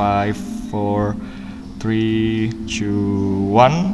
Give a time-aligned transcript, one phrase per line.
[0.00, 0.40] Five,
[0.72, 1.12] four,
[1.76, 3.92] three, two, one.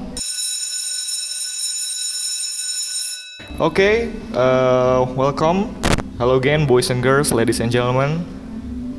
[3.59, 5.75] Okay, uh, welcome.
[6.15, 8.23] Hello again, boys and girls, ladies and gentlemen.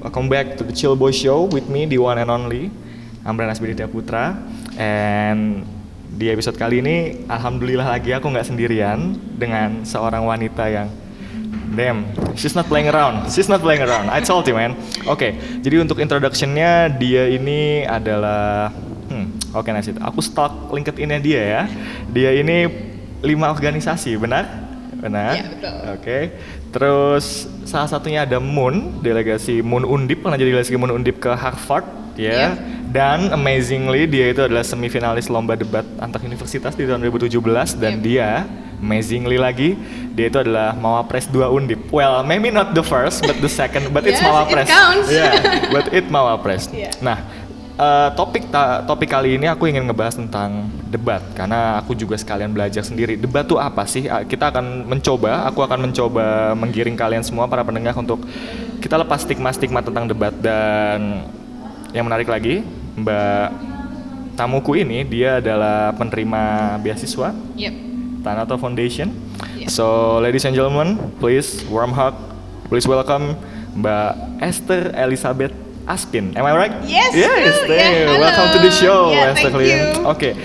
[0.03, 2.75] Welcome back to the Chill Boy Show with me, the one and only
[3.23, 4.35] Amran Asbiditya Putra.
[4.75, 5.63] And
[6.11, 10.91] di episode kali ini, alhamdulillah lagi aku nggak sendirian dengan seorang wanita yang
[11.67, 12.07] Damn,
[12.39, 13.27] she's not playing around.
[13.27, 14.07] She's not playing around.
[14.07, 14.77] I told you, man.
[15.03, 18.71] Oke, jadi untuk introductionnya dia ini adalah,
[19.11, 21.61] hmm, oke okay, Aku stalk LinkedIn-nya dia ya.
[22.07, 22.71] Dia ini
[23.19, 24.47] lima organisasi, benar?
[24.97, 25.33] Benar.
[25.37, 25.75] Betul.
[25.75, 26.01] Oke.
[26.01, 26.23] Okay.
[26.73, 31.85] Terus salah satunya ada Moon, delegasi Moon Undip pernah jadi delegasi Moon Undip ke Harvard,
[32.15, 32.31] ya.
[32.31, 32.51] Yeah.
[32.87, 37.35] Dan amazingly dia itu adalah semifinalis lomba debat antar universitas di tahun 2017
[37.77, 38.03] dan yep.
[38.03, 38.29] dia
[38.79, 39.75] amazingly lagi
[40.15, 41.81] dia itu adalah Mawapres 2 Undip.
[41.91, 44.65] Well, maybe not the first but the second, but yes, it's Mawapres.
[44.65, 45.07] It counts.
[45.11, 45.33] yeah,
[45.75, 46.71] but it Mawapres.
[46.71, 46.95] Yeah.
[47.03, 47.21] Nah,
[47.77, 52.51] uh, topik ta topik kali ini aku ingin ngebahas tentang debat karena aku juga sekalian
[52.51, 53.15] belajar sendiri.
[53.15, 54.07] Debat tuh apa sih?
[54.07, 58.25] Kita akan mencoba, aku akan mencoba menggiring kalian semua para pendengar untuk
[58.81, 61.29] kita lepas stigma-stigma tentang debat dan
[61.95, 62.61] yang menarik lagi,
[62.97, 63.47] Mbak
[64.33, 67.29] tamuku ini dia adalah penerima beasiswa.
[67.53, 67.87] Yep
[68.27, 69.15] Tanato Foundation.
[69.55, 69.71] Yeah.
[69.71, 72.11] So, ladies and gentlemen, please warm hug,
[72.67, 73.39] please welcome
[73.79, 75.55] Mbak Esther Elizabeth
[75.87, 76.35] Aspin.
[76.35, 76.75] Am I right?
[76.83, 77.15] Yes.
[77.15, 77.55] Yes.
[77.63, 80.03] Yeah, welcome to the show, yeah, Esther thank you.
[80.11, 80.35] Okay.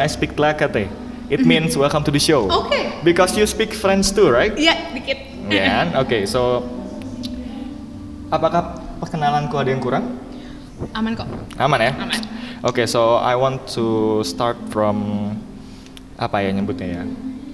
[0.00, 0.88] À speak tlakate.
[1.28, 2.48] It means welcome to the show.
[2.48, 3.00] Okay.
[3.04, 4.56] Because you speak French too, right?
[4.56, 5.18] Iya, yeah, dikit.
[5.52, 6.00] Yeah.
[6.00, 6.64] Oke, okay, so
[8.32, 10.23] apakah perkenalanku ada yang kurang?
[10.92, 11.28] Aman kok.
[11.56, 11.92] Aman ya?
[11.96, 12.20] Aman.
[12.64, 15.30] Oke, okay, so I want to start from
[16.14, 17.02] apa ya nyebutnya ya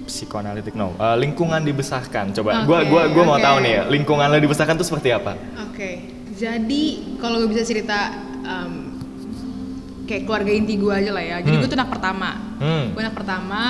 [0.05, 3.31] psikoanalitik no uh, lingkungan dibesarkan coba okay, gua gua gua okay.
[3.31, 5.93] mau tahu nih ya lingkungan lo dibesarkan tuh seperti apa oke okay.
[6.37, 6.83] jadi
[7.17, 8.11] kalau gue bisa cerita
[8.45, 9.01] um,
[10.05, 11.61] kayak keluarga inti gue aja lah ya jadi hmm.
[11.63, 12.85] gue tuh anak pertama hmm.
[12.93, 13.61] gue anak pertama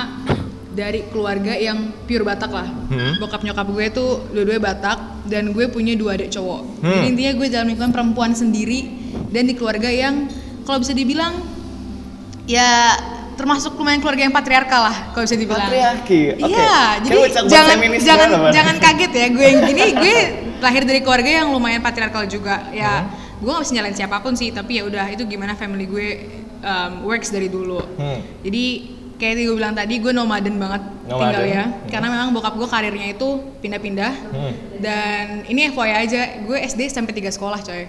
[0.72, 3.20] dari keluarga yang pure Batak lah hmm.
[3.20, 4.98] bokap nyokap gue tuh dua-duanya Batak
[5.28, 6.90] dan gue punya dua adik cowok hmm.
[6.90, 9.01] jadi intinya gue dalam lingkungan perempuan sendiri
[9.32, 10.28] dan di keluarga yang
[10.62, 11.42] kalau bisa dibilang
[12.46, 12.94] ya
[13.34, 15.66] termasuk lumayan keluarga yang patriarkal lah kalau bisa dibilang.
[15.66, 16.36] Patriarki.
[16.36, 16.50] Okay.
[16.52, 20.16] Iya, jadi jangan jangan jangan kaget ya gue yang gini gue
[20.62, 22.70] lahir dari keluarga yang lumayan patriarkal juga.
[22.70, 23.42] Ya, hmm.
[23.42, 26.08] gue gak bisa nyalain siapa pun sih, tapi ya udah itu gimana family gue
[26.62, 27.82] um, works dari dulu.
[27.98, 28.20] Hmm.
[28.44, 28.64] Jadi
[29.16, 31.18] kayak gue bilang tadi gue nomaden banget nomaden.
[31.30, 31.86] tinggal ya hmm.
[31.94, 33.28] karena memang bokap gue karirnya itu
[33.62, 34.52] pindah-pindah hmm.
[34.82, 37.86] dan ini FYI aja gue SD sampai tiga sekolah coy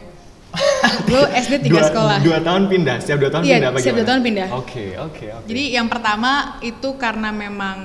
[1.10, 2.18] gue SD tiga dua, sekolah.
[2.22, 4.48] Dua tahun pindah, setiap dua tahun iya, pindah setiap dua tahun pindah.
[4.54, 5.42] Oke, okay, oke, okay, oke.
[5.42, 5.48] Okay.
[5.50, 6.32] Jadi yang pertama
[6.62, 7.78] itu karena memang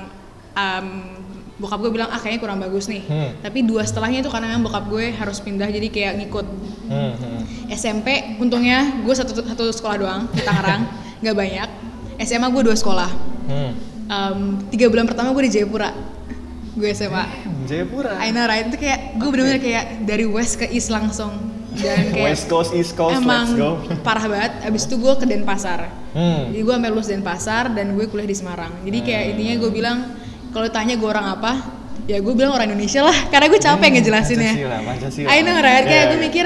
[0.53, 0.87] um,
[1.59, 3.03] bokap gue bilang ah kayaknya kurang bagus nih.
[3.03, 3.31] Hmm.
[3.43, 6.47] Tapi dua setelahnya itu karena memang bokap gue harus pindah jadi kayak ngikut.
[6.87, 7.41] Hmm, hmm.
[7.73, 10.87] SMP untungnya gue satu satu sekolah doang di Tangerang,
[11.21, 11.69] nggak banyak.
[12.23, 13.09] SMA gue dua sekolah.
[13.49, 13.71] Hmm.
[14.09, 14.39] Um,
[14.73, 15.91] tiga bulan pertama gue di Jayapura.
[16.77, 17.25] Gue SMA.
[17.67, 18.15] Jayapura.
[18.23, 19.31] I know right itu kayak gue okay.
[19.35, 23.57] bener-bener kayak dari west ke east langsung dan kayak West Coast East Coast emang let's
[23.57, 23.69] go.
[24.03, 24.51] parah banget.
[24.67, 25.89] Abis itu gue ke Denpasar.
[26.09, 26.49] Hmm.
[26.49, 28.81] jadi gue sampai lulus Denpasar dan gue kuliah di Semarang.
[28.83, 29.31] Jadi kayak hmm.
[29.35, 29.97] intinya gue bilang
[30.49, 31.51] kalau tanya gue orang apa
[32.09, 33.17] ya gue bilang orang Indonesia lah.
[33.29, 34.53] Karena gue capek hmm, ngejelasinnya.
[34.57, 35.27] Pancasila, Pancasila.
[35.29, 35.85] I know right?
[35.85, 36.45] Kayak yeah, gue mikir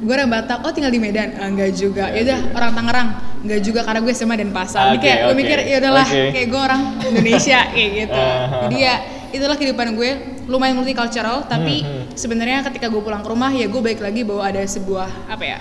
[0.00, 1.36] gue orang Batak oh tinggal di Medan?
[1.36, 2.08] Ah, enggak juga.
[2.14, 3.08] Ya udah orang Tangerang?
[3.44, 4.82] Enggak juga karena gue SMA Denpasar.
[4.82, 5.26] Okay, jadi kayak okay.
[5.26, 6.28] gue mikir ya udahlah okay.
[6.32, 8.22] kayak gue orang Indonesia kayak gitu.
[8.30, 8.66] Uh-huh.
[8.66, 8.94] jadi ya
[9.36, 10.10] itulah kehidupan gue.
[10.50, 11.99] Lumayan multicultural tapi hmm, hmm.
[12.20, 15.58] Sebenarnya ketika gue pulang ke rumah ya gue balik lagi bahwa ada sebuah apa ya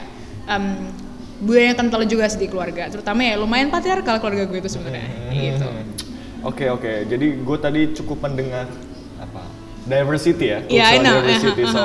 [0.52, 0.92] um,
[1.40, 5.08] budaya yang kental juga sih di keluarga terutama ya lumayan patriarkal keluarga gue itu sebenarnya
[5.08, 5.80] hmm, gitu oke
[6.44, 6.98] okay, oke okay.
[7.08, 8.68] jadi gue tadi cukup mendengar
[9.24, 9.44] apa
[9.88, 11.24] diversity ya yeah, I know.
[11.24, 11.76] diversity uh -huh.
[11.76, 11.82] so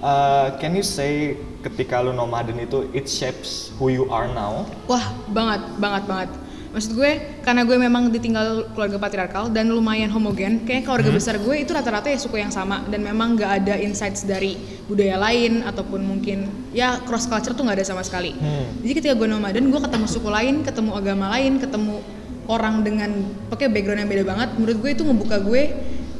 [0.00, 5.04] uh, can you say ketika lu nomaden itu it shapes who you are now wah
[5.28, 6.30] banget banget banget
[6.74, 7.10] maksud gue
[7.46, 11.18] karena gue memang ditinggal keluarga patriarkal dan lumayan homogen kayak keluarga hmm.
[11.22, 14.58] besar gue itu rata-rata ya suku yang sama dan memang nggak ada insights dari
[14.90, 18.82] budaya lain ataupun mungkin ya cross culture tuh nggak ada sama sekali hmm.
[18.82, 22.02] jadi ketika gue nomaden gue ketemu suku lain ketemu agama lain ketemu
[22.50, 23.10] orang dengan
[23.54, 25.62] pakai background yang beda banget menurut gue itu ngebuka gue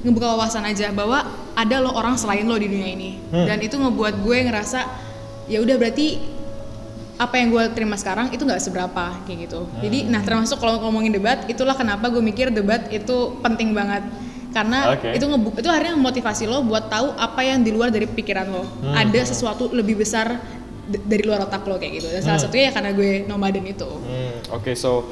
[0.07, 1.27] ngebuka wawasan aja bahwa
[1.59, 3.47] ada lo orang selain lo di dunia ini hmm.
[3.51, 4.81] dan itu ngebuat gue ngerasa
[5.51, 6.34] ya udah berarti
[7.15, 9.67] apa yang gue terima sekarang itu nggak seberapa kayak gitu.
[9.67, 9.83] Hmm.
[9.87, 14.03] Jadi nah termasuk kalau ngomongin debat itulah kenapa gue mikir debat itu penting banget
[14.55, 15.19] karena okay.
[15.19, 18.63] itu ngebuk itu akhirnya memotivasi lo buat tahu apa yang di luar dari pikiran lo.
[18.67, 18.95] Hmm.
[18.95, 20.39] Ada sesuatu lebih besar
[20.87, 22.09] dari luar otak lo kayak gitu.
[22.11, 22.45] Dan salah hmm.
[22.47, 23.87] satunya ya karena gue nomaden itu.
[23.87, 24.55] Hmm.
[24.55, 25.07] Oke, okay, so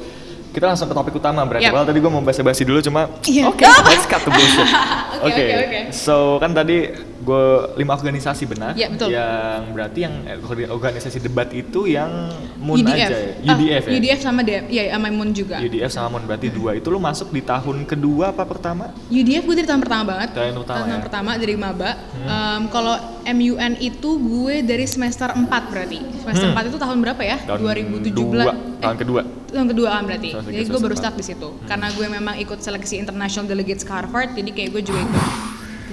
[0.53, 1.65] kita langsung ke topik utama berarti.
[1.65, 1.75] Yep.
[1.75, 3.47] Well, tadi gue mau basa-basi dulu cuma yeah.
[3.47, 4.69] oke, okay, let's cut the bullshit.
[5.23, 5.83] Oke, okay, okay, okay.
[5.95, 6.91] so kan tadi
[7.23, 7.43] gue
[7.75, 8.71] lima organisasi benar.
[8.75, 9.09] Iya, betul.
[9.09, 10.37] Yang berarti yang eh,
[10.69, 12.11] organisasi debat itu yang
[12.59, 12.93] Moon UDF.
[12.93, 13.31] aja ya.
[13.43, 13.91] Ah, UDF ya.
[13.95, 15.57] UDF sama DM, iya sama Moon juga.
[15.57, 16.75] UDF sama Moon berarti dua.
[16.75, 18.91] Itu lu masuk di tahun kedua apa pertama?
[19.07, 20.29] UDF gue dari tahun pertama banget.
[20.31, 20.99] Tahun pertama tahun ya?
[21.01, 21.91] pertama dari maba.
[22.13, 25.99] Em, kalau MUN itu gue dari semester 4 berarti.
[26.19, 26.55] Semester Hmm.
[26.55, 27.37] 4 itu tahun berapa ya?
[27.41, 28.11] Tahun 2017.
[28.11, 29.21] dua, eh, tahun kedua.
[29.47, 30.29] tahun kedua kan berarti.
[30.33, 31.49] Jadi gue baru start di situ.
[31.63, 35.23] Karena gue memang ikut seleksi international delegates ke Harvard, jadi kayak gue juga ikut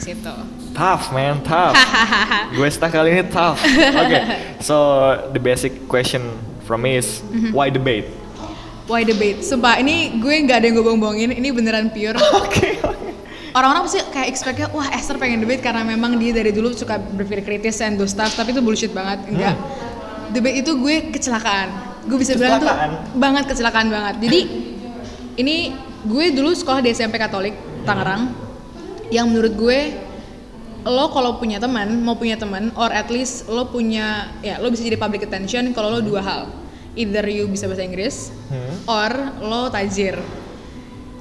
[0.01, 0.35] di situ.
[0.73, 1.77] Tough man, tough.
[2.57, 3.61] gue stuck kali ini tough.
[4.01, 4.19] Oke,
[4.65, 4.75] so
[5.37, 6.25] the basic question
[6.65, 7.53] from me is Mm-hmm.
[7.53, 8.09] why debate?
[8.89, 9.45] Why debate?
[9.45, 12.17] Sumpah, ini gue nggak ada yang gue bohong-bohongin, ini beneran pure.
[12.43, 13.09] Oke, oke.
[13.55, 17.43] Orang-orang pasti kayak expect-nya, wah Esther pengen debate karena memang dia dari dulu suka berpikir
[17.47, 19.55] kritis and those stuff, tapi itu bullshit banget, enggak.
[20.35, 21.69] Debate itu gue kecelakaan.
[22.07, 22.71] Gue bisa bilang tuh
[23.15, 24.15] banget kecelakaan banget.
[24.23, 24.41] Jadi
[25.39, 25.75] ini
[26.07, 28.31] gue dulu sekolah di SMP Katolik Tangerang,
[29.11, 29.81] yang menurut gue
[30.81, 34.81] lo kalau punya teman mau punya teman or at least lo punya ya lo bisa
[34.81, 36.43] jadi public attention kalau lo dua hal
[36.95, 38.75] either you bisa bahasa Inggris Hmm.
[38.85, 39.11] or
[39.41, 40.19] lo tajir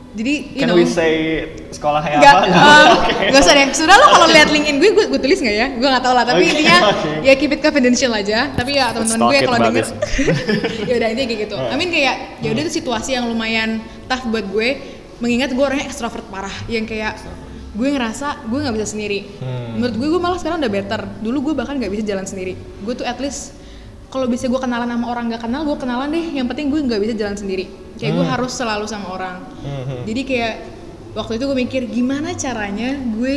[0.10, 2.44] jadi you Can know we say sekolahnya Gak, apa?
[2.44, 3.26] eh, Oke.
[3.30, 3.68] gak usah deh.
[3.70, 5.68] Sudah lo kalau lihat LinkedIn gue, gue, gue tulis nggak ya?
[5.78, 6.26] Gue nggak tahu lah.
[6.26, 7.12] Tapi Oke, intinya oke.
[7.22, 8.50] ya keep it confidential aja.
[8.50, 9.86] Tapi ya teman-teman gue kalau denger,
[10.90, 11.56] ya udah intinya kayak gitu.
[11.56, 11.70] Hmm.
[11.70, 13.70] I mean kayak ya udah itu situasi yang lumayan
[14.10, 14.70] tough buat gue.
[15.22, 17.14] Mengingat gue orangnya extrovert parah, yang kayak
[17.70, 19.20] gue ngerasa gue nggak bisa sendiri.
[19.38, 19.78] Hmm.
[19.78, 21.02] Menurut gue gue malah sekarang udah better.
[21.22, 22.54] Dulu gue bahkan nggak bisa jalan sendiri.
[22.82, 23.54] Gue tuh at least
[24.10, 26.26] kalau bisa gue kenalan sama orang nggak kenal, gue kenalan deh.
[26.34, 27.66] Yang penting gue nggak bisa jalan sendiri.
[28.00, 28.34] Kayak gue Hmm.
[28.34, 29.38] harus selalu sama orang.
[29.62, 29.98] Mhm.
[30.10, 30.54] Jadi kayak
[31.14, 33.36] waktu itu gue mikir gimana caranya gue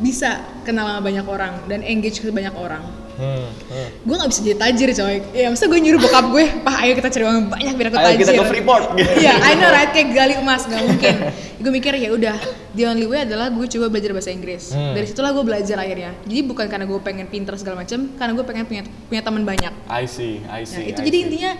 [0.00, 2.84] bisa kenal sama banyak orang dan engage ke banyak orang.
[3.14, 3.88] Hmm, hmm.
[4.02, 5.16] Gue nggak bisa jadi tajir coy.
[5.32, 8.06] Ya masa gue nyuruh bokap gue, pah ayo kita cari uang banyak biar aku Ayo
[8.08, 8.20] tajir.
[8.20, 8.84] kita ke Freeport.
[8.96, 11.14] Iya, I know right kayak gali emas nggak mungkin.
[11.56, 12.36] gue mikir ya udah,
[12.72, 14.70] the only way adalah gue coba belajar bahasa Inggris.
[14.70, 14.92] Hmm.
[14.92, 16.12] Dari situlah gue belajar akhirnya.
[16.22, 19.72] Jadi bukan karena gue pengen pinter segala macam, karena gue pengen punya punya teman banyak.
[19.86, 20.84] I see, I Nah, see.
[20.86, 21.24] itu I jadi see.
[21.24, 21.52] intinya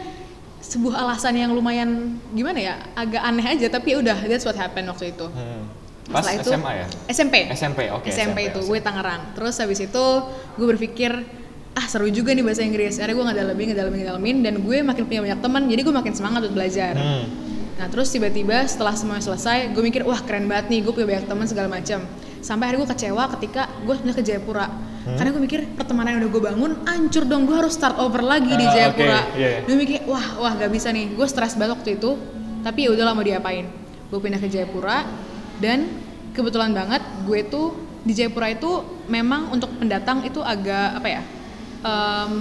[0.60, 1.90] sebuah alasan yang lumayan
[2.30, 5.24] gimana ya, agak aneh aja tapi ya udah that's what happened waktu itu.
[5.26, 5.64] Hmm.
[6.04, 6.86] Pas Setelah itu- SMA ya?
[7.08, 7.34] SMP.
[7.50, 8.06] SMP, oke.
[8.06, 9.32] SMP itu gue Tangerang.
[9.32, 10.04] Terus habis itu
[10.52, 11.16] gue berpikir
[11.74, 12.96] ah seru juga nih bahasa Inggris.
[12.96, 15.62] Akhirnya gue ngedalamin, ngedalamin, ngedalamin dan gue makin punya banyak teman.
[15.66, 16.94] Jadi gue makin semangat untuk belajar.
[16.94, 17.24] Hmm.
[17.74, 21.26] Nah terus tiba-tiba setelah semuanya selesai, gue mikir wah keren banget nih, gue punya banyak
[21.26, 22.06] teman segala macam.
[22.38, 24.66] Sampai akhirnya gue kecewa ketika gue pindah ke Jayapura.
[25.04, 25.16] Hmm?
[25.18, 28.48] Karena gue mikir pertemanan yang udah gue bangun hancur dong, gue harus start over lagi
[28.48, 29.18] di Ah, Jayapura.
[29.20, 29.60] oke, iya, iya.
[29.66, 32.14] Gue mikir wah wah gak bisa nih, gue stres banget waktu itu.
[32.62, 33.66] Tapi ya udahlah mau diapain.
[34.08, 35.04] Gue pindah ke Jayapura
[35.58, 35.90] dan
[36.30, 38.70] kebetulan banget gue tuh di Jayapura itu
[39.06, 41.22] memang untuk pendatang itu agak apa ya?
[41.84, 42.34] Em,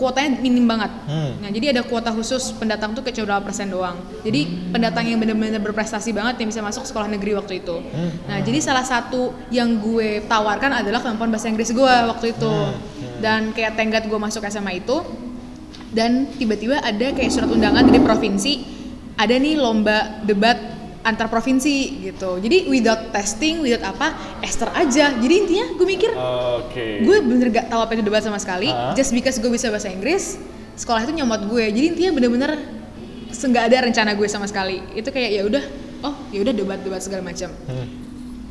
[0.00, 0.88] kuotanya minim banget.
[1.04, 1.36] Hmm.
[1.44, 4.00] Nah, jadi ada kuota khusus pendatang tuh kayak cuma persen doang.
[4.24, 7.76] Jadi pendatang yang benar-benar berprestasi banget yang bisa masuk sekolah negeri waktu itu.
[7.76, 8.10] Hmm.
[8.24, 12.48] Nah, jadi salah satu yang gue tawarkan adalah kemampuan bahasa Inggris gue waktu itu.
[12.48, 13.20] Hmm.
[13.20, 15.04] Dan kayak tenggat gue masuk SMA itu
[15.90, 18.52] dan tiba-tiba ada kayak surat undangan dari provinsi
[19.18, 20.56] ada nih lomba debat
[21.00, 22.36] antar provinsi gitu.
[22.36, 24.12] Jadi without testing, without apa,
[24.44, 25.16] Esther aja.
[25.16, 27.00] Jadi intinya gue mikir Oke.
[27.00, 28.92] gue bener gak tahu apa itu debat sama sekali Ah.
[28.92, 30.36] just because gue bisa bahasa Inggris
[30.76, 32.56] sekolah itu nyomot gue jadi intinya bener-bener
[33.30, 35.64] nggak ada rencana gue sama sekali itu kayak ya udah
[36.02, 38.09] oh ya udah debat-debat segala macam Hmm.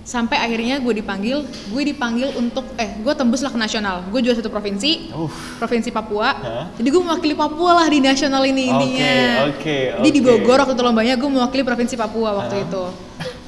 [0.10, 4.42] Sampai akhirnya gue dipanggil gue dipanggil untuk eh gue tembus lah ke nasional gue juara
[4.42, 5.30] satu provinsi Uh.
[5.62, 6.66] provinsi Papua Hah?
[6.74, 9.14] jadi gue mewakili Papua lah di nasional ini intinya
[9.54, 10.26] oke, jadi di.
[10.26, 12.66] Bogor waktu itu lombanya gue mewakili provinsi Papua waktu Hah?
[12.66, 12.83] itu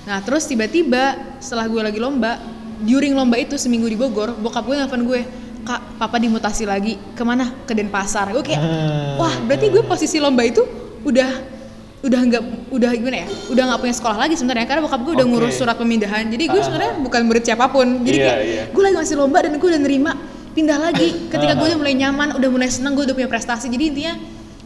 [0.05, 2.38] nah terus tiba-tiba setelah gue lagi lomba
[2.85, 5.21] during lomba itu seminggu di Bogor bokap gue nelfon gue
[5.65, 8.62] kak papa dimutasi lagi ke mana ke Denpasar gue kayak
[9.17, 10.62] wah berarti gue posisi lomba itu
[11.01, 11.29] udah
[12.01, 15.22] udah nggak udah gimana ya udah nggak punya sekolah lagi sebenarnya karena bokap gue udah
[15.22, 15.34] Oke.
[15.34, 16.65] ngurus surat pemindahan jadi gue Ah.
[16.65, 18.63] sebenarnya bukan murid siapa pun jadi Iya, kayak iya.
[18.67, 20.12] gue lagi masih lomba dan gue udah nerima
[20.51, 21.70] pindah lagi ketika gue Ah.
[21.70, 24.13] udah mulai nyaman udah mulai seneng gue udah punya prestasi jadi intinya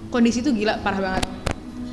[0.07, 1.23] kondisi itu gila parah banget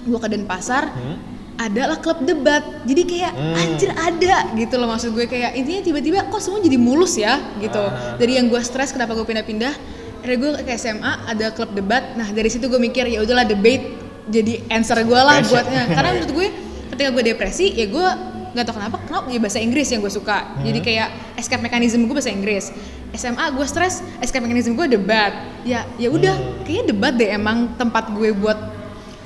[0.04, 1.16] gue ke Denpasar Hmm?
[1.54, 3.54] adalah klub debat jadi kayak Hmm.
[3.56, 7.78] anjir ada gitu loh maksud gue kayak intinya tiba-tiba kok semua jadi mulus ya gitu
[7.78, 8.14] Ah.
[8.14, 9.74] dari yang gue stres kenapa gue pindah-pindah
[10.18, 14.01] akhirnya gue ke SMA ada klub debat nah dari situ gue mikir ya udahlah debate
[14.24, 15.50] jadi answer gue lah Passion.
[15.50, 16.46] buatnya karena menurut gue
[16.90, 18.08] ketika gue depresi ya gue
[18.52, 22.12] nggak tahu kenapa kenapa ya bahasa Inggris yang gue suka jadi kayak escape mechanism gue
[22.12, 22.68] bahasa Inggris
[23.12, 28.08] SMA gue stres escape mechanism gue debat ya ya udah kayaknya debat deh emang tempat
[28.10, 28.56] gue buat,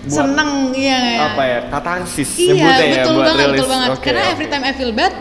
[0.03, 1.59] Buat seneng iya Apa ya?
[1.67, 3.50] Katarsis Iya, ya betul buat banget, rilis.
[3.53, 3.88] betul banget.
[3.91, 4.33] Oke, Karena oke.
[4.33, 5.15] every time I feel bad,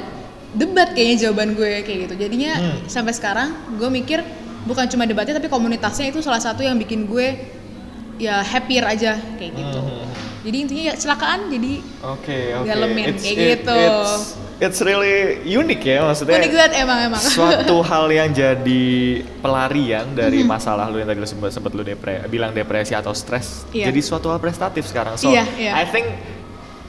[0.52, 2.14] debat kayaknya jawaban gue kayak gitu.
[2.16, 2.78] Jadinya Hmm.
[2.86, 4.22] sampai sekarang gue mikir
[4.64, 7.28] bukan cuma debatnya tapi komunitasnya itu salah satu yang bikin gue
[8.18, 9.80] ya happier aja kayak gitu.
[9.80, 10.14] Hmm, hmm, hmm.
[10.46, 11.74] Jadi intinya ya kecelakaan jadi
[12.06, 12.68] Oke, oke.
[12.70, 13.76] Dalemin, It's- kayak it- gitu.
[13.76, 14.14] It's,
[14.56, 16.38] it's really unik ya maksudnya.
[16.38, 17.18] unik banget emang emang.
[17.20, 18.86] Suatu hal yang jadi
[19.42, 23.66] pelarian dari masalah lu yang tadi lu sempat sempat lu depre, bilang depresi atau stres,
[23.70, 23.90] Iya.
[23.90, 25.18] jadi suatu hal prestatif sekarang.
[25.18, 25.72] So, Iya, iya.
[25.74, 26.14] I think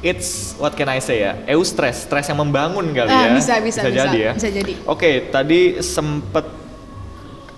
[0.05, 1.41] it's what can I say ya?
[1.49, 3.35] Eustress, stres yang membangun kali Ah, ya.
[3.35, 4.05] bisa, bisa, bisa.
[4.05, 4.33] jadi ya.
[4.37, 4.73] Bisa jadi.
[4.85, 6.45] Oke, tadi sempet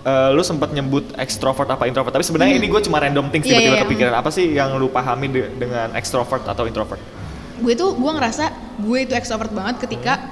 [0.01, 3.51] eh, lu sempat nyebut extrovert apa introvert, tapi sebenarnya ini gue cuma random things Iya,
[3.53, 3.83] tiba-tiba iya, iya.
[3.83, 4.13] kepikiran.
[4.15, 7.01] Apa sih yang lu pahami de- dengan extrovert atau introvert?
[7.59, 8.45] gue tuh gue ngerasa
[8.79, 10.31] gue itu extrovert banget ketika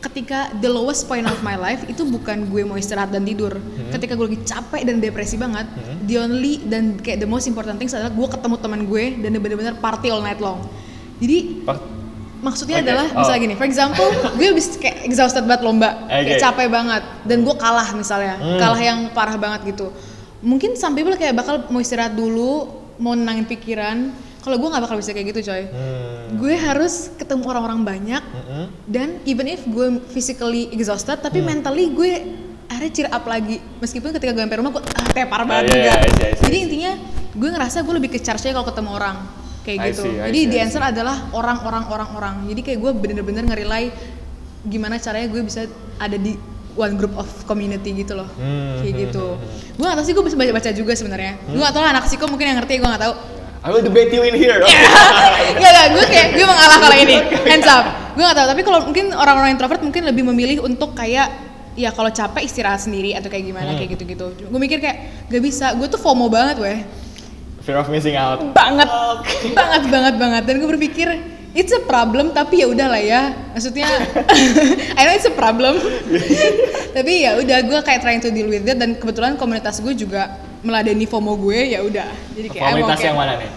[0.00, 3.54] ketika the lowest point of my life itu bukan gue mau istirahat dan tidur.
[3.88, 5.64] Ketika gue lagi capek dan depresi banget
[6.02, 9.74] the only dan kayak the most important things adalah gue ketemu teman gue dan bener-bener
[9.78, 10.66] party all night long.
[11.16, 11.93] Jadi Pak-
[12.44, 13.18] maksudnya Oke, adalah oh.
[13.18, 16.42] misalnya gini for example gue habis kayak exhausted banget lomba kayak Oke.
[16.44, 18.60] capek banget dan gue kalah misalnya Hmm.
[18.60, 19.88] kalah yang parah banget gitu
[20.44, 22.68] mungkin some people kayak bakal mau istirahat dulu
[23.00, 24.12] mau nenangin pikiran
[24.44, 26.36] kalau gue nggak bakal bisa kayak gitu coy Hmm.
[26.36, 28.64] gue harus ketemu orang-orang banyak Mm-mm.
[28.84, 31.48] dan even if gue physically exhausted tapi Hmm.
[31.56, 32.10] mentally gue
[32.64, 35.80] akhirnya cheer up lagi meskipun ketika gue sampai rumah gue ah tepar banget iya, juga
[35.80, 36.64] iya, iya, iya, jadi iya.
[36.64, 36.92] intinya
[37.32, 39.16] gue ngerasa gue lebih ke charge kalau ketemu orang
[39.64, 42.78] kayak I gitu see, I jadi see, the I answer adalah orang-orang orang-orang jadi kayak
[42.84, 43.88] gue bener-bener ngerilai
[44.64, 45.64] gimana caranya gue bisa
[45.96, 46.36] ada di
[46.74, 49.76] one group of community gitu loh Hmm, kayak hmm, gitu hmm, hmm.
[49.76, 52.28] gue gak tau sih gue bisa baca-baca juga sebenarnya gue gak tau lah anak psiko
[52.28, 53.14] mungkin yang ngerti gue gak tau
[53.64, 54.60] I will debate you in here.
[54.60, 54.76] Iya.
[55.56, 57.16] Enggak, enggak, gue kayak gue mengalah kalau ini.
[57.48, 58.12] Hands up.
[58.12, 61.32] Gue gak tahu, tapi kalau mungkin orang-orang introvert mungkin lebih memilih untuk kayak
[61.72, 63.80] ya kalau capek istirahat sendiri atau kayak gimana Hmm.
[63.80, 64.36] kayak gitu-gitu.
[64.52, 66.84] Gue mikir kayak gak bisa, gue tuh FOMO banget weh.
[67.64, 68.44] Fear of missing out.
[68.52, 68.88] Banget.
[69.56, 71.08] Banget banget banget dan gue berpikir
[71.56, 73.32] it's a problem tapi ya udahlah ya.
[73.56, 73.88] Maksudnya
[74.98, 75.80] I know it's a problem.
[76.96, 80.36] tapi ya udah gue kayak trying to deal with it dan kebetulan komunitas gue juga
[80.60, 82.08] meladeni FOMO gue ya udah.
[82.36, 83.50] Jadi kayak Komunitas okay yang mana nih?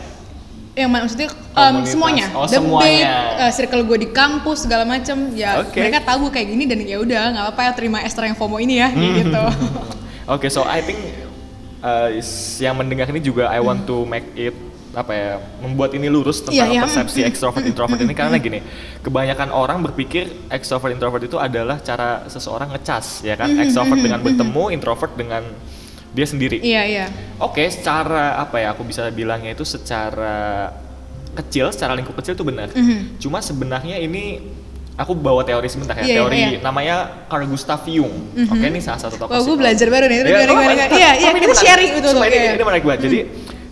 [0.78, 2.86] yang mana maksudnya um, semuanya Oh, The semuanya.
[3.34, 5.82] bait, uh, circle gue di kampus segala macem ya Oke.
[5.82, 8.62] mereka tahu gue kayak gini dan ya udah nggak apa-apa ya terima Esther yang FOMO
[8.62, 9.18] ini ya Hmm.
[9.18, 9.42] gitu
[10.38, 11.02] Oke, so I think
[11.84, 12.10] uh,
[12.62, 14.56] yang mendengar ini juga I want to make it
[14.98, 16.82] apa ya membuat ini lurus tentang Iya, iya.
[16.82, 18.18] persepsi extrovert introvert ini.
[18.18, 18.60] Karena gini
[19.06, 23.52] kebanyakan orang berpikir extrovert introvert itu adalah cara seseorang ngecas ya kan?
[23.62, 25.44] Extrovert dengan bertemu introvert dengan
[26.18, 26.58] dia sendiri.
[26.66, 27.06] Iya iya.
[27.38, 28.74] Oke, secara apa ya?
[28.74, 30.74] Aku bisa bilangnya itu secara
[31.38, 32.74] kecil, secara lingkup kecil itu benar.
[32.74, 33.22] Mhm.
[33.22, 34.42] Cuma sebenarnya ini
[34.98, 36.02] aku bawa teori sebentar ya.
[36.02, 36.60] Iya, iya, teori iya.
[36.66, 36.96] namanya
[37.30, 38.34] Carl Gustav Jung.
[38.34, 39.32] Oke, ini salah satu tokoh.
[39.32, 42.52] wah gue belajar baru nih iya iya Tapi ini kita sharing Sumpah, betul ini, iya.
[42.58, 43.02] ini menarik banget.
[43.06, 43.18] Jadi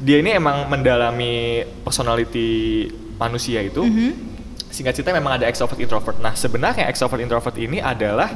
[0.06, 2.86] dia ini emang mendalami personality
[3.18, 3.82] manusia itu.
[3.82, 4.38] Mhm.
[4.70, 6.18] Singkat cerita memang ada extrovert introvert.
[6.22, 8.30] Nah, sebenarnya extrovert introvert ini adalah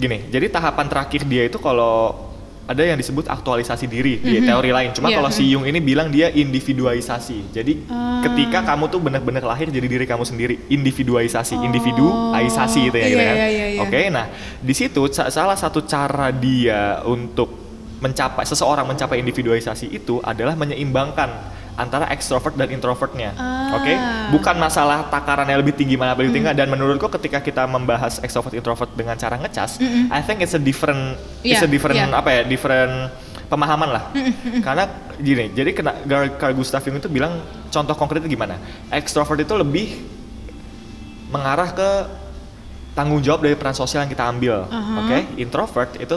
[0.00, 0.30] gini.
[0.32, 2.25] Jadi tahapan terakhir dia itu kalau
[2.66, 4.46] ada yang disebut aktualisasi diri di Mhm.
[4.46, 4.90] teori lain.
[4.90, 5.46] Cuma Iya, kalau si.
[5.46, 7.54] Jung ini bilang dia individualisasi.
[7.54, 8.18] Jadi Ah.
[8.20, 13.24] ketika kamu tuh benar-benar lahir jadi diri kamu sendiri, individualisasi, individualisasi itu ya gitu iya,
[13.24, 13.36] kan.
[13.36, 13.80] iya, iya, iya.
[13.80, 14.26] Oke, nah
[14.58, 17.48] di situ sa- salah satu cara dia untuk
[17.96, 23.36] mencapai seseorang mencapai individualisasi itu adalah menyeimbangkan antara extrovert dan introvertnya.
[23.36, 23.76] Ah.
[23.76, 23.92] Oke,
[24.32, 28.90] bukan masalah takarannya lebih tinggi mana lebih tinggi dan menurutku ketika kita membahas extrovert introvert
[28.96, 30.08] dengan cara ngecas, Mm-mm.
[30.08, 32.08] I think it's a different it's a different iya.
[32.10, 33.12] apa ya, different
[33.46, 34.04] pemahaman lah.
[34.66, 34.84] Karena
[35.20, 36.02] gini, jadi kena
[36.40, 38.58] Carl Gustav Jung itu bilang contoh konkretnya gimana?
[38.90, 40.02] Extrovert itu lebih
[41.30, 41.90] mengarah ke
[42.96, 44.64] tanggung jawab dari peran sosial yang kita ambil.
[44.66, 45.04] Aha.
[45.04, 46.16] Oke, introvert itu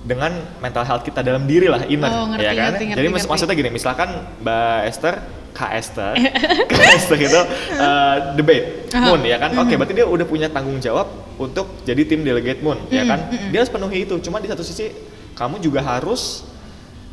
[0.00, 2.72] dengan mental health kita dalam diri lah inner, Oh, ngerti, ya kan?
[2.72, 3.28] ngerti, ngerti, Jadi ngerti.
[3.28, 4.08] maksudnya gini, misalkan
[4.40, 5.14] Mbak Esther,
[5.50, 6.12] Kak Esther,
[6.72, 7.40] Kak Esther itu
[7.76, 9.04] uh, debate Aha.
[9.04, 9.50] Moon ya kan?
[9.54, 9.78] Oke, Mhm.
[9.78, 11.04] berarti dia udah punya tanggung jawab
[11.36, 13.20] untuk jadi tim delegate Moon, ya Mhm, kan?
[13.28, 13.48] mhm.
[13.52, 14.14] Dia harus penuhi itu.
[14.20, 14.88] Cuma di satu sisi
[15.32, 16.48] kamu juga harus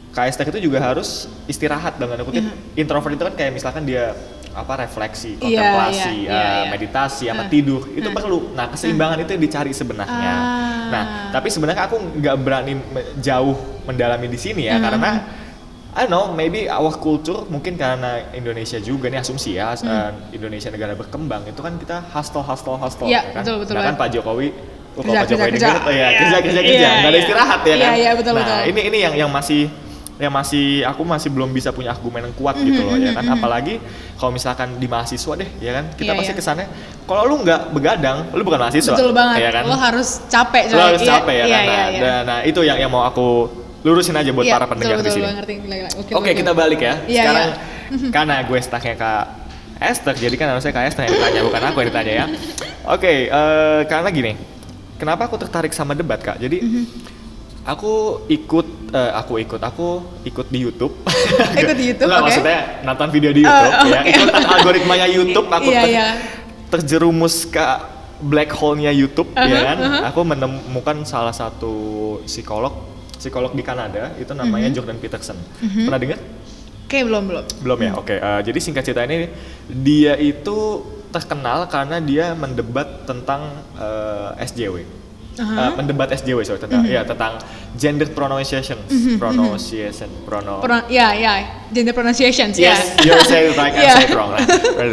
[0.10, 2.41] Kak Esther itu juga harus istirahat dengan kutip
[2.74, 4.15] introvert itu kan kayak misalkan dia
[4.57, 5.37] apa refleksi.
[5.37, 6.69] Iya, kontemplasi, iya, eh, iya, iya.
[6.69, 7.47] meditasi, apa Ah.
[7.47, 8.51] tidur itu perlu.
[8.51, 10.33] Nah keseimbangan itu yang dicari sebenarnya.
[10.33, 10.89] Ah.
[10.89, 12.73] Nah tapi sebenarnya aku nggak berani
[13.19, 14.83] jauh mendalami di sini ya Hmm.
[14.83, 15.11] karena
[15.93, 20.69] I don't know maybe our culture mungkin karena Indonesia juga nih asumsi ya eh, Indonesia
[20.69, 23.13] negara berkembang itu kan kita hustle hustle hustle Hmm.
[23.13, 23.41] Ya kan.
[23.41, 23.95] betul, betul Nah, kan.
[23.95, 24.47] Pak Jokowi
[24.93, 25.81] oh, kalau Kerja, Pak Jokowi kerja, kerja.
[25.81, 27.23] oh ya, Iya, kerja kerja iya, kerja nggak ada iya.
[27.25, 28.61] istirahat ya Iya, kan iya, betul, nah betul.
[28.69, 29.61] ini ini yang yang masih
[30.17, 33.29] yang masih aku masih belum bisa punya argumen yang kuat gitu loh ya kan mhm,
[33.29, 33.38] mhm.
[33.38, 33.75] apalagi
[34.15, 36.39] kalau misalkan di mahasiswa deh ya kan kita Iya, pasti iya.
[36.41, 36.65] kesannya
[37.05, 40.81] kalau lu nggak begadang lu bukan mahasiswa betul banget ya kan lo harus capek lu
[40.81, 42.00] harus Iya, capek ya iya, kan nah, iya.
[42.01, 43.45] dan- nah itu yang yang mau aku
[43.81, 45.27] lurusin aja buat Iya, para pendengar betul, di sini
[45.88, 46.33] oke gokil.
[46.36, 47.50] kita balik ya Iya, sekarang
[47.93, 48.09] iya.
[48.09, 49.24] karena gue stucknya kak
[49.77, 52.25] Esther jadi kan harusnya kak Esther yang ditanya bukan aku yang ditanya ya
[52.95, 54.31] oke eh, karena gini
[54.95, 56.83] kenapa aku tertarik sama debat kak jadi Mhm.
[57.67, 57.93] Aku
[58.27, 59.88] ikut, eh, aku ikut, aku
[60.24, 60.95] ikut di YouTube.
[61.59, 62.27] Ikut di YouTube, Nggak, oke.
[62.31, 64.00] maksudnya nonton video di YouTube Oh, ya.
[64.00, 64.09] oke.
[64.09, 66.07] Ikutan algoritmanya YouTube, aku Iya, ter- iya.
[66.67, 67.59] terjerumus ke
[68.19, 69.77] black hole-nya YouTube Uh-huh, ya kan.
[69.77, 70.01] uh-huh.
[70.09, 71.74] Aku menemukan salah satu
[72.24, 72.71] psikolog,
[73.13, 74.75] psikolog di Kanada itu namanya Mm-hmm.
[74.79, 75.38] Jordan Peterson.
[75.59, 76.19] Pernah dengar?
[76.88, 77.45] Kayak belum belum.
[77.62, 78.15] Belum ya, oke.
[78.15, 79.27] Eh, jadi singkat cerita ini
[79.67, 80.55] dia itu
[81.07, 83.43] terkenal karena dia mendebat tentang
[83.75, 84.88] eh, SJW.
[85.38, 85.53] Aha.
[85.60, 86.89] Eh, mendebat SJW sorry tentang Mhm.
[86.89, 87.38] ya tentang
[87.74, 88.77] gender pronunciation,
[89.17, 90.60] pronunciation, prono.
[90.60, 91.34] Pro- ya ya
[91.67, 93.06] gender pronunciations Yes, ya.
[93.06, 93.96] you're saying right, Yeah.
[93.96, 94.32] saying wrong.
[94.32, 94.41] Nah,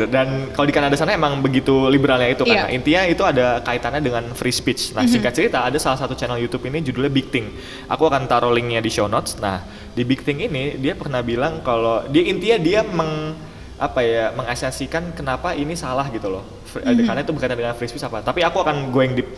[0.06, 2.66] Dan kalau di Kanada sana emang begitu liberalnya itu kan.
[2.66, 4.92] Nah, intinya itu ada kaitannya dengan free speech.
[4.92, 7.48] Nah, singkat cerita ada salah satu channel YouTube ini judulnya Big Thing.
[7.86, 9.38] Aku akan taruh linknya di show notes.
[9.38, 13.32] Nah, di Big Thing ini dia pernah bilang kalau dia intinya dia meng
[13.74, 16.44] apa ya mengasasikan kenapa ini salah gitu loh.
[16.64, 18.20] Fr- Karena itu berkaitan dengan free speech apa.
[18.20, 19.30] Tapi aku akan going deep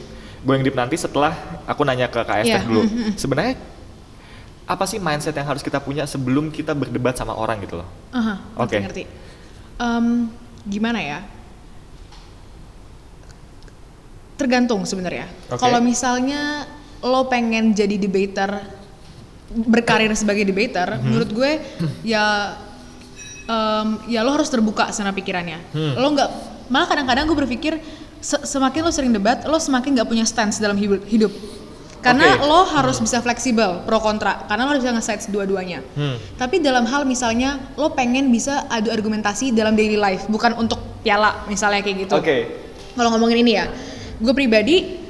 [0.47, 1.35] going deep nanti setelah
[1.67, 2.87] aku nanya ke KS Iya, dulu.
[2.87, 3.19] mhm.
[3.19, 3.59] Sebenarnya
[4.65, 7.89] apa sih mindset yang harus kita punya sebelum kita berdebat sama orang gitu loh?
[8.11, 8.77] Aha, ngerti, Oke.
[8.81, 9.03] ngerti.
[9.77, 10.07] Em,
[10.65, 11.19] gimana ya?
[14.37, 15.27] Tergantung sebenarnya.
[15.49, 15.59] Oke.
[15.59, 16.69] Kalau misalnya
[17.01, 18.69] lo pengen jadi debater,
[19.49, 21.03] berkarir sebagai debater, Mhm.
[21.03, 21.51] menurut gue
[22.05, 22.57] ya
[23.47, 25.59] em, ya lo harus terbuka sama pikirannya.
[25.71, 25.95] Hmm.
[25.97, 26.31] Lo nggak
[26.67, 27.79] malah kadang-kadang gue berpikir
[28.27, 30.75] se- semakin lo sering debat, lo semakin nggak punya stance dalam
[31.07, 31.31] hidup.
[32.03, 32.47] Karena Oke.
[32.47, 35.83] lo harus bisa fleksibel pro kontra, karena lo harus bisa nge-sides dua-duanya.
[35.95, 36.19] Hmm.
[36.39, 41.47] Tapi dalam hal misalnya lo pengen bisa adu argumentasi dalam daily life, bukan untuk piala
[41.47, 42.15] misalnya kayak gitu.
[42.15, 42.37] Oke.
[42.95, 43.67] Kalau ngomongin ini ya,
[44.23, 45.03] gue pribadi,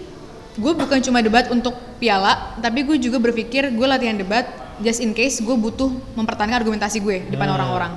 [0.56, 4.48] gue bukan cuma debat untuk piala, tapi gue juga berpikir gue latihan debat
[4.80, 7.56] just in case gue butuh mempertahankan argumentasi gue di depan Hmm.
[7.60, 7.92] orang-orang.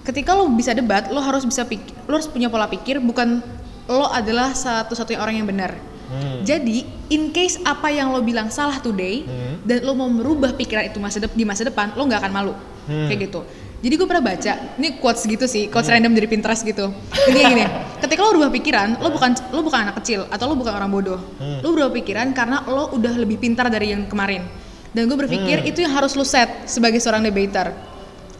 [0.00, 3.44] Ketika lo bisa debat, lo harus bisa pikir, lo harus punya pola pikir, bukan
[3.90, 5.74] lo adalah satu-satunya orang yang benar.
[6.10, 6.42] Hmm.
[6.42, 9.62] Jadi, in case apa yang lo bilang salah today Hmm.
[9.66, 12.54] dan lo mau merubah pikiran itu masa di masa depan, lo nggak akan malu.
[12.86, 13.10] Hmm.
[13.10, 13.40] Kayak gitu.
[13.80, 16.92] Jadi gue pernah baca, ini quotes gitu sih, quotes random dari Pinterest gitu.
[17.24, 17.64] Intinya gini,
[18.04, 21.16] ketika lo berubah pikiran, lo bukan lo bukan anak kecil atau lo bukan orang bodoh.
[21.40, 21.64] Hmm.
[21.64, 24.44] Lo berubah pikiran karena lo udah lebih pintar dari yang kemarin.
[24.92, 25.70] Dan gue berpikir Hmm.
[25.70, 27.72] itu yang harus lo set sebagai seorang debater.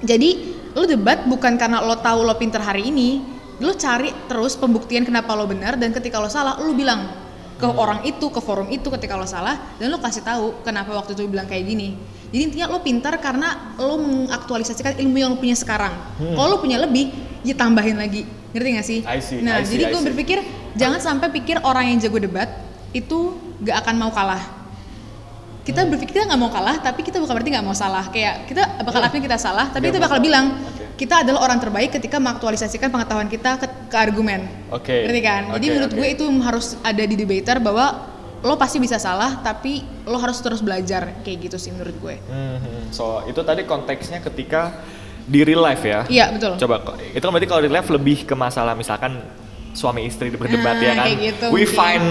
[0.05, 0.31] Jadi
[0.77, 5.37] lo debat bukan karena lo tahu lo pintar hari ini, lo cari terus pembuktian kenapa
[5.37, 7.29] lo benar dan ketika lo salah lo bilang
[7.61, 11.13] ke orang itu, ke forum itu ketika lo salah dan lo kasih tahu kenapa waktu
[11.13, 11.93] itu bilang kayak gini.
[12.33, 15.93] Jadi intinya lo pintar karena lo mengaktualisasikan ilmu yang lo punya sekarang.
[16.17, 16.41] Hmm.
[16.41, 17.13] Kalau lo punya lebih,
[17.45, 18.25] ya tambahin lagi.
[18.57, 19.01] Ngerti gak sih?
[19.05, 20.41] I see, nah, I see, jadi gue berpikir
[20.75, 22.49] jangan sampai pikir orang yang jago debat
[22.97, 24.43] itu gak akan mau kalah
[25.61, 25.93] kita Hmm.
[25.93, 29.01] berpikir kita nggak mau kalah tapi kita bukan berarti nggak mau salah kayak kita bakal
[29.05, 30.57] akui kita salah tapi kita bakal bilang.
[31.01, 35.09] Kita adalah orang terbaik ketika mengaktualisasikan pengetahuan kita ke, ke argumen Oke.
[35.09, 35.99] ngerti kan jadi Oke, menurut oke.
[35.99, 37.87] gue itu harus ada di debater bahwa
[38.41, 42.93] lo pasti bisa salah tapi lo harus terus belajar kayak gitu sih menurut gue Mhm.
[42.93, 44.77] So itu tadi konteksnya ketika
[45.23, 46.05] di real life ya.
[46.07, 49.21] iya betul Coba itu kan berarti kalau real life lebih ke masalah misalkan
[49.71, 51.05] suami istri berdebat Ah, ya kan.
[51.07, 51.73] kayak gitu We mungkin.
[51.73, 52.07] find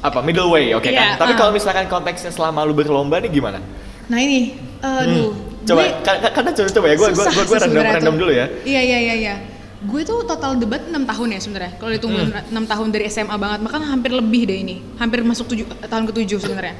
[0.00, 1.20] apa middle way, oke Iya, kan.
[1.20, 1.36] Tapi ah.
[1.36, 3.60] kalau misalkan konteksnya selama lu berlomba nih gimana?
[4.06, 5.48] nah ini aduh Hmm.
[5.60, 8.46] Coba gue- ka- ka- karena coba coba ya, gue gue gue random random dulu ya.
[8.64, 9.34] Iya iya iya iya.
[9.80, 11.72] Gue tuh total debat 6 tahun ya sebenarnya.
[11.76, 12.32] Kalau dihitung Hmm.
[12.48, 14.76] 6 tahun dari SMA banget, bahkan hampir lebih deh ini.
[14.96, 16.74] Hampir masuk tujuh, tahun ke-7 sebenarnya.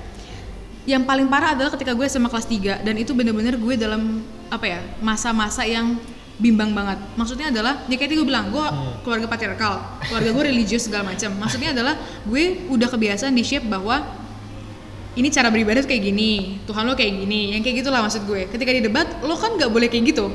[0.87, 4.65] Yang paling parah adalah ketika gue SMA kelas 3 dan itu bener-bener gue dalam apa
[4.65, 4.81] ya?
[4.99, 6.01] masa-masa yang
[6.37, 6.97] bimbang banget.
[7.15, 8.97] Maksudnya adalah ya kayak tadi gue bilang, gue Hmm.
[9.03, 11.37] keluarga patriarkal, keluarga gue religius segala macam.
[11.37, 14.01] Maksudnya adalah gue udah kebiasaan di shape bahwa
[15.19, 18.47] ini cara beribadah kayak gini, Tuhan lo kayak gini, yang kayak gitulah maksud gue.
[18.47, 20.31] Ketika di debat, lo kan nggak boleh kayak gitu.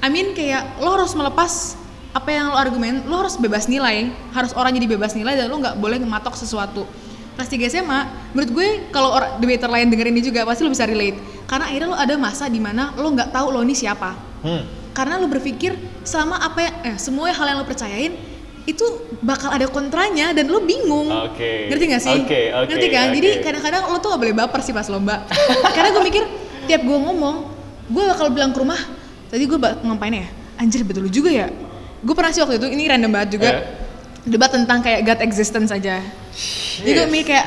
[0.00, 1.76] I mean kayak lo harus melepas
[2.16, 5.60] apa yang lo argumen, lo harus bebas nilai, harus orang jadi bebas nilai dan lo
[5.60, 6.88] nggak boleh ngematok sesuatu.
[7.38, 8.00] Kelas 3 SMA,
[8.34, 11.20] menurut gue kalau orang debater lain denger ini juga pasti lo bisa relate.
[11.46, 14.16] Karena akhirnya lo ada masa di mana lo nggak tahu lo ini siapa.
[14.42, 14.66] Hmm.
[14.90, 18.37] Karena lo berpikir selama apa yang, eh, semua hal yang lo percayain
[18.68, 18.84] itu
[19.24, 21.08] bakal ada kontranya dan lo bingung.
[21.08, 21.72] Oke.
[21.72, 22.18] Ngerti gak sih?
[22.20, 23.06] Oke, oke, Ngerti kan?
[23.16, 23.40] Jadi oke.
[23.40, 25.24] kadang-kadang lo tuh gak boleh baper sih pas lomba.
[25.74, 26.24] Karena gue mikir
[26.68, 27.48] tiap gue ngomong,
[27.88, 28.76] gue bakal bilang ke rumah,
[29.32, 30.28] tadi gue ngapain ya?
[30.60, 31.48] Anjir betul juga ya.
[32.04, 33.48] Gue pernah sih waktu itu, ini random banget juga.
[33.48, 33.64] Eh.
[34.28, 36.04] Debat tentang kayak God existence aja.
[36.84, 37.46] Jadi gue mikir kayak,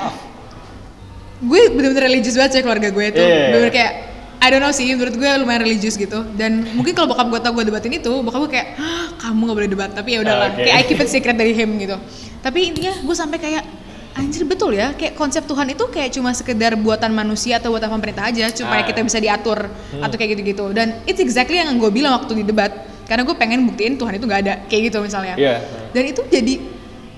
[1.46, 3.22] gue bener-bener religius banget sih keluarga gue tuh.
[3.22, 3.54] Yeah.
[3.54, 3.94] Bener-bener kayak,
[4.42, 6.26] I don't know sih, menurut gue lumayan religius gitu.
[6.34, 9.58] Dan mungkin kalau bokap gue tau gue debatin itu, bokap gue kayak, "Hah, kamu gak
[9.62, 9.90] boleh debat.
[9.92, 10.66] Tapi ya udahlah, Oke.
[10.66, 11.94] kayak I keep it secret dari him gitu.
[12.42, 13.64] Tapi intinya gue sampai kayak,
[14.12, 18.28] anjir betul ya, kayak konsep Tuhan itu kayak cuma sekedar buatan manusia atau buatan pemerintah
[18.28, 18.88] aja supaya Ah.
[18.88, 20.74] kita bisa diatur atau kayak gitu-gitu.
[20.74, 22.74] Dan it's exactly yang gue bilang waktu di debat.
[23.06, 25.38] Karena gue pengen buktiin Tuhan itu nggak ada, kayak gitu misalnya.
[25.38, 25.62] Iya.
[25.92, 26.54] Dan itu jadi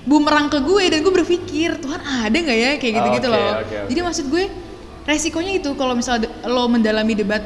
[0.04, 3.48] bumerang ke gue dan gue berpikir Tuhan ada nggak ya kayak gitu-gitu Oke, loh.
[3.54, 3.76] oke, oke.
[3.88, 4.44] Jadi maksud gue
[5.04, 7.42] resikonya itu kalau misalnya lo mendalami debat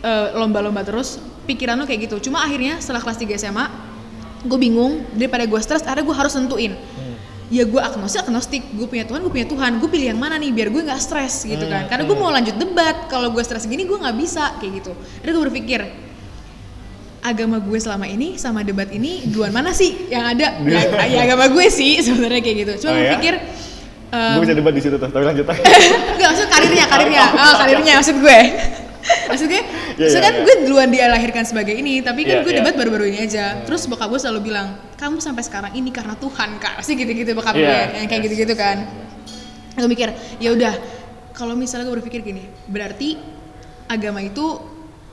[0.00, 2.30] eh, lomba-lomba terus pikiran lo kayak gitu.
[2.30, 3.66] Cuma akhirnya setelah kelas 3 SMA
[4.42, 6.72] gue bingung daripada gue stres akhirnya gue harus nentuin.
[7.52, 8.64] Ya gue agnostik agnostik.
[8.72, 9.76] Gue punya Tuhan gue punya Tuhan.
[9.76, 11.84] Gue pilih yang mana nih biar gue nggak stres gitu kan.
[11.84, 13.06] Karena gue mau lanjut debat.
[13.12, 14.92] Kalau gue stres gini gue nggak bisa kayak gitu.
[15.20, 15.80] Akhirnya gue berpikir
[17.22, 20.58] agama gue selama ini sama debat ini duluan mana sih yang ada?
[20.66, 22.72] Ya, ya agama gue sih sebenarnya kayak gitu.
[22.82, 23.12] Cuma Oh, gue ya?
[23.20, 23.34] pikir
[24.12, 25.62] em, gue bisa debat di situ tuh tapi lanjut aja
[26.16, 27.24] Enggak, maksud karirnya, karirnya.
[27.32, 28.38] Oh, karirnya maksud gue.
[29.30, 29.62] maksud gue,
[29.98, 30.44] Iya, maksud iya, kan iya.
[30.46, 32.58] gue duluan dia lahirkan sebagai ini, tapi kan Iya, gue iya.
[32.62, 33.58] debat baru-baru ini aja.
[33.66, 36.78] Terus bokap gue selalu bilang, kamu sampai sekarang ini karena Tuhan kak.
[36.78, 37.66] Pasti gitu-gitu bokap Iya.
[37.66, 38.86] gue, yang kayak gitu-gitu kan.
[39.74, 40.74] Gue mikir, ya udah,
[41.34, 43.18] kalau misalnya gue berpikir gini, berarti
[43.90, 44.70] agama itu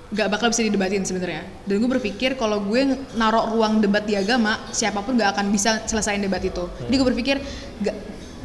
[0.10, 1.46] gak bakal bisa didebatin sebenarnya.
[1.66, 2.82] Dan gue berpikir kalau gue
[3.18, 6.66] naruh ruang debat di agama, siapa pun gak akan bisa selesaiin debat itu.
[6.86, 7.36] Jadi gue berpikir,
[7.82, 7.96] gak,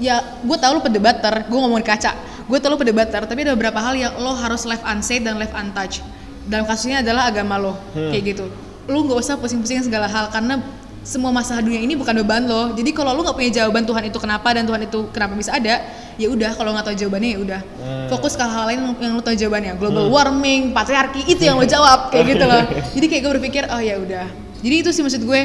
[0.02, 2.12] ya gue tau lo pedebater, gue ngomong di kaca,
[2.46, 5.54] gue tau lo pedebater, tapi ada beberapa hal yang lo harus left unsaid dan left
[5.54, 6.02] untouched.
[6.44, 8.46] Dalam kasusnya adalah agama lo, kayak gitu.
[8.84, 10.60] Lo gak usah pusing-pusingin segala hal karena
[11.04, 12.72] semua masalah dunia ini bukan beban lo.
[12.72, 15.84] Jadi kalau lo nggak punya jawaban Tuhan itu kenapa dan Tuhan itu kenapa bisa ada,
[16.16, 17.60] ya udah kalau nggak tahu jawabannya ya udah.
[18.08, 19.76] Fokus ke hal-hal lain yang lo tahu jawabannya.
[19.76, 22.64] Global warming, patriarki itu yang lo jawab kayak gitu loh.
[22.96, 24.26] Jadi kayak gue berpikir oh ya udah.
[24.64, 25.40] Jadi itu sih maksud gue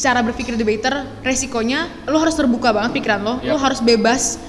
[0.00, 3.34] cara berpikir debater resikonya lo harus terbuka banget pikiran lo.
[3.44, 3.68] Lo Yap.
[3.68, 4.40] harus bebas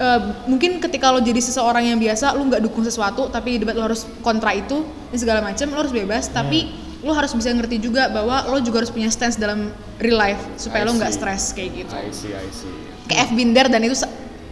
[0.00, 3.84] Eh, mungkin ketika lo jadi seseorang yang biasa lo nggak dukung sesuatu tapi debat lo
[3.84, 4.80] harus kontra itu
[5.12, 6.32] dan segala macam lo harus bebas.
[6.32, 6.72] Tapi
[7.04, 9.68] lo harus bisa ngerti juga bahwa lo juga harus punya stance dalam
[10.00, 11.92] real life I supaya lo nggak stres kayak gitu.
[11.92, 12.72] I see I see.
[13.12, 13.92] Kayak F Binder dan itu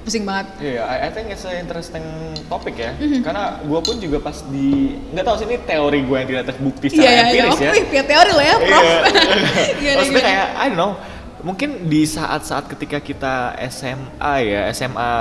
[0.09, 2.01] pusing banget Iya, I, I think it's an interesting
[2.49, 2.97] topic ya.
[2.97, 3.21] Mhm.
[3.21, 6.87] Karena gue pun juga pas di nggak tahu sih ini teori gue yang tidak terbukti
[6.89, 7.71] secara iya iya iya empiris ya.
[7.77, 9.03] Wih, punya teori lo ya prof Iya.
[9.77, 10.93] Gimana, Maksudnya kayak I don't know.
[11.39, 13.35] Mungkin di saat-saat ketika kita
[13.69, 15.13] SMA ya, SMA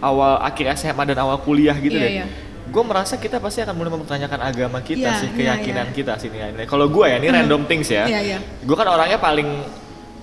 [0.00, 2.12] awal akhir SMA dan awal kuliah gitu Iya, deh.
[2.18, 2.26] iya.
[2.66, 5.94] Gue merasa kita pasti akan mulai mempertanyakan agama kita Iya, sih, iya, keyakinan iya.
[5.94, 6.66] kita sih nilai-nilai.
[6.66, 8.10] Kalau gue ya, ini random things ya.
[8.10, 8.38] Iya, iya.
[8.64, 9.46] Gue kan orangnya paling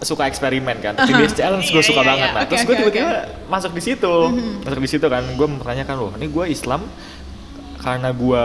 [0.03, 0.93] suka eksperimen kan.
[0.93, 1.03] Aha.
[1.03, 2.23] TBS challenge gue Iya, suka iya, banget.
[2.25, 2.33] iya.
[2.33, 3.11] Nah, Oke, terus gue tiba-tiba
[3.47, 4.15] masuk di situ,
[4.61, 5.23] masuk di situ kan.
[5.33, 6.81] Gue mempertanyakan loh, ini gue Islam
[7.77, 8.43] karena gue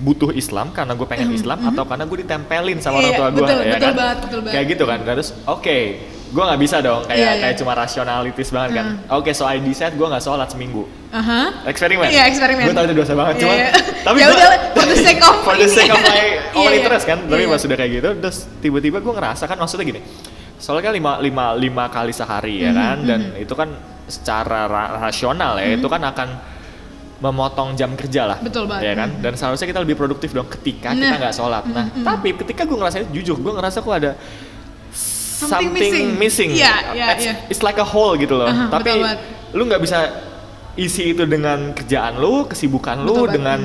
[0.00, 3.38] butuh Islam karena gue pengen Islam atau karena gue ditempelin sama orang Iya, tua gue
[3.38, 3.94] ya betul kan?
[3.94, 4.52] banget, betul banget.
[4.52, 5.78] kayak gitu kan terus oke
[6.32, 7.38] gue nggak bisa dong kayak Iya, iya.
[7.38, 11.62] kayak cuma rasionalitis banget kan oke so I decide gue nggak sholat seminggu Aha.
[11.70, 12.66] eksperimen Iya, eksperimen.
[12.66, 13.68] gue tahu itu dosa banget Iya, cuma iya.
[14.08, 16.18] tapi Ya udah, for the sake of for the sake of my own
[16.58, 16.78] Iya, iya.
[16.82, 20.00] interest kan tapi Iya, pas sudah kayak gitu terus tiba-tiba gue ngerasa kan maksudnya gini
[20.62, 23.66] soalnya kan lima, lima, lima kali sehari ya kan dan itu kan
[24.06, 26.28] secara ra- rasional ya itu kan akan
[27.18, 28.82] memotong jam kerja lah Betul banget.
[28.84, 31.18] ya kan dan seharusnya kita lebih produktif dong ketika kita Nah.
[31.18, 34.12] nggak sholat nah tapi ketika gue ngerasa jujur gue ngerasa kok ada
[35.42, 36.06] Something missing.
[36.16, 36.50] missing.
[36.54, 37.34] Iya, iya, It's, iya.
[37.50, 38.46] it's like a hole gitu loh.
[38.46, 39.18] Aha, Tapi betul banget.
[39.52, 39.98] lu nggak bisa
[40.74, 43.34] isi itu dengan kerjaan lu, kesibukan lu, Betul banget.
[43.34, 43.60] dengan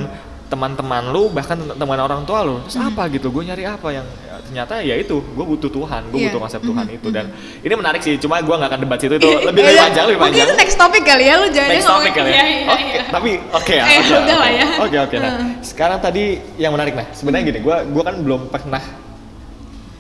[0.47, 2.63] teman-teman lu, bahkan teman orang tua lu.
[2.63, 2.87] Terus Hmm.
[2.89, 3.27] apa gitu?
[3.27, 6.27] Gue nyari apa yang ya, ternyata ya itu, gue butuh Tuhan, gue Iya.
[6.31, 7.25] butuh konsep Tuhan Mhm, itu dan
[7.59, 8.15] ini menarik sih.
[8.15, 9.81] Cuma gue nggak akan debat situ itu lebih, Iya, lebih iya.
[9.83, 10.47] panjang, lebih Mungkin panjang.
[10.47, 12.33] itu next topic kali ya, lu jangan Next topic kali ya.
[12.33, 13.03] Iya, iya, Oke, iya.
[13.09, 13.83] tapi oke ya.
[13.83, 14.33] Eh, oke, udah oke.
[14.37, 14.65] lah ya.
[14.79, 15.15] Oke oke.
[15.17, 15.51] Nah, Hmm.
[15.61, 16.23] sekarang tadi
[16.55, 18.83] yang menarik nah, sebenarnya gini, gue gua kan belum pernah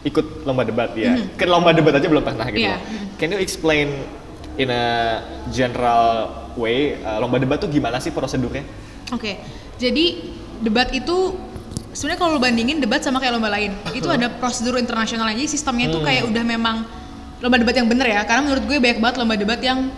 [0.01, 1.11] ikut lomba debat ya.
[1.35, 2.63] Ke lomba debat aja belum pernah gitu.
[2.65, 2.79] Loh.
[3.15, 4.07] Can you explain
[4.55, 5.19] in a
[5.51, 8.63] general way uh, lomba debat tuh gimana sih prosedurnya?
[9.09, 9.39] Oke,
[9.77, 10.05] jadi
[10.59, 11.37] debat itu
[11.91, 15.41] sebenarnya kalau lo bandingin debat sama kayak lomba lain, itu ada prosedur internasional aja.
[15.43, 16.07] Sistemnya tuh Hmm.
[16.07, 16.75] kayak udah memang
[17.37, 18.21] lomba debat yang bener ya.
[18.21, 19.89] Karena menurut gue banyak banget lomba debat yang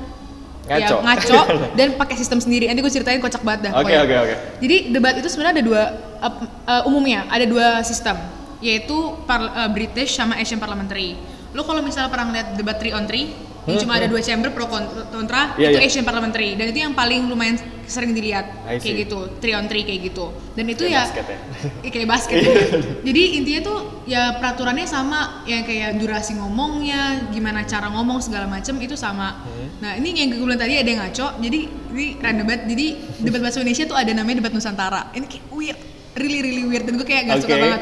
[0.61, 0.77] Ngaco.
[0.77, 1.39] ya, ngaco
[1.79, 2.67] dan pakai sistem sendiri.
[2.67, 3.79] Nanti gue ceritain kocak banget dah.
[3.79, 4.35] Oke oke oke.
[4.59, 5.81] Jadi debat itu sebenarnya ada dua
[6.19, 8.19] uh, uh, umumnya ada dua sistem
[8.59, 11.15] yaitu par- uh, British sama Asian Parliamentary.
[11.49, 14.65] Lo kalau misalnya pernah ngeliat debat 3 on 3 yang cuma ada dua chamber pro
[14.65, 15.87] kon- kontra Hmm, Iya, itu iya.
[15.87, 17.57] Asian Parliamentary dan itu yang paling lumayan
[17.89, 20.29] sering dilihat kayak gitu 3 on 3 kayak gitu.
[20.53, 21.39] Dan itu Kayak ya basket ya?
[21.83, 22.37] Iya, kayak basket.
[23.07, 28.77] Jadi intinya tuh ya peraturannya sama ya kayak durasi ngomongnya, gimana cara ngomong segala macem
[28.77, 29.41] itu sama.
[29.41, 29.67] Hmm.
[29.81, 31.27] Nah ini yang gue bilang tadi ada yang ngaco.
[31.41, 31.59] Jadi
[31.97, 32.63] ini random banget.
[32.69, 32.87] Jadi
[33.25, 35.01] debat bahasa Indonesia tuh ada namanya debat Nusantara.
[35.17, 35.79] Ini kayak weird,
[36.15, 37.63] really really weird dan gue kayak gak suka Oke.
[37.65, 37.81] banget.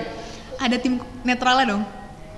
[0.58, 0.94] Ada tim
[1.28, 1.84] netralnya dong.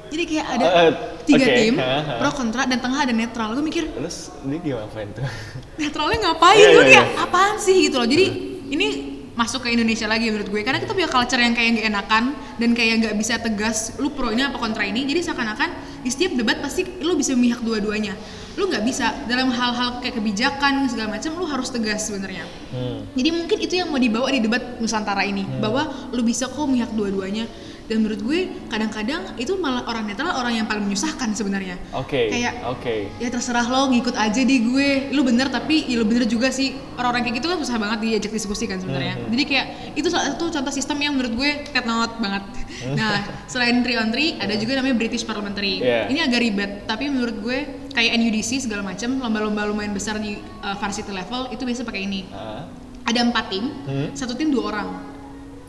[0.09, 0.91] Jadi kayak ada Eh,
[1.23, 1.55] tiga oke.
[1.55, 1.73] tim
[2.17, 3.53] pro kontra dan tengah ada netral.
[3.53, 5.13] Gue mikir Terus ini gimana friend?
[5.13, 5.25] tuh?
[5.81, 6.57] netralnya ngapain?
[6.57, 7.23] Iya, gue iya, kayak iya.
[7.23, 7.75] apaan sih?
[7.85, 8.07] gitu loh.
[8.09, 8.25] Jadi
[8.69, 8.87] ini
[9.33, 10.61] masuk ke Indonesia lagi menurut gue.
[10.67, 12.23] Karena kita punya culture yang kayak gak enakan
[12.59, 15.07] dan kayak nggak bisa tegas lu pro ini apa kontra ini?
[15.07, 15.69] Jadi seakan-akan
[16.03, 18.19] di setiap debat pasti lu bisa memihak dua-duanya.
[18.59, 22.43] Lu nggak bisa dalam hal-hal kayak kebijakan segala macam lu harus tegas sebenarnya.
[22.69, 23.01] Hmm.
[23.17, 25.47] jadi mungkin itu yang mau dibawa di debat Nusantara ini.
[25.63, 27.47] Bahwa lu bisa kok memihak dua-duanya
[27.89, 32.29] dan menurut gue kadang-kadang itu malah orang netral orang yang paling menyusahkan sebenarnya Oke.
[32.29, 33.09] Kayak- Oke.
[33.17, 36.69] ya terserah lo ngikut aja di gue lu bener tapi ya lu bener juga sih
[36.93, 39.29] orang-orang kayak gitu kan susah banget diajak diskusi kan sebenarnya Mhm.
[39.29, 42.45] jadi kayak itu salah satu contoh sistem yang menurut gue tet not banget
[42.91, 46.05] nah selain 3 on 3 ada juga namanya British Parliamentary Yeah.
[46.05, 47.57] ini agak ribet tapi menurut gue
[47.89, 52.21] kayak NUDC segala macam lomba-lomba lumayan besar di uh, varsity level itu biasa pakai ini
[52.29, 52.69] Ah,
[53.03, 54.13] ada empat tim Hmm.
[54.13, 55.08] satu tim dua orang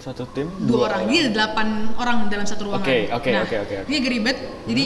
[0.01, 1.07] satu tim dua, orang.
[1.07, 2.89] Jadi ada delapan orang dalam satu ruangan.
[2.89, 3.89] Oke, oke, nah, oke, oke, oke.
[3.93, 4.85] Ini agak ribet, jadi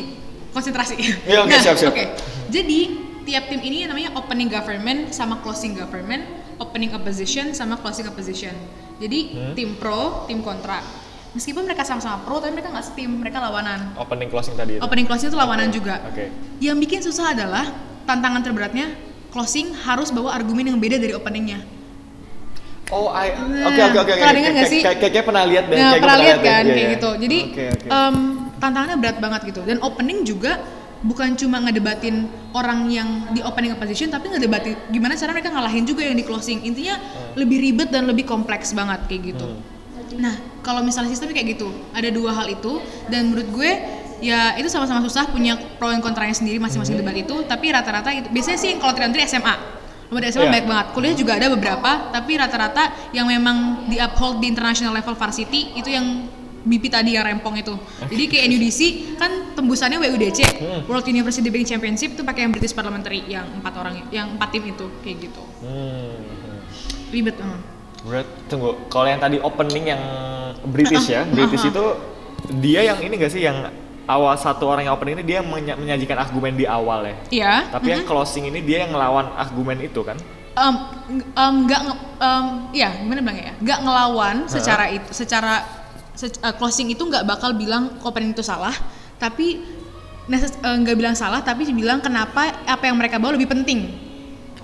[0.51, 0.95] konsentrasi.
[1.25, 1.91] Iya, oke, Nah, siap, siap.
[1.95, 2.05] oke.
[2.51, 2.79] Jadi
[3.25, 6.27] tiap tim ini namanya opening government sama closing government,
[6.59, 8.53] opening opposition sama closing opposition.
[8.99, 9.53] Jadi Hmm.
[9.55, 10.83] tim pro, tim kontra.
[11.35, 13.91] Meskipun mereka sama-sama pro, tapi mereka nggak setim, mereka lawanan.
[13.99, 14.83] opening closing tadi itu.
[14.83, 15.95] Opening closing itu lawanan Oke, juga.
[16.07, 16.31] Oke.
[16.63, 17.67] Yang bikin susah adalah
[18.07, 18.95] tantangan terberatnya
[19.35, 21.74] closing harus bawa argumen yang beda dari openingnya.
[22.93, 24.13] Oh, I, Nah, oke oke oke.
[24.21, 24.81] pernah dengar nggak sih?
[24.85, 25.77] Kayak pernah lihat deh.
[25.81, 26.95] Nah, pernah lihat kan Iya, kayak iya.
[27.01, 27.11] gitu.
[27.17, 27.39] Jadi
[28.61, 29.61] tantangannya berat banget gitu.
[29.65, 30.61] Dan opening juga
[31.05, 36.01] bukan cuma ngedebatin orang yang di opening opposition tapi ngedebatin gimana cara mereka ngalahin juga
[36.05, 36.65] yang di closing.
[36.65, 36.97] Intinya
[37.37, 39.49] lebih ribet dan lebih kompleks banget kayak gitu.
[40.21, 43.71] Nah, kalau misalnya sistemnya kayak gitu, ada dua hal itu dan menurut gue
[44.23, 48.29] ya itu sama-sama susah punya pro dan kontranya sendiri masing-masing debat itu, tapi rata-rata itu
[48.31, 49.74] biasanya sih kalau triantri SMA.
[50.09, 50.53] Lomba di SMA Iya.
[50.53, 50.87] banyak banget.
[50.93, 55.89] Kuliah juga ada beberapa, tapi rata-rata yang memang di uphold di international level varsity itu
[55.89, 56.29] yang
[56.65, 57.77] BP tadi yang rempong itu.
[58.01, 58.81] Jadi kayak NUDC
[59.21, 60.81] kan tembusannya WUDC, Hmm.
[60.89, 64.65] World University Debating Championship itu pakai yang British Parliamentary yang empat orang yang empat tim
[64.65, 65.43] itu kayak gitu.
[65.61, 66.25] Hmm.
[67.13, 67.61] Ribet banget.
[68.01, 68.81] Berat, tunggu.
[68.89, 70.03] Kalau yang tadi opening yang
[70.65, 71.85] British ya, British itu
[72.61, 73.69] dia yang ini gak sih yang
[74.05, 77.15] awal satu orang yang opening ini dia menya- menyajikan argumen di awal ya.
[77.31, 77.55] Iya.
[77.73, 80.17] Tapi yang closing ini dia yang ngelawan argumen itu kan?
[80.55, 80.75] um,
[81.35, 81.83] um, nggak
[82.23, 85.67] um, ya gimana bilangnya ya nggak ngelawan secara itu secara
[86.15, 88.71] se- uh, closing itu nggak bakal bilang opening itu salah
[89.19, 89.67] tapi
[90.63, 94.03] uh, nggak bilang salah tapi bilang kenapa apa yang mereka bawa lebih penting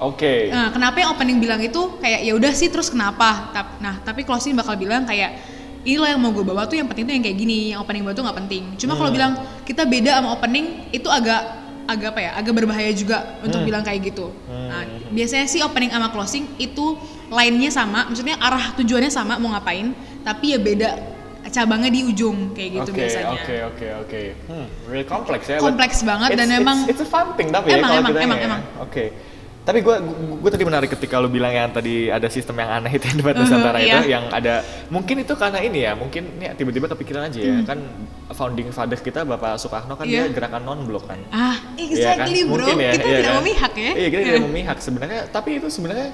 [0.00, 0.48] Oke.
[0.48, 3.52] Nah, kenapa yang opening bilang itu kayak ya udah sih terus kenapa
[3.84, 5.36] nah tapi closing bakal bilang kayak
[5.82, 8.02] ini loh yang mau gue bawa tuh yang penting tuh yang kayak gini yang opening
[8.02, 9.32] bawa tuh nggak penting cuma kalau bilang
[9.64, 11.40] kita beda sama opening itu agak
[11.86, 16.08] agak apa ya agak berbahaya juga untuk bilang kayak gitu nah biasanya sih opening sama
[16.08, 16.94] closing itu
[17.28, 19.90] lainnya sama maksudnya arah tujuannya sama mau ngapain
[20.20, 20.90] tapi ya beda
[21.50, 24.20] cabangnya di ujung kayak gitu Oke, biasanya Oke, oke, oke.
[24.46, 25.58] Hmm, really kompleks ya.
[25.58, 28.12] Kompleks banget dan it's- emang- it's, it's a fun thing tapi ya Emang, kalau emang,
[28.12, 28.46] kita emang, ya.
[28.46, 28.60] emang.
[28.78, 29.04] Oke.
[29.60, 29.92] Tapi gue
[30.40, 33.36] gue tadi menarik ketika lu bilang yang tadi ada sistem yang aneh itu yang debat
[33.36, 34.00] Nusantara iya.
[34.00, 37.76] itu yang ada mungkin itu karena ini ya mungkin ini tiba-tiba kepikiran aja ya kan
[38.32, 40.16] founding father kita Bapak Soekarno kan Hmm.
[40.16, 40.22] Iya.
[40.26, 42.24] dia gerakan non blok kan ah Iya kan?
[42.24, 43.38] exactly bro Mungkin ya, kita iya tidak kan?
[43.38, 46.08] memihak ya Iya, kita tidak memihak sebenarnya, tapi itu sebenarnya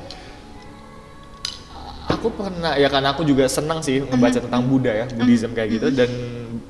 [2.07, 5.87] aku pernah ya karena aku juga senang sih ngebaca tentang Buddha ya, Buddhism kayak gitu
[5.91, 6.11] dan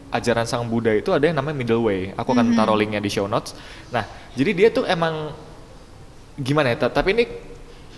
[0.08, 2.12] ajaran sang Buddha itu ada yang namanya middle way.
[2.16, 3.52] Aku akan taruh linknya di show notes.
[3.88, 5.36] Nah, jadi dia tuh emang
[6.38, 6.76] gimana ya?
[6.78, 7.24] ta- Tapi ini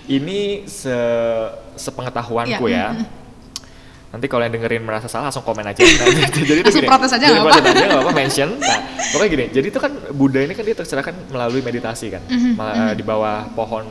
[0.08, 0.94] ini se
[1.76, 3.04] sepengetahuanku Iya, ya.
[4.08, 5.76] Nanti kalau yang dengerin merasa salah langsung komen aja.
[5.84, 7.76] Nah, jadi itu Langsung gini, protes aja jadi protes apa-apa.
[7.76, 8.48] aja nggak apa mention.
[8.56, 8.78] Nah,
[9.12, 9.44] pokoknya gini.
[9.52, 13.02] Jadi itu kan Buddha ini kan dia tercerahkan melalui meditasi kan, Mhm, Ma- eh, di
[13.02, 13.84] bawah pohon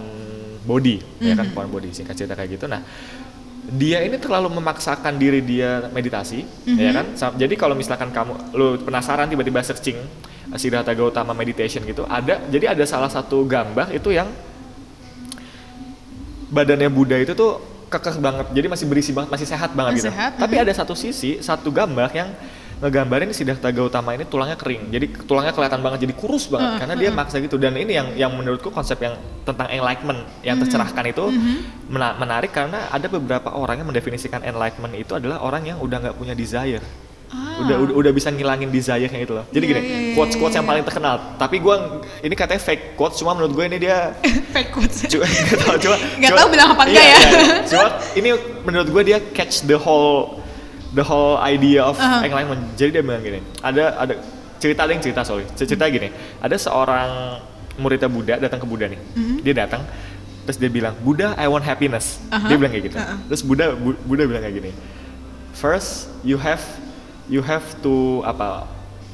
[0.64, 2.66] bodhi, ya kan pohon bodhi singkat cerita kayak gitu.
[2.66, 2.82] Nah,
[3.70, 6.78] dia ini terlalu memaksakan diri dia meditasi, Mhm.
[6.78, 7.06] ya kan?
[7.38, 10.02] Jadi kalau misalkan kamu lu penasaran tiba-tiba searching
[10.56, 14.32] Siddhartha Gautama meditation gitu, ada jadi ada salah satu gambar itu yang
[16.48, 20.10] badannya Buddha itu tuh kekeh banget, jadi masih berisi banget, masih sehat banget Masih gitu.
[20.12, 20.64] sehat, Tapi mhm.
[20.68, 22.30] ada satu sisi, satu gambar yang
[22.78, 26.94] ngegambarin Siddhartha Gautama ini tulangnya kering, jadi tulangnya kelihatan banget, jadi kurus banget, Mhm, karena
[27.00, 27.58] dia maksa gitu.
[27.58, 31.26] Dan ini yang yang menurutku konsep yang tentang enlightenment, yang tercerahkan itu
[31.90, 36.16] mena- menarik karena ada beberapa orang yang mendefinisikan enlightenment itu adalah orang yang udah nggak
[36.22, 36.84] punya desire.
[37.28, 37.60] Ah.
[37.60, 39.44] Udah, udah udah bisa ngilangin desire-nya gitu loh.
[39.50, 40.72] Jadi Iya, gini, iya, iya, quotes quotes iya, yang iya.
[40.72, 41.16] paling terkenal.
[41.36, 41.76] Tapi gua
[42.18, 44.16] ini katanya fake quotes, cuma menurut gue ini dia
[44.56, 47.20] fake quotes cuma nggak tahu cuma cuma- tahu bilang apa enggak iya, ya.
[47.20, 47.56] iya.
[47.66, 48.30] cuma ini
[48.62, 50.40] menurut gue dia catch the whole
[50.90, 52.24] the whole idea of Uh-huh.
[52.24, 54.14] enlightenment jadi dia bilang gini ada ada
[54.58, 57.44] cerita ada yang cerita sorry cerita gini ada seorang
[57.76, 59.38] muridnya Buddha datang ke Buddha nih Mm-hmm.
[59.42, 59.84] dia datang
[60.42, 62.48] terus dia bilang Buddha I want happiness Uh-huh.
[62.48, 63.20] dia bilang kayak gitu Uh-uh.
[63.28, 64.72] terus Buddha Bu- Buddha bilang kayak gini
[65.52, 66.64] first you have
[67.28, 68.64] you have to apa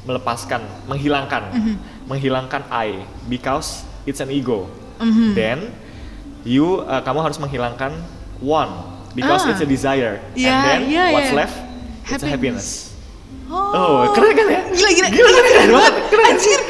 [0.04, 1.76] melepaskan menghilangkan Mm-hmm.
[2.06, 4.68] menghilangkan I because it's an ego
[5.00, 5.34] Mhm.
[5.34, 5.58] then
[6.46, 7.90] you uh, kamu harus menghilangkan
[8.38, 8.70] one
[9.16, 9.50] because Ah.
[9.50, 11.40] it's a desire Iya, and then iya, what's iya.
[11.42, 11.56] left
[12.06, 12.93] it's a happiness
[13.54, 14.60] Oh, Oh, keren kan ya?
[14.68, 15.08] Gila gila.
[15.08, 15.44] Gila, kan?
[15.46, 16.26] keren banget, keren.
[16.28, 16.60] Anjir.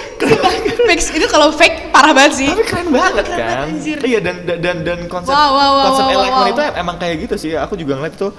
[0.84, 2.48] Fake itu kalau fake parah banget sih.
[2.48, 3.98] tapi keren banget Keren kan banget, anjir.
[4.02, 6.46] iya dan dan dan, konsep Wow, wow, wow, konsep wow, wow, wow.
[6.46, 8.32] itu emang kayak gitu sih aku juga ngeliat tuh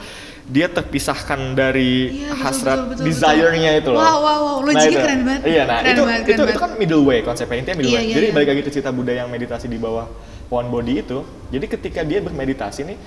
[0.45, 3.97] dia terpisahkan dari Iya, hasrat desire-nya itu loh.
[3.97, 4.57] Wow, wow, wow.
[4.61, 5.41] Logiknya keren banget.
[5.43, 6.61] Iya, nah Keren itu banget, itu keren itu banget.
[6.61, 8.05] kan middle way konsepnya intinya middle Iya, way.
[8.05, 8.33] iya, Jadi iya.
[8.33, 10.05] balik lagi ke cerita Buddha yang meditasi di bawah
[10.45, 11.19] pohon Bodhi itu.
[11.49, 12.97] Jadi ketika dia bermeditasi nih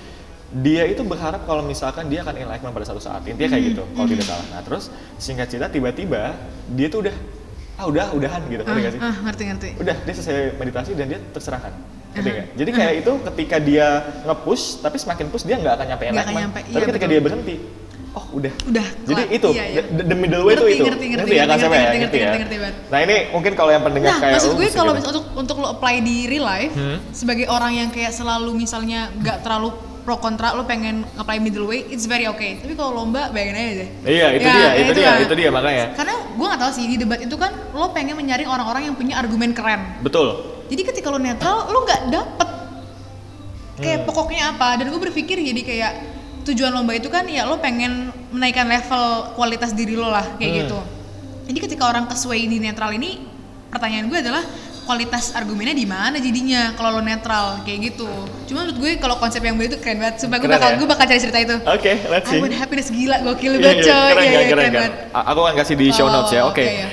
[0.49, 3.21] dia itu berharap kalau misalkan dia akan enlightenment pada suatu saat.
[3.23, 4.45] Intinya kayak gitu, kalau tidak salah.
[4.49, 6.33] Nah, terus singkat cerita tiba-tiba
[6.73, 7.15] dia tuh udah
[7.79, 8.99] ah udah udahan gitu, ngerti gak sih?
[8.99, 9.69] Ah, ngerti ngerti.
[9.79, 11.71] udah dia selesai meditasi dan dia terserahkan
[12.09, 12.47] ngerti nggak?
[12.57, 13.87] jadi kayak itu ketika dia
[14.25, 17.55] nge-push tapi semakin push dia nggak akan nyampe enlightenment tapi iya, ketika dia berhenti
[18.09, 18.87] oh udah Udah.
[19.05, 19.81] jadi itu Iya, iya.
[19.85, 22.89] the, middle way itu itu ngerti, ngerti, ya ngerti, ya ngerti, ngerti ya ngerti, ngerti
[22.89, 25.95] nah ini mungkin kalau yang pendengar Nah, kayak maksud gue kalau untuk untuk lo apply
[26.01, 26.97] di real life Hmm.
[27.13, 29.69] sebagai orang yang kayak selalu misalnya nggak terlalu
[30.09, 32.57] pro kontra lo pengen apply middle way it's very okay.
[32.57, 33.89] Tapi kalau lomba bayangin aja deh.
[34.09, 35.17] Iya itu Ya, dia itu dia lah.
[35.21, 35.85] itu dia makanya.
[35.93, 39.21] Karena gue nggak tahu sih di debat itu kan lo pengen menyaring orang-orang yang punya
[39.21, 40.01] argumen keren.
[40.01, 40.33] Betul.
[40.65, 42.49] Jadi ketika lo netral lo nggak dapet
[43.77, 44.07] kayak Hmm.
[44.09, 44.81] pokoknya apa.
[44.81, 45.91] Dan gue berpikir jadi kayak
[46.43, 49.05] tujuan lomba itu kan ya lo pengen menaikkan level
[49.37, 50.59] kualitas diri lo lah kayak Hmm.
[50.65, 50.79] gitu.
[51.45, 53.21] Jadi ketika orang kesuai di netral ini
[53.69, 54.41] pertanyaan gue adalah
[54.89, 58.09] kualitas argumennya di mana jadinya kalau lo netral kayak gitu
[58.43, 60.75] cuma menurut gue kalau konsep yang baru itu keren banget sumpah gue Keren bakal ya?
[60.75, 63.77] gue bakal cari cerita itu oke let's I see want happiness gila gokil Iya, banget
[63.77, 64.93] iya, coy keren kan, iya, keren banget.
[65.13, 66.41] A- Aku akan kasih di show Oh, notes ya.
[66.43, 66.57] Oke.
[66.57, 66.87] oke, ya.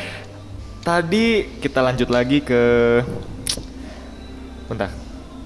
[0.78, 2.62] Tadi kita lanjut lagi ke
[4.66, 4.90] Bentar.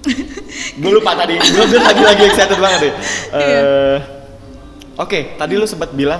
[0.81, 1.39] gue lupa tadi.
[1.39, 2.93] Gue lagi lagi excited banget deh.
[3.31, 3.97] Eh,
[4.97, 6.19] Oke, tadi lu sempat bilang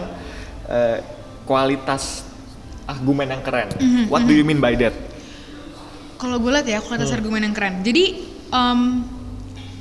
[0.66, 1.04] eh,
[1.44, 2.24] kualitas
[2.88, 3.68] argumen yang keren.
[3.76, 4.96] Mhm, What do you mean by that?
[6.22, 7.18] Kalau gue lihat ya kualitas Hmm.
[7.18, 7.82] argumen yang keren.
[7.82, 8.04] Jadi
[8.54, 8.80] em,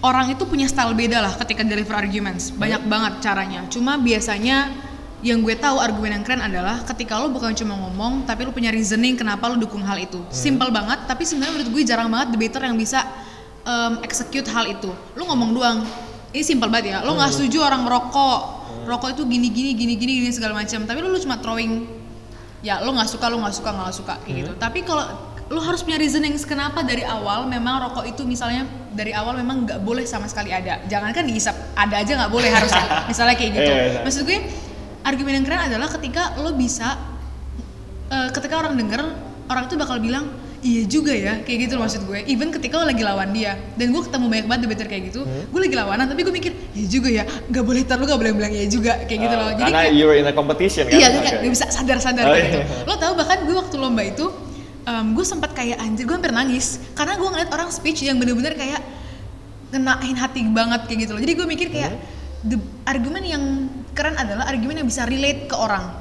[0.01, 2.49] orang itu punya style beda lah ketika deliver arguments.
[2.49, 2.89] Banyak Hmm.
[2.89, 3.61] banget caranya.
[3.69, 4.73] Cuma biasanya
[5.21, 8.73] yang gue tahu argumen yang keren adalah ketika lo bukan cuma ngomong tapi lo punya
[8.73, 10.17] reasoning kenapa lo dukung hal itu.
[10.17, 10.33] Hmm.
[10.33, 11.05] Simple banget.
[11.05, 13.05] Tapi sebenarnya menurut gue jarang banget debater yang bisa
[13.61, 14.89] em, execute hal itu.
[15.13, 15.85] Lo ngomong doang.
[16.33, 16.99] Ini simple banget ya.
[17.05, 17.21] Lo Hmm.
[17.21, 18.41] nggak setuju orang rokok.
[18.89, 20.89] Rokok itu gini gini gini gini gini segala macam.
[20.89, 22.01] Tapi lo, lo cuma throwing
[22.61, 25.83] ya lo nggak suka lo nggak suka nggak suka kayak gitu tapi kalau lo harus
[25.83, 30.25] punya reasoning kenapa dari awal memang rokok itu misalnya dari awal memang nggak boleh sama
[30.25, 34.01] sekali ada jangan kan diisap ada aja nggak boleh harusnya misalnya kayak gitu Iya, iya.
[34.01, 34.39] maksud gue
[35.03, 36.95] argumen yang keren adalah ketika lo bisa
[38.09, 39.03] eh, ketika orang denger
[39.45, 42.85] orang itu bakal bilang iya juga ya kayak gitu loh maksud gue even ketika lo
[42.85, 45.51] lagi lawan dia dan gue ketemu banyak banget debater kayak gitu Hmm.
[45.51, 48.53] gue lagi lawanan tapi gue mikir iya juga ya nggak boleh lo nggak boleh bilang
[48.53, 50.95] iya juga kayak gitu Eh, loh jadi karena kayak- you're in a competition kan?
[50.95, 51.19] Iya, Oke.
[51.19, 52.53] kayak gak bisa sadar-sadar Oh, kayak iya.
[52.63, 52.75] gitu.
[52.85, 54.27] Lo tau bahkan gue waktu lomba itu,
[54.87, 58.57] em, gue sempat kayak anjir, gue hampir nangis karena gue ngeliat orang speech yang bener-bener
[58.57, 58.81] kayak
[59.71, 61.23] ngenain hati banget kayak gitu loh.
[61.23, 62.55] Jadi gue mikir kayak Hmm.
[62.55, 62.57] the
[62.89, 63.43] argumen yang
[63.93, 65.93] keren adalah argumen yang bisa relate ke orang.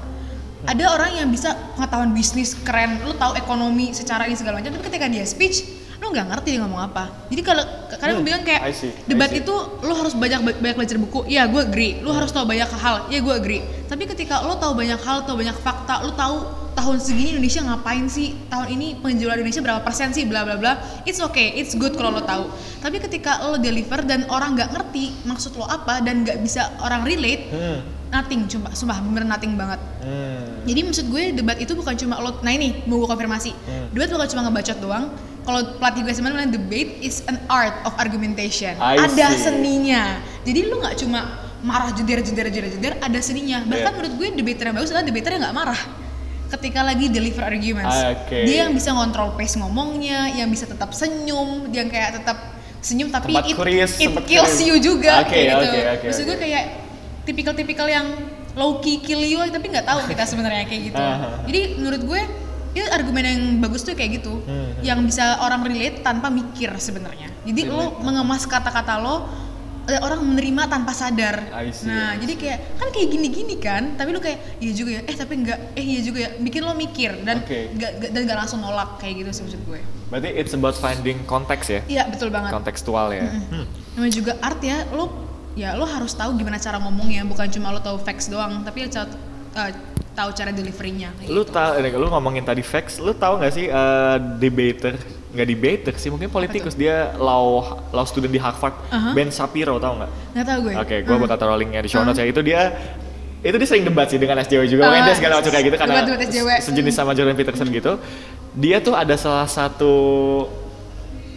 [0.68, 4.92] Ada orang yang bisa pengetahuan bisnis keren, lo tahu ekonomi secara ini segala macam, tapi
[4.92, 5.64] ketika dia speech,
[6.10, 7.04] lo nggak ngerti dia ngomong apa.
[7.30, 7.62] Jadi kalau
[7.94, 8.74] kadang Hmm, bilang I kayak I
[9.06, 9.46] debat see.
[9.46, 13.06] itu lo harus banyak banyak belajar buku ya gue agree lo harus tahu banyak hal
[13.08, 16.38] ya gue agree tapi ketika lo tahu banyak hal tahu banyak fakta lo tahu
[16.72, 20.74] tahun segini Indonesia ngapain sih tahun ini penjualan Indonesia berapa persen sih bla bla bla
[21.04, 25.14] it's okay it's good kalau lo tahu tapi ketika lo deliver dan orang nggak ngerti
[25.24, 27.80] maksud lo apa dan nggak bisa orang relate Hmm.
[28.10, 30.64] nothing coba sumpah bener nothing banget Hmm.
[30.64, 33.92] jadi maksud gue debat itu bukan cuma lo, nah ini mau gue konfirmasi, Hmm.
[33.92, 35.06] debat bukan cuma ngebacot doang.
[35.50, 38.78] Kalau pelatih gue sebenarnya bilang debate is an art of argumentation.
[38.78, 39.50] I ada see.
[39.50, 40.22] seninya.
[40.46, 41.26] Jadi lo nggak cuma
[41.66, 43.66] marah jeder jeder jeder jeder, ada seninya.
[43.66, 43.98] Bahkan Yeah.
[43.98, 45.82] menurut gue debater yang bagus adalah debater yang nggak marah.
[46.50, 48.46] Ketika lagi deliver arguments, Oke.
[48.46, 52.38] dia yang bisa ngontrol pace ngomongnya, yang bisa tetap senyum, yang kayak tetap
[52.82, 54.62] senyum tapi Tempat it, curious, it kills curious.
[54.62, 55.66] you juga Oke, kayak gitu.
[55.66, 56.64] oke, oke, Maksud gue kayak
[57.26, 58.06] tipikal-tipikal yang
[58.54, 60.98] low key kill you tapi nggak tahu kita sebenarnya kayak gitu.
[61.10, 61.42] Ah.
[61.46, 62.22] Jadi menurut gue
[62.80, 64.72] itu argumen yang bagus tuh kayak gitu, Hmm.
[64.80, 67.28] yang bisa orang relate tanpa mikir sebenarnya.
[67.42, 69.16] Jadi lo mengemas kata-kata lo
[69.86, 71.50] eh, orang menerima tanpa sadar.
[71.72, 75.16] See, Nah, jadi kayak kan kayak gini-gini kan, tapi lo kayak iya juga ya, eh
[75.16, 79.02] tapi enggak, eh iya juga ya, bikin lo mikir dan nggak- dan nggak langsung nolak
[79.02, 79.82] kayak gitu sih maksud gue.
[80.08, 81.82] Berarti it's about finding konteks ya?
[81.88, 82.54] Iya betul banget.
[82.54, 83.34] Kontekstual ya?
[83.50, 83.66] Hmm.
[83.90, 85.06] namanya juga art ya lo
[85.56, 89.10] ya lo harus tahu gimana cara ngomongnya bukan cuma lo tahu facts doang tapi ca-
[89.58, 89.74] eh,
[90.12, 91.52] tahu cara deliverynya Lu gitu.
[91.52, 94.94] tahu, lu ngomongin tadi facts, lu tahu nggak sih eh, debater,
[95.32, 99.14] nggak debater sih, mungkin politikus dia law law student di Harvard, Aha.
[99.14, 100.12] Ben Shapiro tahu nggak?
[100.36, 101.20] nggak tahu gue Oke, gua Ah.
[101.24, 102.28] bakal taruh linknya di show notes ya.
[102.28, 102.74] Itu dia
[103.40, 106.00] itu dia sering debat sih dengan SJW juga, Ah, dia segala macam kayak gitu karena
[106.60, 107.96] sejenis sama Jordan Peterson gitu.
[108.52, 109.94] Dia tuh ada salah satu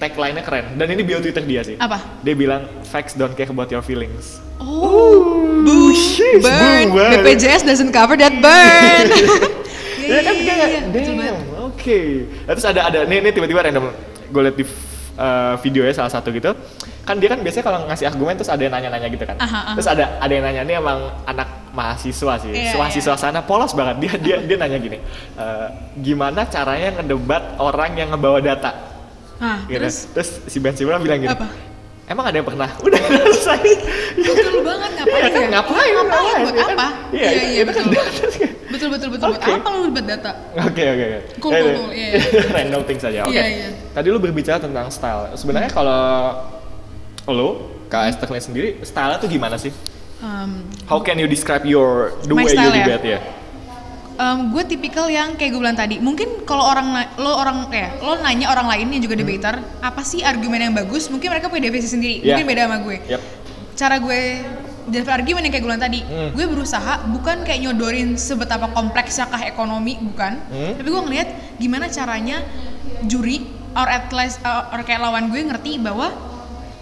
[0.02, 0.74] tagline-nya keren.
[0.74, 1.78] Dan ini bio Twitter dia sih.
[1.78, 2.02] apa?
[2.20, 4.42] Dia bilang facts don't care about your feelings.
[4.58, 5.38] oh.
[5.62, 6.90] Boo sheesh, burn.
[6.90, 7.22] boo, burn.
[7.22, 9.06] BPJS doesn't cover that burn.
[10.02, 12.00] Ya Iya, iya, kan iya, iya, betul damn, oke.
[12.42, 13.94] Nah, Terus ada ada nih, nih tiba-tiba random.
[14.34, 14.66] Gue liat di
[15.14, 16.50] eh, videonya salah satu gitu.
[17.06, 19.38] Kan dia kan biasanya kalau ngasih argumen terus ada yang nanya-nanya gitu kan.
[19.38, 19.72] Aha, aha.
[19.78, 22.50] terus ada ada yang nanya ini emang anak mahasiswa sih.
[22.50, 24.02] Iya, mahasiswa sana polos banget.
[24.02, 24.98] Dia dia dia nanya gini
[25.38, 25.66] "Eh,
[26.02, 28.91] gimana caranya ngedebat orang yang ngebawa data
[29.42, 29.82] Nah, gitu.
[29.82, 31.50] terus terus si Ben Simmons bilang gini Apa?
[32.06, 33.62] emang ada yang pernah udah selesai
[34.14, 35.48] betul banget ngapain Iya kan, ya?
[35.50, 36.76] ngapain, ngapain ngapain, buat iya kan?
[36.78, 36.88] apa?
[37.10, 37.84] Iya, iya, iya kan betul.
[38.70, 39.50] betul betul betul buat Oke.
[39.52, 40.30] apa lu buat data?
[40.62, 41.18] Oke oke oke.
[41.42, 42.20] Cool, Eh, cool, cool, iya, iya.
[42.56, 43.20] Random things saja.
[43.26, 43.34] Oke.
[43.34, 43.68] Iya, iya.
[43.90, 45.34] Tadi lu berbicara tentang style.
[45.34, 46.02] Sebenarnya kalau
[47.28, 47.48] lu
[47.90, 49.74] Kak Esther sendiri style tuh gimana sih?
[50.22, 52.86] Um, How can you describe your the way style you ya?
[52.86, 53.20] debate ya?
[54.12, 58.16] Um, gue tipikal yang kayak gue bilang tadi mungkin kalau orang lo orang ya lo
[58.16, 61.88] nanya orang lain yang juga debater apa sih argumen yang bagus mungkin mereka punya definisi
[61.88, 62.22] sendiri Hmm.
[62.22, 62.28] Iya.
[62.34, 63.20] mungkin beda sama gue Yap.
[63.72, 64.20] cara gue
[64.84, 66.28] deliver argumen yang kayak gue bilang tadi Hmm.
[66.30, 70.76] gue berusaha bukan kayak nyodorin sebetapa kompleksnya kah ekonomi bukan Hmm.
[70.76, 72.44] tapi gue ngeliat gimana caranya
[73.02, 76.12] juri or at least uh, or kayak lawan gue ngerti bahwa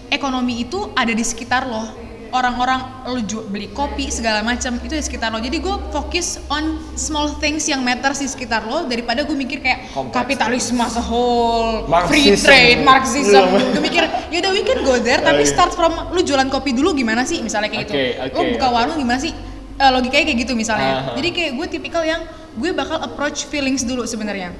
[0.09, 1.87] ekonomi itu ada di sekitar lo
[2.31, 6.63] orang-orang lo ju- beli kopi segala macam itu di sekitar lo jadi gue fokus on
[6.93, 10.15] small things yang matters di sekitar lo daripada gue mikir kayak Kompleks.
[10.15, 12.43] kapitalisme as a whole free Marxism.
[12.43, 13.71] trade marxism Belum.
[13.71, 15.49] gue mikir yaudah we can go there tapi Oke.
[15.49, 18.65] start from lu jualan kopi dulu gimana sih misalnya kayak Oke, gitu oke, lo buka
[18.65, 18.75] oke.
[18.75, 19.33] warung gimana sih
[19.73, 21.11] Eh, logikanya kayak gitu misalnya Aha.
[21.15, 22.21] jadi kayak gue tipikal yang
[22.53, 24.53] gue bakal approach feelings dulu sebenarnya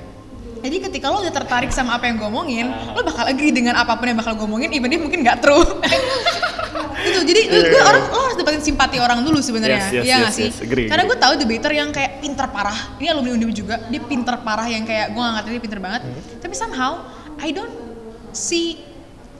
[0.59, 2.93] jadi ketika lo udah tertarik sama apa yang gue omongin, Aha.
[2.93, 5.57] lo bakal agree dengan apa pun yang bakal gue omongin, even if mungkin nggak true.
[7.03, 7.83] gitu, jadi Iya, gue iya.
[7.83, 10.49] orang lo harus dapetin simpati orang dulu sebenarnya, Yes, yes, iya yes, sih?
[10.49, 10.57] yes.
[10.59, 14.35] Agree, Karena gue tahu debater yang kayak pinter parah, ini alumni Undip juga, dia pinter
[14.37, 16.21] parah yang kayak gue nggak ngerti dia pinter banget, Hmm.
[16.39, 16.91] tapi somehow
[17.37, 17.73] I don't
[18.31, 18.79] see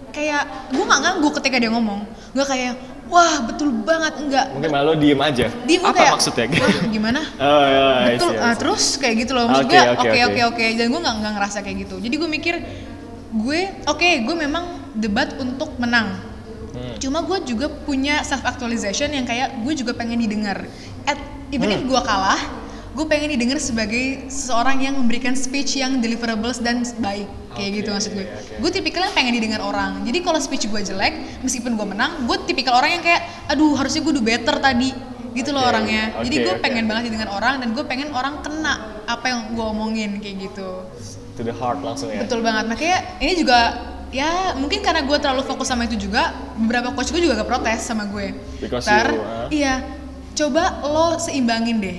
[0.09, 2.73] kayak gue nggak nganggu ketika dia ngomong, gue kayak
[3.07, 5.47] wah betul banget enggak, Mungkin malah lo diem aja.
[5.65, 6.45] dia Apa kayak maksudnya?
[6.47, 7.21] "Wah, gimana?
[7.43, 8.59] Oh, ya, I betul see, I ah, see.
[8.59, 10.65] terus kayak gitu loh maksud Oke, gue oke, oke oke.
[10.75, 12.55] dan gue nggak nggak ngerasa kayak gitu jadi gue mikir
[13.33, 16.30] gue oke gue memang debat untuk menang.
[17.01, 20.63] Cuma gue juga punya self actualization yang kayak gue juga pengen didengar
[21.03, 21.17] at
[21.49, 21.89] even if Hmm.
[21.89, 22.37] gue kalah
[22.91, 27.89] gue pengen didengar sebagai seseorang yang memberikan speech yang deliverables dan baik kayak Oke, gitu
[27.89, 28.53] maksud gue oke.
[28.59, 32.37] gue tipikal yang pengen didengar orang jadi kalau speech gue jelek meskipun gue menang gue
[32.45, 34.91] tipikal orang yang kayak aduh harusnya gue do better tadi
[35.31, 36.61] gitu loh Oke, orangnya jadi oke, gue oke.
[36.61, 38.73] pengen banget didengar orang dan gue pengen orang kena
[39.03, 40.83] apa yang gue omongin kayak gitu
[41.31, 42.21] To the heart langsung ya.
[42.21, 43.59] betul banget makanya ini juga
[44.11, 47.81] ya mungkin karena gue terlalu fokus sama itu juga beberapa coach gue juga gak protes
[47.87, 48.35] sama gue.
[48.59, 49.47] Because Ntar, you, huh?
[49.49, 49.73] iya
[50.35, 51.97] coba lo seimbangin deh.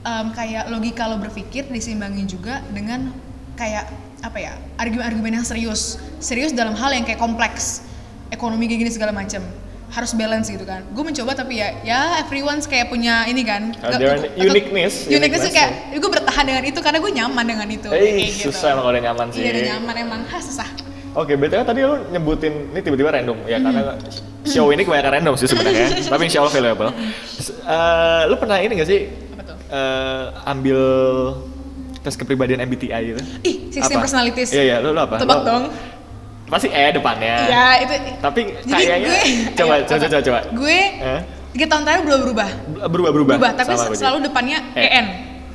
[0.00, 3.12] Em, kayak logika lo berpikir diseimbangin juga dengan
[3.54, 3.92] kayak
[4.24, 6.00] apa ya argumen-argumen yang serius.
[6.18, 7.84] Serius dalam hal yang kayak kompleks
[8.32, 9.44] ekonomi kayak gini segala macam
[9.90, 10.86] harus balance gitu kan.
[10.94, 13.74] Gue mencoba tapi ya ya everyone's kayak punya ini kan.
[13.82, 17.88] Uh, Gak- uniqueness, uniqueness tuh kayak gue bertahan dengan itu karena gue nyaman dengan itu.
[17.90, 18.48] Eh, kayak gitu.
[18.48, 19.40] susah emang kalau udah nyaman sih.
[19.42, 20.68] Iya udah nyaman emang, ha susah.
[21.12, 23.98] Oke, BTW tadi lu nyebutin ini tiba-tiba random ya karena
[24.42, 26.90] show ini kebanyakan random sih sebenarnya, tapi insya Allah valuable.
[27.32, 29.56] S- eh, lu pernah ini gak sih Apa tuh?
[29.68, 30.80] eh, ambil
[32.00, 33.20] tes kepribadian MBTI gitu?
[33.42, 34.00] Ih, 16 Apa?
[34.00, 34.48] personalities.
[34.50, 35.18] Iya iya, lu, lu apa?
[35.18, 35.64] Tebak Lu- dong.
[36.46, 37.34] Pasti E depannya.
[37.44, 39.18] Iya, itu Tapi Jadi kayaknya gue
[39.54, 40.08] coba, ayo, coba apa?
[40.08, 40.40] coba coba.
[40.52, 41.20] Gue Eh?
[41.50, 42.48] tiga tahun terakhir berubah-berubah.
[42.86, 43.34] Berubah-berubah.
[43.34, 44.58] Berubah, tapi sama gue selalu depannya.
[44.72, 45.06] EN.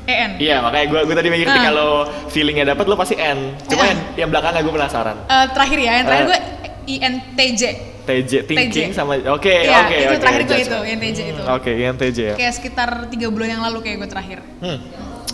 [0.06, 0.32] EN.
[0.38, 1.76] Iya, makanya gue gue tadi mikir ketika Ah.
[1.76, 1.88] lo
[2.28, 3.58] feelingnya dapat lo pasti N.
[3.66, 3.88] Cuma Ah.
[3.90, 5.18] yang, yang belakangnya gue penasaran.
[5.24, 6.30] Eh, terakhir ya, yang terakhir Eh.
[6.30, 6.40] gue
[6.88, 7.64] INTJ.
[8.06, 8.94] TJ thinking TJ.
[8.94, 11.42] sama oke Iya, oke itu oke, terakhir gue itu, INTJ itu.
[11.42, 12.36] Hmm, Oke, INTJ ya.
[12.38, 14.40] Kayak sekitar tiga bulan yang lalu kayak gue terakhir.
[14.62, 14.78] Hmm.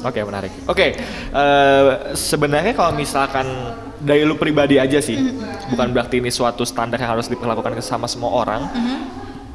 [0.01, 0.51] Oke menarik.
[0.65, 1.84] Oke, eh,
[2.15, 3.43] sebenarnya kalau misalkan
[3.99, 5.69] dari lu pribadi aja sih, Mm-hmm.
[5.69, 8.65] bukan berarti ini suatu standar yang harus diperlakukan ke sama semua orang.
[8.65, 8.97] Mhm.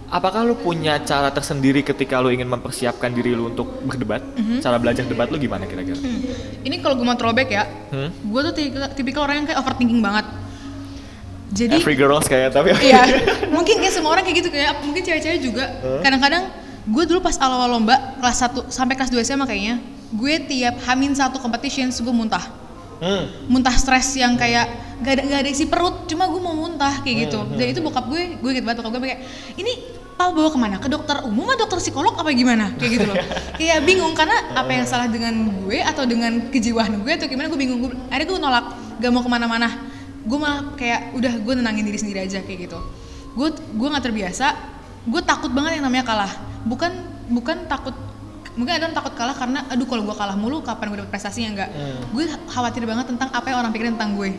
[0.07, 4.23] Apakah lu punya cara tersendiri ketika lu ingin mempersiapkan diri lu untuk berdebat?
[4.23, 4.59] Mm-hmm.
[4.63, 5.99] Cara belajar debat lu gimana kira-kira?
[5.99, 6.23] Hmm.
[6.63, 8.15] Ini kalau gue mau throwback ya, Hmm?
[8.15, 10.27] gue tuh tipikal, tipikal orang yang kayak overthinking banget.
[11.51, 13.03] Jadi Every girls kayak tapi Iya,
[13.55, 15.65] mungkin kayak semua orang kayak gitu kayak mungkin cewek-cewek juga.
[16.03, 16.55] Kadang-kadang
[16.87, 19.83] gue dulu pas awal lomba kelas 1 sampai kelas 2 SMA kayaknya,
[20.15, 22.47] gue tiap hamin satu competitions gue muntah.
[23.03, 23.27] Hmm.
[23.51, 24.71] Muntah stres yang kayak
[25.05, 27.41] gak ada gak ada isi perut, cuma gue mau muntah kayak gitu.
[27.57, 29.21] Dan itu bokap gue, gue inget banget bokap gue kayak
[29.61, 29.73] ini
[30.17, 30.77] Pal bawa ke mana?
[30.81, 32.73] Ke dokter umum atau dokter psikolog apa gimana?
[32.81, 33.17] Kayak gitu loh.
[33.61, 37.61] kayak bingung karena apa yang salah dengan gue atau dengan kejiwaan gue atau gimana gue
[37.61, 37.85] bingung.
[37.85, 38.67] Gue, akhirnya gue nolak,
[38.97, 39.69] gak mau ke mana-mana.
[40.25, 42.81] Gue malah kayak udah gue nenangin diri sendiri aja kayak gitu.
[43.37, 44.57] Gue gue nggak terbiasa.
[45.05, 46.33] Gue takut banget yang namanya kalah.
[46.65, 46.97] Bukan
[47.29, 47.93] bukan takut
[48.57, 51.49] mungkin ada orang takut kalah karena aduh kalau gue kalah mulu kapan gue dapet prestasinya
[51.53, 51.71] enggak.
[52.17, 54.33] Gue khawatir banget tentang apa yang orang pikirin tentang gue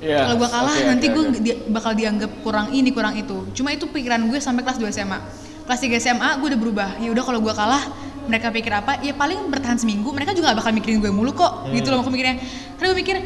[0.00, 1.38] Yes, kalau gue kalah oke, nanti oke, gue oke.
[1.38, 3.44] di- bakal dianggap kurang ini kurang itu.
[3.52, 5.20] Cuma itu pikiran gue sampai kelas 2 SMA
[5.64, 6.90] kelas 3 SMA gue udah berubah.
[6.98, 7.84] Ya udah kalau gue kalah
[8.24, 8.98] mereka pikir apa?
[9.00, 11.68] Ya paling bertahan seminggu mereka juga gak bakal mikirin gue mulu kok.
[11.70, 12.40] Gitu loh aku mikirnya.
[12.74, 13.16] Karena gue mikir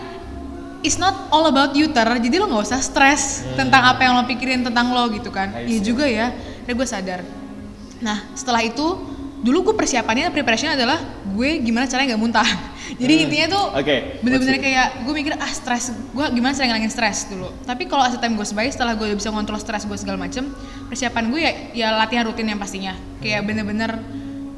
[0.83, 2.05] it's not all about you ter.
[2.05, 5.55] Jadi lo nggak usah stres tentang apa yang lo pikirin tentang lo gitu kan.
[5.55, 5.65] Hmm.
[5.65, 6.35] Iya juga ya.
[6.67, 7.23] Dan gue sadar.
[8.03, 9.14] Nah setelah itu
[9.45, 12.49] dulu gue persiapannya preparation adalah gue gimana caranya nggak muntah.
[13.01, 13.25] Jadi Hmm.
[13.29, 15.93] intinya tuh Oke, bener-bener kayak gue mikir ah stres.
[16.11, 17.53] Gue gimana cara ngilangin stres dulu.
[17.63, 20.17] Tapi kalau as the time gue sebaik setelah gue udah bisa ngontrol stres gue segala
[20.17, 20.49] macem
[20.89, 22.97] persiapan gue ya ya latihan rutin yang pastinya.
[23.21, 24.01] Kayak bener-bener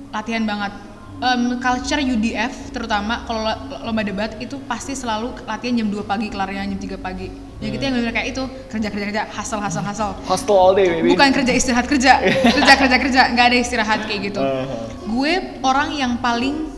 [0.08, 0.72] latihan banget
[1.16, 6.28] Em, culture UDF terutama kalau lo- lomba debat itu pasti selalu latihan jam 2 pagi
[6.28, 7.32] kelarnya jam 3 pagi.
[7.56, 10.12] Ya gitu yang bener kayak itu kerja kerja kerja hustle hustle hustle.
[10.28, 11.08] Hostel all day baby.
[11.08, 12.20] bukan kerja istirahat kerja.
[12.60, 14.44] Kerja kerja kerja nggak ada istirahat kayak gitu.
[14.44, 14.92] Uh-huh.
[15.08, 15.32] gue
[15.64, 16.68] orang yang paling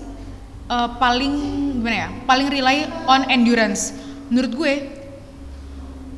[0.70, 1.34] eh, paling
[1.82, 3.90] gimana ya paling rely on endurance.
[4.30, 4.72] Menurut gue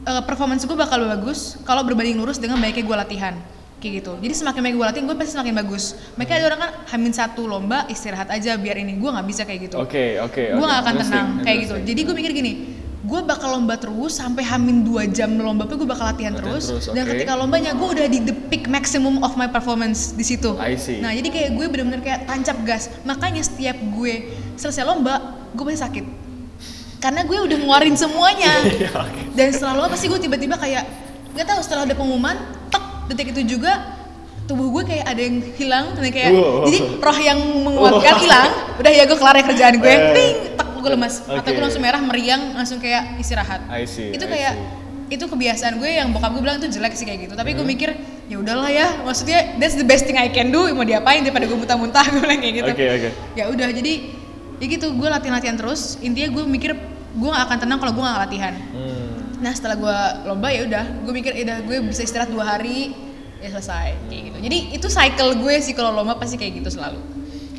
[0.04, 3.34] eh, performance gue bakal bagus kalau berbanding lurus dengan baiknya gue latihan
[3.80, 4.12] kayak gitu.
[4.20, 5.84] Jadi semakin banyak gue latihan gue pasti semakin bagus.
[6.20, 9.00] Mereka ada orang kan hamin satu lomba istirahat aja biar ini.
[9.00, 9.76] Gue nggak bisa kayak gitu.
[9.80, 10.68] Oke, oke, gue oke.
[10.68, 11.74] gak akan tenang kayak gitu.
[11.80, 12.52] jadi gue mikir gini
[13.00, 16.64] gue bakal lomba terus sampai hamin dua jam lomba pun gue bakal latihan Latihan terus,
[16.68, 20.52] terus, dan ketika lombanya gue udah di the peak maximum of my performance di situ.
[20.60, 21.00] I see.
[21.00, 22.92] nah jadi kayak gue bener-bener kayak tancap gas.
[23.08, 26.04] Makanya setiap gue selesai lomba gue pasti sakit.
[27.00, 28.52] Karena gue udah ngeluarin semuanya.
[28.68, 28.92] Iya,
[29.32, 30.84] dan setelah lomba pasti gue tiba-tiba kayak
[31.32, 32.36] nggak tahu setelah ada pengumuman
[32.68, 33.98] tek detik itu juga
[34.46, 36.66] tubuh gue kayak ada yang hilang dan kayak Wow.
[36.66, 38.50] jadi roh yang menguatkan hilang.
[38.82, 39.90] Udah ya gue kelar ya kerjaan gue.
[39.90, 40.00] Eh.
[40.14, 41.14] ting tek gue lemas.
[41.26, 41.54] Mata Oke.
[41.54, 43.62] gue langsung merah meriang langsung kayak istirahat.
[43.70, 44.54] I see, itu I kayak
[45.10, 47.34] itu kebiasaan gue yang bokap gue bilang itu jelek sih kayak gitu.
[47.38, 47.90] Tapi gue mikir
[48.30, 51.58] ya udahlah ya maksudnya that's the best thing I can do mau diapain daripada gue
[51.58, 52.70] muntah-muntah gue bilang kayak gitu.
[52.74, 53.08] Oke, oke.
[53.34, 53.92] ya udah jadi
[54.62, 55.98] ya gitu gue latihan-latihan terus.
[56.02, 56.72] Intinya gue mikir
[57.10, 58.54] gue gak akan tenang kalau gue gak latihan.
[58.74, 58.99] Hmm.
[59.40, 62.92] Nah setelah gue lomba ya udah gue mikir ya udah gue bisa istirahat dua hari.
[63.40, 64.38] Ya selesai kayak gitu.
[64.44, 67.00] Jadi itu cycle gue sih kalau lomba pasti kayak gitu selalu.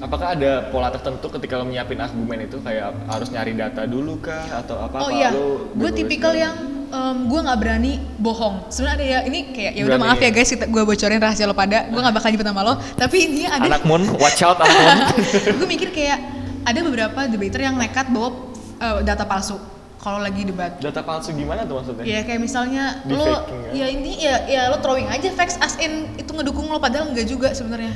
[0.01, 2.61] Apakah ada pola tertentu ketika lo nyiapin argumen itu?
[2.61, 4.61] Kayak harus nyari data dulu kah?
[4.61, 5.01] Atau apa?
[5.01, 5.17] oh apa?
[5.17, 6.53] iya lo gue tipikal yang
[6.89, 8.69] em, gue nggak berani bohong.
[8.69, 10.29] Sebenarnya ada ya ini kayak ya udah maaf ya?
[10.29, 11.89] guys kita gue bocorin rahasia lo pada.
[11.89, 12.73] Gue nggak bakal nyebut nama lo.
[12.77, 14.97] Tapi intinya ada anak Moon, watch out anak Moon.
[15.57, 16.17] gue mikir kayak
[16.61, 21.61] ada beberapa debater yang nekat bawa eh, data palsu kalau lagi debat Data palsu gimana
[21.69, 22.03] tuh maksudnya?
[22.03, 23.71] Ya kayak misalnya Di lo faking ya?
[23.77, 27.29] ya ini ya ya lo throwing aja facts as in itu ngedukung lo padahal enggak
[27.29, 27.93] juga sebenarnya.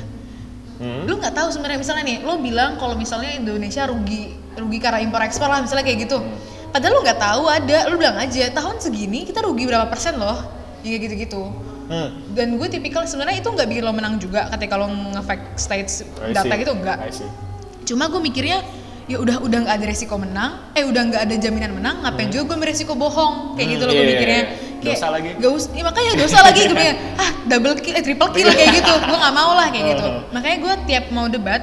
[0.78, 1.02] Hmm?
[1.10, 5.20] Lo nggak tahu sebenarnya misalnya nih lo bilang kalau misalnya Indonesia rugi rugi karena impor
[5.26, 6.22] ekspor lah misalnya kayak gitu.
[6.22, 6.38] Hmm.
[6.70, 10.38] Padahal lo nggak tahu ada lo bilang aja tahun segini kita rugi berapa persen loh.
[10.86, 11.42] Ya kayak gitu-gitu.
[11.90, 12.22] Hmm.
[12.34, 16.54] Dan gue tipikal sebenarnya itu nggak bikin lo menang juga ketika lo nge-fact states data
[16.54, 17.10] gitu enggak.
[17.82, 18.62] Cuma gue mikirnya
[19.06, 22.52] ya udah udah nggak ada resiko menang, eh udah nggak ada jaminan menang, ngapain juga
[22.52, 24.42] gue beresiko bohong kayak Hmm, gitu loh iya, gue iya, mikirnya.
[24.42, 24.64] iya.
[24.76, 25.28] Kayak, Dosa lagi.
[25.36, 28.70] Gak usah, ya makanya dosa lagi gue mikir, ah double kill, eh triple kill kayak
[28.76, 30.04] gitu, gue nggak mau lah kayak gitu.
[30.04, 30.22] Uh-huh.
[30.30, 31.62] Makanya gue tiap mau debat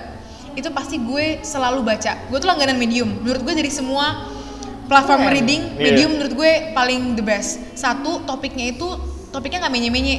[0.54, 2.14] itu pasti gue selalu baca.
[2.28, 3.10] Gue tuh langganan medium.
[3.20, 4.30] Menurut gue dari semua
[4.86, 5.34] platform Keren.
[5.34, 5.82] reading, Iya.
[5.84, 7.60] medium menurut gue paling the best.
[7.74, 8.88] Satu topiknya itu
[9.30, 10.18] topiknya nggak menye-menye.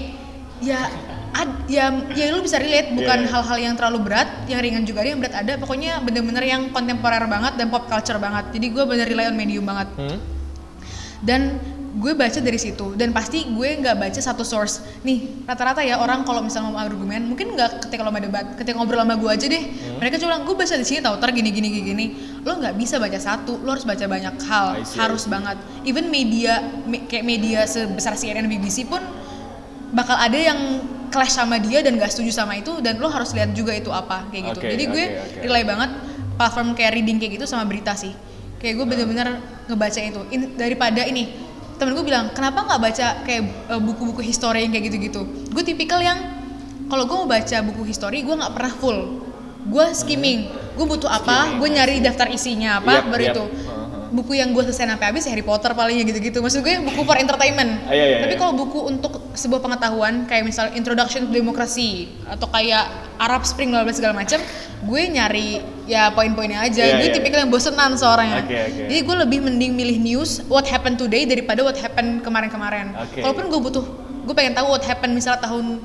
[0.61, 0.89] Ya
[1.35, 3.31] ad, ya ya lu bisa relate bukan Iya.
[3.31, 5.53] hal-hal yang terlalu berat, yang ringan juga ada, yang berat ada.
[5.59, 8.55] Pokoknya bener-bener yang kontemporer banget dan pop culture banget.
[8.55, 9.89] Jadi gue bener rely on medium banget.
[9.95, 10.19] Hmm?
[11.21, 11.41] Dan
[11.95, 16.27] gue baca dari situ dan pasti gue nggak baca satu source nih rata-rata ya orang
[16.27, 19.47] kalau misalnya mau argumen mungkin nggak ketika lo mau debat ketika ngobrol sama gue aja
[19.47, 19.63] deh
[20.03, 22.07] mereka cuma bilang gue baca di sini tau ter gini gini gini gini
[22.43, 24.67] lo nggak bisa baca satu lo harus baca banyak hal
[24.99, 25.55] harus banget
[25.87, 28.99] even media me- kayak media sebesar CNN BBC pun
[29.95, 30.83] bakal ada yang
[31.15, 34.27] clash sama dia dan gak setuju sama itu dan lo harus lihat juga itu apa
[34.35, 34.59] kayak gitu.
[34.59, 35.39] Oke, jadi gue oke, oke.
[35.47, 35.91] rely banget
[36.35, 38.11] platform kayak reading kayak gitu sama berita sih.
[38.59, 39.29] Kayak gue bener-bener
[39.71, 40.21] ngebaca itu.
[40.35, 41.31] In- daripada ini
[41.79, 45.23] temen gue bilang kenapa nggak baca kayak eh, buku-buku history yang kayak gitu-gitu?
[45.55, 46.19] Gue tipikal yang
[46.91, 48.99] kalau gue mau baca buku history gue nggak pernah full.
[49.71, 50.51] Gue skimming.
[50.75, 53.35] Gue butuh apa gue nyari daftar isinya apa Yap, baru yap.
[53.39, 53.45] itu.
[53.47, 53.84] Uh-huh.
[54.15, 56.39] Buku yang gue selesai sampai habis Harry Potter palingnya gitu-gitu.
[56.39, 57.83] Maksud gue buku for entertainment.
[57.85, 58.41] Ah, iya, iya, tapi iya.
[58.41, 62.87] kalau buku untuk sebuah pengetahuan kayak misal Introduction to Democracy atau kayak
[63.19, 64.39] Arab Spring bla segala macam
[64.85, 65.59] gue nyari
[65.91, 66.87] ya poin-poinnya aja.
[66.87, 68.83] Iya, gue iya, tipikal yang bosenan seorangnya Oke, oke.
[68.89, 72.95] jadi gue lebih mending milih news what happened today daripada what happened kemarin-kemarin.
[72.95, 73.21] Oke.
[73.21, 73.85] walaupun gue butuh
[74.25, 75.83] gue pengen tahu what happened misalnya tahun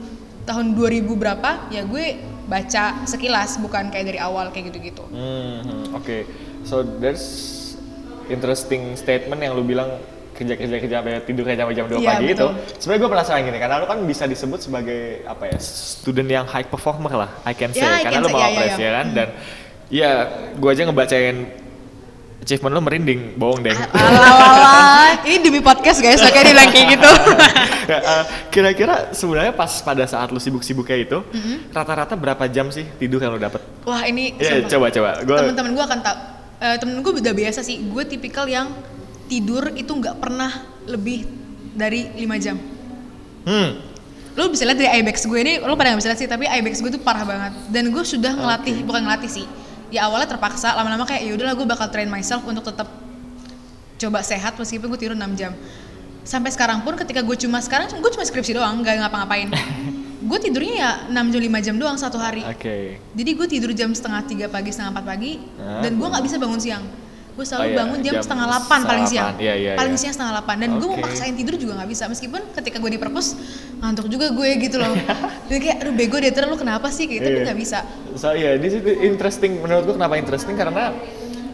[0.47, 2.05] tahun 2000 berapa ya gue
[2.49, 5.05] baca sekilas bukan kayak dari awal kayak gitu-gitu.
[5.13, 6.25] Hmm, hmm, Oke,
[6.65, 7.58] so there's
[8.29, 9.97] interesting statement yang lu bilang
[10.31, 12.37] kerja kerja kerja sampai tidur kerja sampai jam 2 Iya, pagi itu.
[12.39, 12.51] betul.
[12.79, 16.63] Sebenarnya gue penasaran gini, karena lu kan bisa disebut sebagai apa ya, student yang high
[16.63, 18.79] performer lah, I can say, I karena can lu say, mau ya, ya, apres ya.
[18.79, 19.27] ya kan, dan
[19.89, 20.11] ya
[20.55, 21.37] gue aja ngebacain
[22.39, 23.75] achievement lu merinding, bohong deh.
[23.91, 27.11] Alalala, ini demi podcast guys, makanya bilang kayak gitu.
[27.89, 31.75] Eh, Kira-kira sebenarnya pas pada saat lu sibuk-sibuknya itu, Mm-hmm.
[31.75, 33.59] rata-rata berapa jam sih tidur yang lu dapet?
[33.83, 35.09] Wah ini Iya, coba coba.
[35.21, 36.17] Gua temen-temen gue akan tahu.
[36.59, 37.79] Eh, temen gue udah biasa sih.
[37.87, 38.67] Gue tipikal yang
[39.31, 40.51] tidur itu nggak pernah
[40.83, 41.23] lebih
[41.71, 42.59] dari 5 jam.
[43.47, 43.79] Hmm.
[44.35, 46.83] Lo bisa lihat dari ibex gue ini, lo pada nggak bisa lihat sih, tapi ibex
[46.83, 47.55] gue tuh parah banget.
[47.71, 49.45] Dan gue sudah ngelatih, bukan ngelatih sih.
[49.89, 52.91] Ya awalnya terpaksa, lama-lama kayak ya udahlah gue bakal train myself untuk tetap
[53.99, 55.55] coba sehat meskipun gue tidur 6 jam.
[56.27, 59.47] Sampai sekarang pun ketika gue cuma sekarang gue cuma skripsi doang, nggak ngapa-ngapain.
[60.29, 62.45] gue tidurnya ya 6 jam 5 jam doang satu hari.
[62.45, 63.01] Oke.
[63.17, 65.81] Jadi gue tidur jam setengah tiga pagi, setengah empat pagi, Ah.
[65.81, 66.85] dan gue nggak bisa bangun siang.
[67.33, 69.31] Gue selalu Oh iya, bangun jam, jam setengah delapan paling siang.
[69.39, 70.01] Iya, iya, paling iya.
[70.03, 70.55] siang setengah delapan.
[70.59, 71.05] Dan gue mau Oke.
[71.07, 72.03] maksain tidur juga nggak bisa.
[72.11, 73.27] Meskipun ketika gue di perpus
[73.79, 74.91] ngantuk juga gue gitu loh.
[75.49, 77.07] Jadi kayak, aduh bego deh, lu kenapa sih?
[77.07, 77.45] Gitu, tapi Iya.
[77.49, 77.79] nggak bisa.
[78.19, 79.57] So ya, this is interesting.
[79.63, 80.93] Menurut gua kenapa interesting karena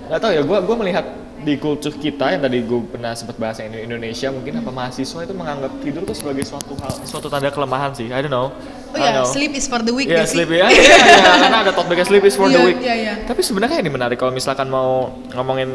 [0.10, 0.42] nggak tahu ya.
[0.42, 1.06] Gua gua melihat
[1.46, 5.32] di kultur kita yang tadi gue pernah sempat bahas yang Indonesia mungkin apa mahasiswa itu
[5.32, 8.10] menganggap tidur tuh sebagai suatu hal suatu tanda kelemahan sih.
[8.10, 8.50] I don't know.
[8.50, 9.30] Oh ya, know.
[9.30, 10.42] sleep is for the weak gak sih?
[10.42, 10.98] sleep ya, iya, iya,
[11.38, 12.78] karena ada topiknya sleep is for the Iya, weak.
[12.82, 13.14] iya, iya.
[13.24, 15.70] Tapi sebenarnya ini menarik kalau misalkan mau ngomongin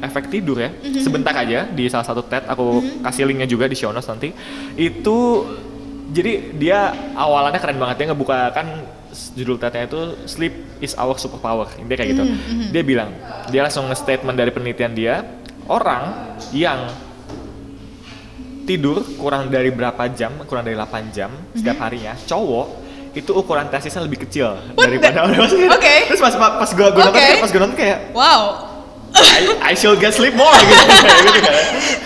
[0.00, 1.00] efek tidur ya, Mhm.
[1.00, 4.34] sebentar aja di salah satu TED aku kasih linknya juga di show notes nanti.
[4.74, 5.46] Itu
[6.10, 8.66] jadi dia awalannya keren banget dia ngebuka kan
[9.32, 11.66] judul TED-nya itu sleep is our superpower.
[11.76, 12.24] Dia kayak gitu.
[12.24, 13.10] Mhm, Dia bilang,
[13.48, 15.14] dia langsung nge-statement dari penelitian dia,
[15.66, 16.90] orang yang
[18.62, 21.82] tidur kurang dari berapa jam, kurang dari 8 jam setiap Mhm.
[21.82, 22.66] harinya, cowok
[23.10, 25.66] itu ukuran testisnya lebih kecil daripada orang lain.
[25.68, 25.94] Oke.
[26.06, 27.18] Terus pas pas gue gue nonton Oke.
[27.20, 28.42] kayak- pas gue nonton kayak Wow.
[29.10, 31.54] I, I shall get sleep more gitu, gitu kan.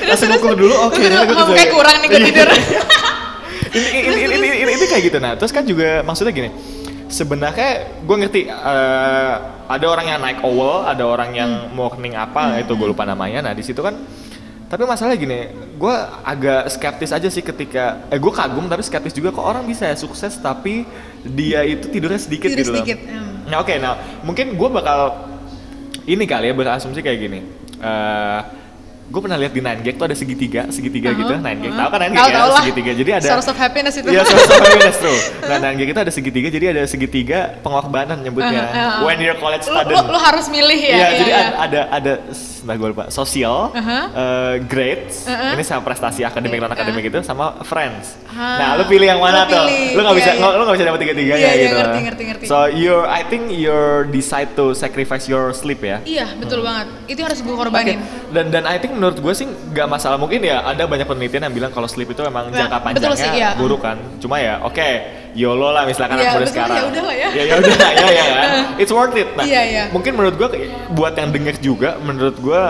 [0.09, 0.97] Langsung ukur dulu, oke.
[0.97, 2.29] Terus gua ngomong bisa- kayak kurang nih gue Iya.
[2.33, 2.49] tidur.
[3.75, 6.49] ini, ini, ini, ini, ini, ini kayak gitu nah terus kan juga maksudnya gini
[7.15, 7.71] sebenarnya
[8.03, 9.35] gue ngerti eh,
[9.71, 11.71] ada orang yang naik owl ada orang yang Hmm.
[11.79, 13.95] morning apa itu gue lupa namanya nah di situ kan
[14.67, 15.41] tapi masalahnya gini
[15.79, 15.95] gue
[16.27, 19.95] agak skeptis aja sih ketika eh gue kagum tapi skeptis juga kok orang bisa ya
[19.95, 20.83] sukses tapi
[21.23, 23.47] dia itu tidurnya sedikit Tidur gitu loh sedikit, hmm.
[23.47, 23.95] nah oke nah
[24.27, 25.01] mungkin gue bakal
[26.11, 27.41] ini kali ya berasumsi kayak gini
[27.85, 28.41] Eh
[29.05, 31.77] gue pernah lihat di 9gag tuh ada segitiga segitiga Uh-huh, gitu 9gag uh-huh.
[31.77, 32.63] tahu kan 9gag Tahu, ya lah.
[32.63, 34.09] segitiga jadi ada Source of happiness itu.
[34.09, 35.19] Iya, source of happiness tuh.
[35.45, 38.65] Nah, dan kita ada segitiga, jadi ada segitiga pengorbanan nyebutnya.
[38.65, 39.05] Uh, uh, uh.
[39.05, 39.93] When you're college Lu, student.
[40.01, 40.95] lu, lu harus milih ya.
[40.95, 41.45] Iya, jadi iya.
[41.55, 42.13] ada ada
[42.65, 44.05] nah gue lupa sosial, Uh-huh.
[44.09, 45.53] eh, grades, Uh-uh.
[45.53, 46.75] ini sama prestasi akademik non Uh-uh.
[46.75, 48.17] akademik itu, sama friends.
[48.27, 49.65] Ah, Nah, lu pilih yang mana lu tuh?
[49.69, 50.57] pilih, Lu nggak bisa iya, nggak- iya.
[50.57, 51.77] lu nggak bisa dapet tiga tiganya Iya, iya, gitu.
[51.77, 52.45] ngerti, ngerti, ngerti.
[52.49, 56.01] So you're, I think you're decide to sacrifice your sleep ya.
[56.03, 56.89] Iya, betul banget.
[57.05, 58.01] Itu yang harus gue korbanin.
[58.33, 61.55] Dan dan I think menurut gue sih nggak masalah mungkin ya ada banyak penelitian yang
[61.55, 63.51] bilang kalau sleep itu emang Ya, jangka panjangnya sih, iya.
[63.55, 63.99] buruk kan.
[64.17, 64.89] Cuma ya oke,
[65.33, 66.77] YOLO lah misalkan Iya, aku udah betul, sekarang.
[66.77, 67.29] ya udahlah ya.
[67.31, 68.49] Ya ya udah ya ya kan.
[68.83, 69.29] It's worth it.
[69.35, 69.85] Nah, Iya, iya.
[69.91, 70.49] mungkin menurut gue
[70.91, 72.63] buat yang denger juga menurut gue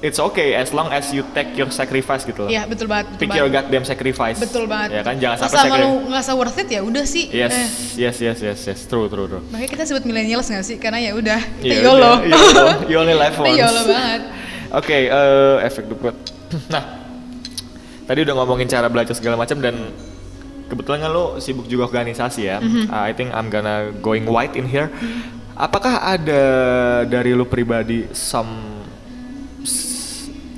[0.00, 2.50] it's okay as long as you take your sacrifice gitu loh.
[2.52, 3.08] Iya, betul banget.
[3.08, 3.64] Betul Pick your banget.
[3.64, 4.36] goddamn sacrifice.
[4.36, 4.88] Betul banget.
[4.90, 6.10] Ya kan jangan sampai Asal kalau sacrifice.
[6.28, 7.24] nggak worth it ya udah sih.
[7.32, 7.68] Yes, Eh,
[8.04, 9.40] yes, yes, yes, yes, true, true, true.
[9.48, 10.76] makanya kita sebut millennials nggak sih?
[10.76, 12.12] Karena ya udah, kita Iya, YOLO.
[12.20, 12.66] udah, YOLO.
[12.92, 13.56] You only live once.
[13.56, 14.22] YOLO banget.
[14.74, 16.14] Oke, eh, efek dupet.
[16.70, 16.82] Nah,
[18.06, 19.94] tadi udah ngomongin cara belajar segala macam dan
[20.66, 22.58] kebetulan kan lo sibuk juga organisasi ya.
[22.58, 22.90] Mhm.
[22.90, 24.90] Uh, I think I'm gonna going white in here.
[25.54, 26.42] Apakah ada
[27.06, 28.82] dari lo pribadi some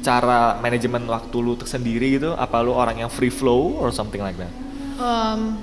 [0.01, 2.33] cara manajemen waktu lu tersendiri gitu?
[2.33, 4.49] Apa lu orang yang free flow or something like that?
[4.97, 5.61] Em,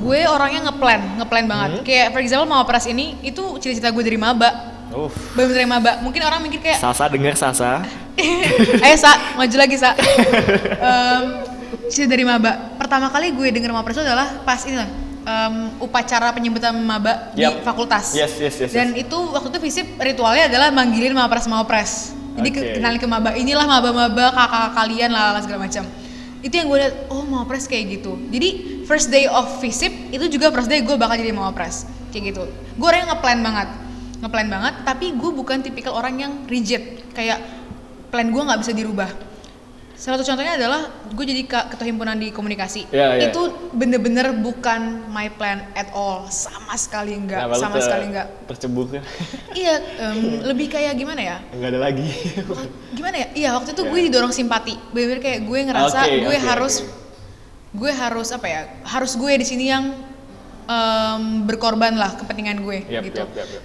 [0.00, 1.70] gue orangnya ngeplan, ngeplan banget.
[1.76, 1.84] Hmm.
[1.84, 4.71] Kayak for example mau operas ini itu cita-cita gue dari maba.
[4.92, 5.98] Oh, Bener dari maba.
[5.98, 7.80] Mungkin orang mikir kayak Sasa denger Sasa.
[8.84, 9.96] Ayo Sa, maju lagi Sa.
[10.88, 11.22] Em,
[11.88, 12.76] cerita dari maba.
[12.76, 14.88] Pertama kali gue denger Mapres itu adalah pas ini lah,
[15.22, 17.64] em, upacara penyebutan maba di Yap.
[17.64, 18.12] fakultas.
[18.12, 22.12] Yes, yes, yes, Dan itu waktu itu visip ritualnya adalah manggilin Mapres Mapres.
[22.32, 25.84] Jadi ke- kenalin ke maba, inilah maba-maba kakak kalian lah segala macam.
[26.40, 28.16] Itu yang gue lihat, oh Mapres kayak gitu.
[28.28, 28.48] Jadi
[28.84, 32.44] first day of visip itu juga first day gue bakal jadi Mapres kayak gitu.
[32.74, 33.68] Gue orang yang ngeplan banget,
[34.22, 34.74] ngeplan banget.
[34.82, 37.42] Tapi gue bukan tipikal orang yang rigid kayak
[38.08, 39.10] plan gue nggak bisa dirubah.
[39.92, 42.90] Salah satu contohnya adalah gue jadi ke- ketua himpunan di komunikasi.
[42.90, 43.30] Iya, iya.
[43.30, 48.26] Itu bener-bener bukan my plan at all, sama sekali enggak, lu sama sekali enggak.
[48.50, 49.02] Tercebur ya?
[49.62, 51.36] Iya, em, lebih kayak gimana ya?
[51.54, 52.08] Enggak ada lagi.
[52.90, 53.26] Gimana ya?
[53.30, 53.90] Iya waktu itu Iya.
[53.90, 54.74] gue didorong simpati.
[54.90, 56.90] Bener-bener kayak gue ngerasa Oke, gue oke, harus, oke.
[57.78, 58.60] gue harus apa ya?
[58.82, 59.84] Harus gue di sini yang
[60.66, 63.22] em, berkorban lah kepentingan gue Yap, gitu.
[63.22, 63.62] yap, yap, yap.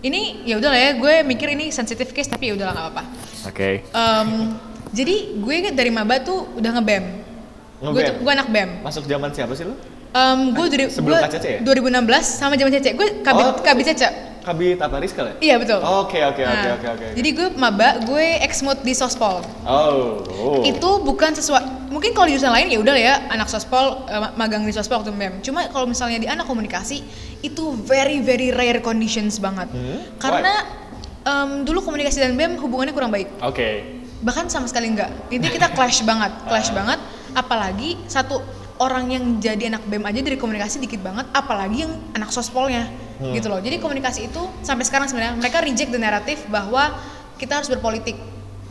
[0.00, 3.02] Ini ya udahlah ya, gue mikir ini sensitive case tapi ya udahlah nggak apa-apa.
[3.46, 3.70] Oke.
[3.84, 4.28] Em,
[4.90, 7.04] jadi gue dari maba tuh udah ngebem.
[7.78, 8.08] Gue Ngebem?
[8.08, 8.68] tuh gue anak bem.
[8.80, 9.76] Masuk zaman siapa sih lu?
[10.10, 11.60] Em, gue dari Sebelum gue KCC ya?
[11.62, 12.90] 2016 sama zaman Cece.
[12.96, 13.60] Gue kabit Oh.
[13.60, 14.08] kabit Cece.
[14.40, 15.34] Kabit apa Rizka ya?
[15.38, 15.78] Iya betul.
[15.78, 17.06] Oke oke oke Nah, oke oke.
[17.14, 19.44] Jadi gue maba, gue eksmut di sospol.
[19.62, 20.20] Oh.
[20.24, 20.60] oh.
[20.64, 21.68] Itu bukan sesuatu.
[21.90, 24.72] Mungkin kalau di jurusan lain ya udah lah ya anak sospol eh, ma- magang di
[24.72, 25.38] sospol waktu bem.
[25.40, 27.02] Cuma kalau misalnya di anak komunikasi
[27.40, 29.68] itu very very rare conditions banget.
[29.68, 29.98] Hmm?
[30.16, 30.54] Karena
[31.20, 33.28] em, dulu komunikasi dan bem hubungannya kurang baik.
[33.40, 34.00] Oke.
[34.20, 37.00] bahkan sama sekali enggak intinya kita clash banget clash banget
[37.32, 38.44] apalagi satu
[38.76, 42.84] orang yang jadi anak bem aja dari komunikasi dikit banget apalagi yang anak sospolnya
[43.20, 43.36] Hmm.
[43.36, 46.96] gitu loh jadi komunikasi itu sampai sekarang sebenarnya mereka reject the narrative bahwa
[47.36, 48.16] kita harus berpolitik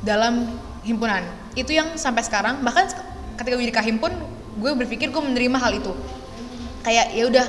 [0.02, 1.22] dalam himpunan
[1.54, 2.90] itu yang sampai sekarang bahkan
[3.38, 4.10] ketika gue jadi kahim pun
[4.58, 5.94] gue berpikir gue menerima hal itu
[6.82, 7.46] kayak ya udah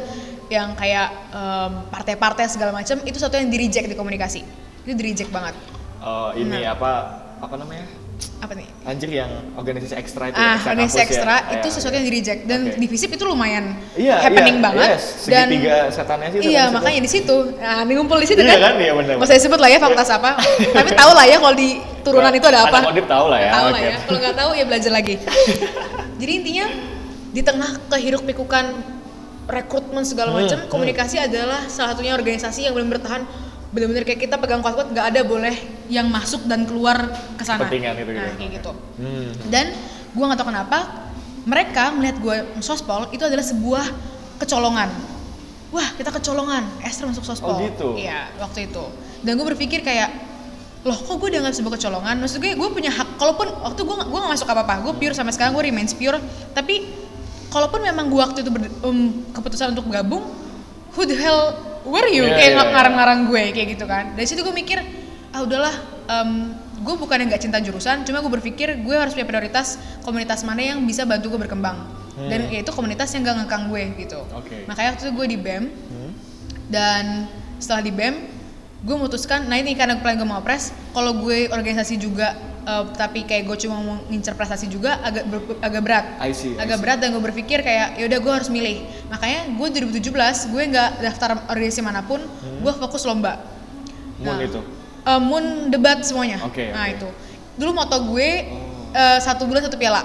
[0.50, 4.44] yang kayak em, partai-partai segala macam itu satu yang di reject di komunikasi
[4.84, 5.56] itu di reject banget
[6.00, 6.72] Oh, ini Nah.
[6.72, 6.90] apa
[7.44, 7.84] apa namanya?
[8.40, 10.34] Apa nih Anjir yang organisasi ekstra itu.
[10.34, 11.04] ah ekstra organisasi ya?
[11.04, 11.72] ekstra Ya, itu ya.
[11.72, 12.76] sesuatu yang di reject dan Oke.
[12.76, 15.04] di FISIP itu lumayan Iya, happening iya, banget yes.
[15.24, 18.48] dan Segitiga setannya sih iya kan makanya di situ nah ini ngumpul di situ Iya
[18.50, 18.74] kan kan?
[18.76, 20.30] Iya, benar, usah disebut lah ya fakultas apa
[20.76, 21.68] tapi tahu lah ya kalau di
[22.00, 23.50] turunan itu ada apa Anak Undip tahu lah ya.
[23.50, 23.86] tahu lah oke.
[23.86, 25.14] ya kalau nggak tahu ya belajar lagi
[26.20, 26.66] jadi intinya
[27.30, 28.64] di tengah kehiruk pikukan
[29.46, 30.70] rekrutmen segala Hmm, macam hmm.
[30.70, 33.22] komunikasi adalah salah satunya organisasi yang belum bertahan
[33.70, 35.54] benar-benar kayak kita pegang kuat-kuat nggak ada boleh
[35.86, 37.06] yang masuk dan keluar
[37.38, 37.66] ke sana.
[37.66, 38.38] Kepentingan itu nah gitu.
[38.38, 38.72] kayak gitu.
[39.00, 39.30] Hmm.
[39.46, 39.66] dan
[40.10, 40.78] gue nggak tahu kenapa
[41.46, 43.86] mereka melihat gue sospol itu adalah sebuah
[44.42, 44.90] kecolongan.
[45.70, 47.54] Wah kita kecolongan Esther masuk sospol.
[47.54, 47.94] Oh, gitu?
[47.94, 48.84] iya waktu itu.
[49.22, 50.10] Dan gue berpikir kayak
[50.82, 52.18] loh kok gue dianggap sebuah kecolongan?
[52.18, 55.14] Maksud gue gue punya hak kalaupun waktu gue gue gak masuk apa apa gue pure
[55.14, 56.18] sampai sekarang gue remains pure.
[56.58, 56.90] Tapi
[57.54, 60.26] kalaupun memang gue waktu itu ber- um, keputusan untuk gabung
[60.98, 62.64] who the hell were you Iya, kayak iya.
[62.66, 64.78] ngarang-ngarang gue kayak gitu kan dari situ gue mikir
[65.30, 65.72] ah udahlah
[66.06, 66.30] em,
[66.76, 70.60] gue bukan yang nggak cinta jurusan cuma gue berpikir gue harus punya prioritas komunitas mana
[70.66, 71.76] yang bisa bantu gue berkembang
[72.20, 72.52] dan Hmm.
[72.52, 74.66] yaitu komunitas yang gak ngekang gue gitu Oke.
[74.66, 76.10] makanya waktu itu gue di bem Hmm.
[76.68, 77.04] dan
[77.56, 78.14] setelah di BEM
[78.80, 83.22] gue memutuskan nah ini karena plan gue mau pres kalau gue organisasi juga eh, tapi
[83.22, 86.76] kayak gue cuma mau ngincer prestasi juga agak ber- agak berat I see, I agak
[86.76, 86.82] see.
[86.82, 90.10] berat dan gue berpikir kayak ya udah gue harus milih makanya gue 2017
[90.46, 92.20] gue nggak daftar organisasi mana pun
[92.56, 93.40] gue fokus lomba
[94.16, 94.26] Hmm.
[94.26, 94.60] Moon Nah, itu.
[95.02, 96.92] eh, Moon debat semuanya Oke, nah oke.
[96.94, 97.08] itu
[97.56, 98.28] dulu moto gue
[98.90, 100.04] eh, satu bulan satu piala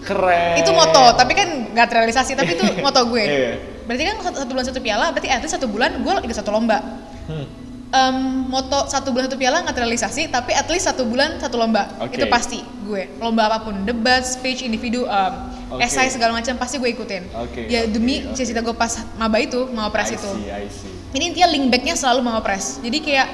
[0.00, 0.56] Keren.
[0.56, 3.52] itu moto tapi kan nggak terrealisasi tapi itu moto gue Iya.
[3.84, 6.50] berarti kan satu, satu bulan satu piala berarti at least satu bulan gue ikut satu
[6.50, 6.76] lomba
[7.24, 7.48] Hmm.
[7.94, 11.86] Em, moto satu bulan satu piala nggak terrealisasi tapi at least satu bulan satu lomba
[12.02, 12.18] Oke.
[12.18, 15.32] itu pasti gue lomba apa pun debat speech individu em,
[15.70, 15.86] Oke.
[15.86, 18.34] esai segala macam pasti gue ikutin Oke, ya demi oke.
[18.34, 20.90] cita-cita gue pas maba itu mau pres itu see, I see.
[21.14, 23.26] ini intinya link backnya selalu mau pres jadi kayak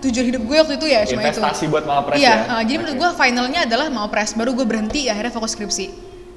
[0.00, 2.36] tujuan hidup gue waktu itu ya cuma itu Investasi buat Mapres iya ya.
[2.48, 3.02] eh, jadi menurut Oke.
[3.04, 5.86] gue finalnya adalah mau pres baru gue berhenti akhirnya fokus skripsi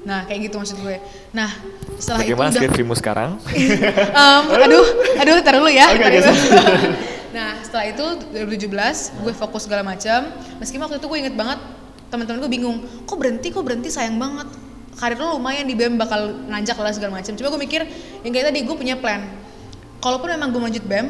[0.02, 1.00] nah kayak gitu maksud gue
[1.32, 1.48] nah
[1.96, 3.30] setelah Bagaimana itu udah skripsimu sekarang?
[4.18, 4.84] Em, aduh,
[5.22, 5.86] aduh, tar dulu ya.
[5.94, 6.34] Oke, tar oke, dulu.
[7.32, 10.30] nah, setelah itu 2017 gue fokus segala macam.
[10.60, 11.58] Meskipun waktu itu gue inget banget
[12.12, 12.78] teman-teman gue bingung,
[13.08, 14.48] kok berhenti, kok berhenti sayang banget.
[14.92, 17.32] Karir lo lumayan di BEM bakal nanjak lah segala macam.
[17.32, 17.80] Cuma gue mikir
[18.20, 19.24] yang kayak tadi gue punya plan.
[20.04, 21.06] Kalaupun memang gue melanjut BEM,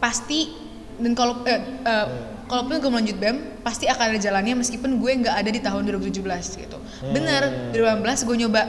[0.00, 0.56] pasti
[0.96, 2.06] dan kalau eh, eh,
[2.48, 6.64] kalaupun gue melanjut BEM, pasti akan ada jalannya meskipun gue nggak ada di tahun 2017
[6.64, 6.78] gitu.
[7.12, 8.62] Bener, 2018 gue nyoba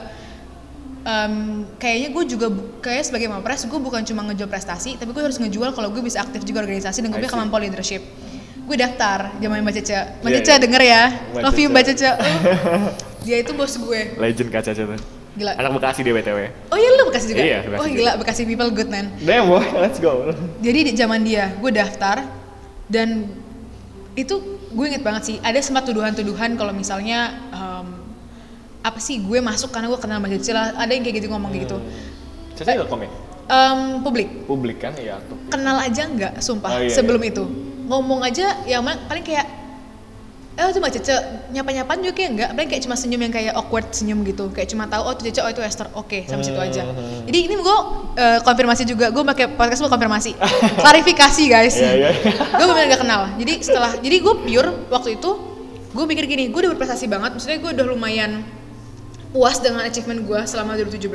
[1.04, 1.34] Em,
[1.76, 2.47] kayaknya gue juga
[2.80, 6.20] kayak sebagai mapres gue bukan cuma ngejual prestasi tapi gue harus ngejual kalau gue bisa
[6.20, 7.99] aktif juga organisasi dan gue punya kemampuan leadership
[8.64, 10.58] gue daftar zaman mbak Cece mbak Iya, Cece iya.
[10.58, 11.74] denger ya Mbak love you Cece.
[11.76, 12.10] mbak Cece
[13.28, 14.99] dia itu bos gue Legend Kak Caca tuh.
[15.34, 16.39] gila Anak Bekasi dia BTW.
[16.70, 17.97] oh iya lu bekasi juga Iya, Bekasi oh juga.
[17.97, 20.32] gila bekasi people good man Damn boy, let's go.
[20.60, 22.24] jadi di zaman dia gue daftar
[22.88, 23.28] dan
[24.14, 24.36] itu
[24.70, 27.88] gue inget banget sih ada sempat tuduhan-tuduhan kalau misalnya em,
[28.84, 31.63] apa sih gue masuk karena gue kenal Cece lah ada yang kayak gitu ngomong kayak
[31.71, 31.77] gitu.
[32.59, 33.09] Caca nggak komen?
[33.43, 34.29] Em, publik.
[34.43, 34.93] Publik kan?
[34.99, 35.36] Ya tuh.
[35.47, 37.31] kenal aja nggak sumpah Oh, iya, sebelum iya.
[37.31, 37.43] itu.
[37.88, 39.47] Ngomong aja ya ma- paling kayak
[40.53, 41.15] eh mbak Cece
[41.49, 44.53] nyapa nyapaan juga kayak enggak paling kayak cuma senyum yang kayak awkward senyum gitu.
[44.53, 45.88] Kayak cuma tahu oh itu Cece oh itu Esther.
[45.97, 46.84] Oke sampai situ aja.
[46.86, 47.25] Hmm.
[47.25, 47.77] jadi ini gue
[48.19, 49.09] eh, konfirmasi juga.
[49.09, 50.31] Gue pakai podcast gue konfirmasi.
[50.86, 51.75] Klarifikasi guys.
[51.79, 52.09] Iya, iya.
[52.53, 53.21] gue bener gak kenal.
[53.39, 55.31] Jadi setelah jadi gue pure waktu itu
[55.93, 57.34] gue mikir gini gue udah berprestasi banget.
[57.34, 58.31] Maksudnya gue udah lumayan
[59.34, 61.09] puas dengan achievement gue selama 2017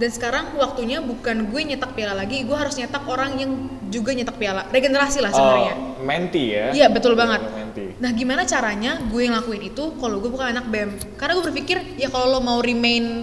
[0.00, 3.50] dan sekarang waktunya bukan gue nyetak piala lagi gue harus nyetak orang yang
[3.92, 6.74] juga nyetak piala regenerasi lah sebenarnya Oh, menti ya?
[6.74, 7.46] Iya betul banget.
[7.46, 7.94] Menti.
[8.02, 10.90] Nah gimana caranya gue ngelakuin itu kalau gue bukan anak bem?
[11.14, 13.22] Karena gue berpikir ya kalau lo mau remain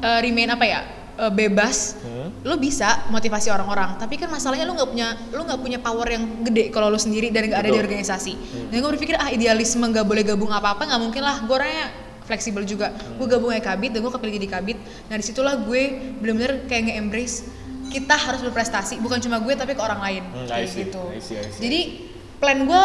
[0.00, 0.80] eh, remain apa ya
[1.14, 2.34] eh, bebas, Hmm.
[2.42, 3.94] lo bisa motivasi orang-orang.
[3.98, 7.30] Tapi kan masalahnya lo nggak punya lo nggak punya power yang gede kalau lo sendiri
[7.30, 8.32] dan nggak ada di organisasi.
[8.66, 11.38] Dan gue berpikir ah idealisme nggak boleh gabung apa-apa nggak mungkin lah.
[11.46, 11.86] Gue orangnya
[12.28, 12.92] fleksibel juga.
[13.16, 14.76] Gue gabung kayak kabit dan gue kepilih jadi kabit.
[15.08, 15.82] Nah di situlah gue
[16.14, 17.48] bener-bener kayak nge-embrace
[17.88, 21.00] kita harus berprestasi bukan cuma gue tapi ke orang lain Hmm, kayak see, gitu.
[21.08, 21.56] I see, I see.
[21.58, 21.80] Jadi
[22.36, 22.82] plan gue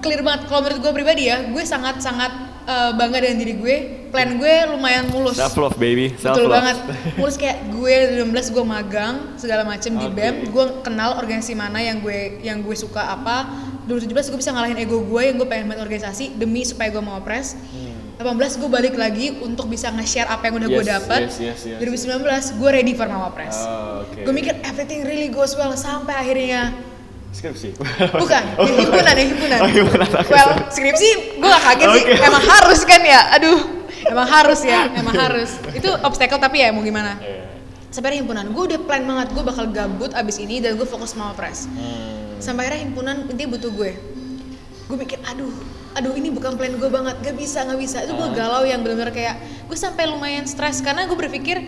[0.00, 2.30] clear banget kalau menurut gue pribadi ya gue sangat sangat
[2.64, 3.76] eh, bangga dengan diri gue
[4.08, 6.54] plan gue lumayan mulus Self love baby, self betul love.
[6.54, 6.76] banget
[7.16, 10.14] mulus kayak gue 16 gue magang segala macem di Oke.
[10.14, 13.50] BEM gue kenal organisasi mana yang gue yang gue suka apa
[13.84, 17.18] 2017 gue bisa ngalahin ego gue yang gue pengen banget organisasi demi supaya gue mau
[17.18, 17.58] opres
[18.14, 20.84] 18 gue balik lagi untuk bisa nge-share apa yang udah gue.
[20.86, 21.78] Yes, dapat yes, yes, yes.
[21.82, 24.22] 2019 gue ready for mau opres Oh, oke.
[24.22, 26.70] gue mikir everything really goes well sampai akhirnya
[27.34, 27.74] skripsi.
[28.14, 29.58] Bukan, ya himpunan ya himpunan.
[29.58, 30.06] Oh, himpunan.
[30.30, 32.14] Well, skripsi gue gak kaget sih, Oke.
[32.22, 33.20] emang harus kan ya.
[33.34, 33.58] Aduh,
[34.14, 35.58] emang harus ya, emang harus.
[35.74, 37.18] Itu obstacle tapi ya mau gimana.
[37.18, 37.50] Iya.
[37.90, 41.34] Sampai himpunan, gue udah plan banget gue bakal gabut abis ini dan gue fokus mau
[41.34, 41.66] press.
[41.66, 42.38] Hmm.
[42.38, 43.92] Sampai akhirnya himpunan intinya butuh gue.
[44.86, 45.50] Gue mikir, aduh,
[45.94, 48.02] aduh ini bukan plan gue banget, gak bisa, gak bisa.
[48.02, 48.34] Itu gue Ah.
[48.34, 51.62] galau yang bener-bener kayak, gue sampai lumayan stres karena gue berpikir,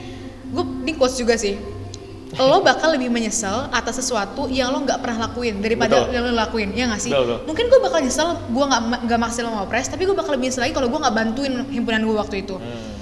[0.47, 1.55] gue di quotes juga sih,
[2.35, 6.13] lo bakal lebih menyesal atas sesuatu yang lo nggak pernah lakuin daripada Betul.
[6.13, 7.41] yang lo lakuin ya nggak sih Betul, betul.
[7.47, 10.61] mungkin gue bakal nyesel gue nggak nggak maksimal mau press tapi gue bakal lebih nyesel
[10.61, 12.93] lagi kalau gue nggak bantuin himpunan gue waktu itu Hmm.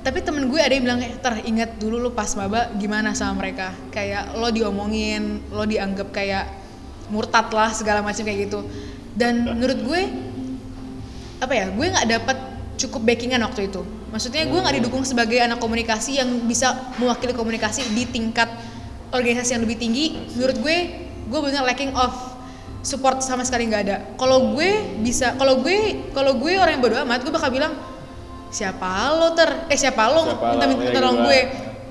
[0.00, 3.38] tapi temen gue ada yang bilang kayak ter ingat dulu lo pas maba gimana sama
[3.38, 6.44] mereka kayak lo diomongin lo dianggap kayak
[7.08, 8.66] murtad lah segala macam kayak gitu
[9.14, 10.00] dan menurut gue
[11.38, 12.36] apa ya gue nggak dapat
[12.78, 13.82] cukup backingan waktu itu.
[14.14, 18.48] Maksudnya gue nggak didukung sebagai anak komunikasi yang bisa mewakili komunikasi di tingkat
[19.10, 20.14] organisasi yang lebih tinggi.
[20.38, 20.76] Menurut gue
[21.28, 22.14] gue benar lacking of
[22.86, 23.96] support sama sekali nggak ada.
[24.16, 27.74] Kalau gue bisa kalau gue kalau gue orang yang bodo amat gue bakal bilang
[28.48, 29.68] siapa lo ter?
[29.68, 30.24] Eh siapa lo?
[30.24, 31.40] Siapa minta minta ya tolong gue.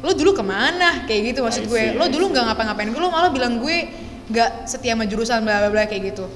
[0.02, 1.04] Lo dulu ke mana?
[1.06, 1.84] Kayak gitu maksud gue.
[1.94, 5.84] lo dulu nggak ngapa-ngapain lo malah bilang gue nggak setia sama jurusan bla bla bla
[5.88, 6.28] kayak gitu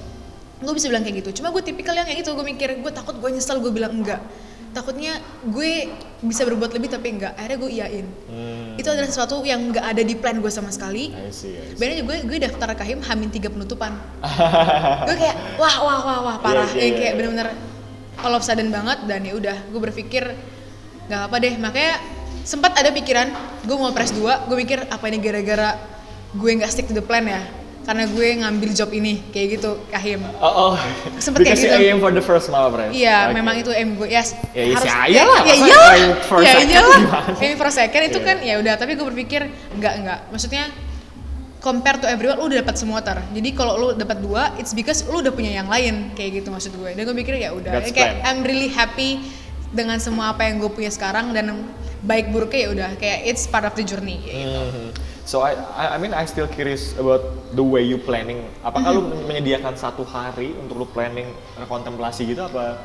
[0.62, 1.42] gue bisa bilang kayak gitu.
[1.42, 2.32] Cuma gue tipikal yang kayak gitu.
[2.38, 4.22] Gue mikir gue takut gue nyesel gue bilang enggak.
[4.72, 5.92] Takutnya gue
[6.24, 7.36] bisa berbuat lebih tapi enggak.
[7.36, 8.08] Akhirnya gue iyain.
[8.32, 8.80] Hmm.
[8.80, 11.12] itu adalah sesuatu yang nggak ada di plan gue sama sekali.
[11.12, 11.78] I see, I see.
[11.78, 13.94] Benernya gue gue daftar kahim hamin tiga penutupan.
[15.08, 16.66] Gue kayak wah wah wah wah parah.
[16.72, 17.18] Iya, iya, yang kayak iya.
[17.20, 17.48] bener-bener
[18.24, 20.24] all of sudden banget dan ya udah gue berpikir
[21.12, 21.54] nggak apa deh.
[21.60, 21.94] Makanya
[22.42, 23.30] sempat ada pikiran
[23.66, 25.78] gue mau press 2 gue mikir apa ini gara-gara
[26.34, 27.42] gue nggak stick to the plan ya
[27.82, 30.74] karena gue ngambil job ini kayak gitu kahim Oh, oh.
[31.18, 31.88] Sempet Because kayak gitu.
[31.88, 32.94] aim for the first Malapres.
[32.94, 33.34] Iya, Oke.
[33.34, 34.06] memang itu aim gue.
[34.08, 34.86] Yes, Ya, ya, harus.
[34.86, 35.54] ya, iyalah, Ya,
[35.90, 37.00] aim for Ya, iyalah.
[37.02, 37.42] gimana?
[37.42, 38.28] Aim for second itu Iya.
[38.28, 40.20] kan ya udah, tapi gue berpikir enggak enggak.
[40.30, 40.70] Maksudnya
[41.58, 43.18] compare to everyone lu udah dapat semua ter.
[43.28, 46.74] Jadi kalau lu dapat dua, it's because lu udah punya yang lain kayak gitu maksud
[46.74, 46.90] gue.
[46.92, 48.26] Dan gue mikir ya udah, kayak plan.
[48.28, 49.22] I'm really happy
[49.70, 51.66] dengan semua apa yang gue punya sekarang dan
[52.02, 54.18] baik buruknya ya udah kayak it's part of the journey.
[54.20, 54.60] kayak gitu.
[54.60, 54.90] Mhm.
[55.24, 58.42] So I, I I mean I still curious about the way you planning.
[58.62, 59.26] Apakah lu Mm-hmm.
[59.26, 62.78] menyediakan satu hari untuk lu planning eh, kontemplasi gitu apa?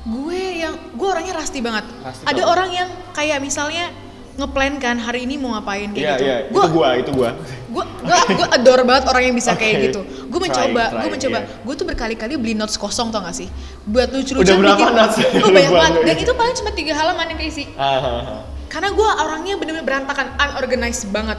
[0.00, 2.46] gue yang gue orangnya rasti banget Rasti ada banget.
[2.46, 3.90] orang yang kayak misalnya
[4.36, 7.30] ngeplan kan hari ini mau ngapain kayak Iya gitu iya Gua- itu gua itu gua.
[7.68, 9.84] gue gue gue adore banget orang yang bisa kayak Oke.
[9.84, 11.48] gitu gue Trying, mencoba gue trying, mencoba iya.
[11.60, 13.50] gue tuh berkali-kali beli notes kosong tau gak sih
[13.84, 15.16] buat lucu-lucuan Udah berapa bikin notes?
[15.44, 18.40] oh banyak banget dan itu paling cuma tiga halaman yang keisi Ah, ah, ah.
[18.68, 21.38] karena gue orangnya bener-bener berantakan unorganized banget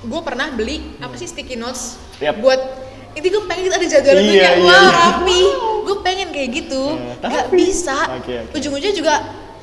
[0.00, 2.40] gue pernah beli apa sih sticky notes Yap.
[2.40, 2.60] buat
[3.12, 4.90] itu gue pengen gitu ada jadwalnya gue Iya, kayak iya, wah iya.
[4.94, 5.40] rapi.
[5.80, 6.82] Gue pengen kayak gitu.
[6.94, 7.96] Nggak tapi- bisa.
[8.14, 8.54] Oke, oke.
[8.54, 9.14] ujung-ujungnya juga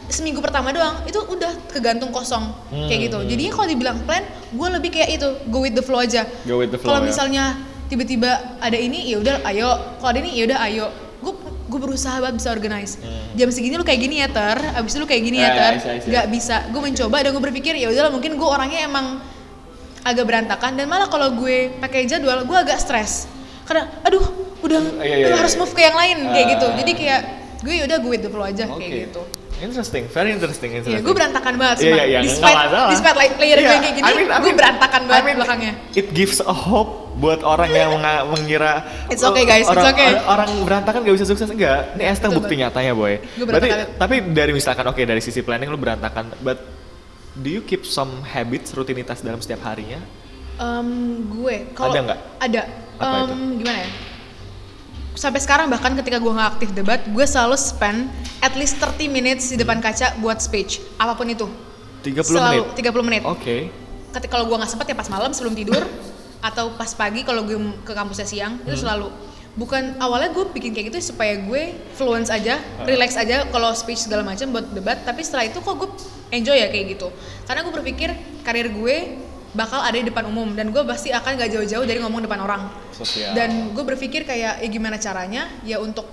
[0.07, 3.17] seminggu pertama doang itu udah kegantung kosong kayak gitu.
[3.17, 3.27] Hmm.
[3.27, 6.27] jadinya kalau dibilang plan gue lebih kayak itu go with the flow aja.
[6.43, 7.07] Go with the flow, kalau ya.
[7.07, 7.43] misalnya
[7.87, 9.69] tiba-tiba ada ini ya udah ayo.
[9.97, 10.85] Kalau ada ini ya udah ayo.
[11.17, 11.33] Gue
[11.67, 12.99] gue berusaha banget bisa organize.
[13.33, 14.59] Jam segini lu kayak gini ya ter.
[14.75, 15.55] Abis itu lu kayak gini ya Hmm.
[15.55, 15.73] Ya, ter
[16.03, 16.55] nggak bisa.
[16.67, 19.23] Gue mencoba dan gue berpikir ya udahlah mungkin gue orangnya emang
[20.01, 23.25] agak berantakan dan malah kalau gue pakai jadwal gue agak stres
[23.63, 24.23] karena aduh
[24.59, 25.59] udah Iya, iya, udah iya, harus iya.
[25.59, 26.51] move ke yang lain kayak Ah.
[26.53, 27.21] gitu jadi kayak
[27.59, 28.79] gue ya udah gue the flow aja Oke.
[28.79, 29.23] kayak gitu
[29.57, 31.01] Interesting, very interesting, Iya, interesting.
[31.01, 31.97] gue berantakan banget Iya, sumpah.
[31.97, 32.89] iya, iya, nggak Despite, masalah.
[32.93, 35.07] despite like layer gue Iya, yang kayak gini, I mean- I gue mean- berantakan I
[35.09, 35.73] banget mean, belakangnya.
[35.91, 37.89] It gives a hope buat orang yang
[38.29, 40.13] mengira It's okay, guys, it's orang, okay.
[40.13, 41.97] orang, berantakan gak bisa sukses enggak.
[41.97, 43.17] Ini Betul, bukti nyatanya, boy.
[43.17, 43.97] Gue Berarti berantakan.
[43.97, 46.76] tapi dari misalkan oke dari sisi planning lu berantakan, but
[47.37, 50.01] do you keep some habits rutinitas dalam setiap harinya?
[50.57, 50.89] Em,
[51.27, 52.19] gue kalau Ada nggak?
[52.39, 52.61] Ada.
[52.97, 53.33] Apa Em, itu?
[53.61, 53.89] Gimana ya?
[55.13, 58.05] Sampai sekarang bahkan ketika gue nggak aktif debat, gue selalu spend
[58.39, 61.49] at least 30 minutes di depan kaca buat speech, apa pun itu.
[62.05, 62.85] 30 selalu menit.
[62.93, 63.21] 30 menit.
[63.25, 63.57] Oke.
[64.13, 65.81] Ketika kalau gue nggak sempet ya pas malam sebelum tidur
[66.47, 68.69] atau pas pagi kalau gue ke kampusnya siang Hmm.
[68.69, 69.09] itu selalu
[69.57, 74.21] bukan awalnya gue bikin kayak gitu supaya gue fluence aja, relax aja kalau speech segala
[74.21, 75.89] macam buat debat, tapi setelah itu kok gue
[76.29, 77.09] enjoy ya kayak gitu.
[77.43, 78.09] Karena gue berpikir
[78.41, 78.95] karir gue
[79.51, 82.69] bakal ada di depan umum dan gue pasti akan gak jauh-jauh dari ngomong depan orang.
[82.93, 83.33] Sosial.
[83.33, 86.05] Dan gue berpikir kayak ya gimana caranya ya untuk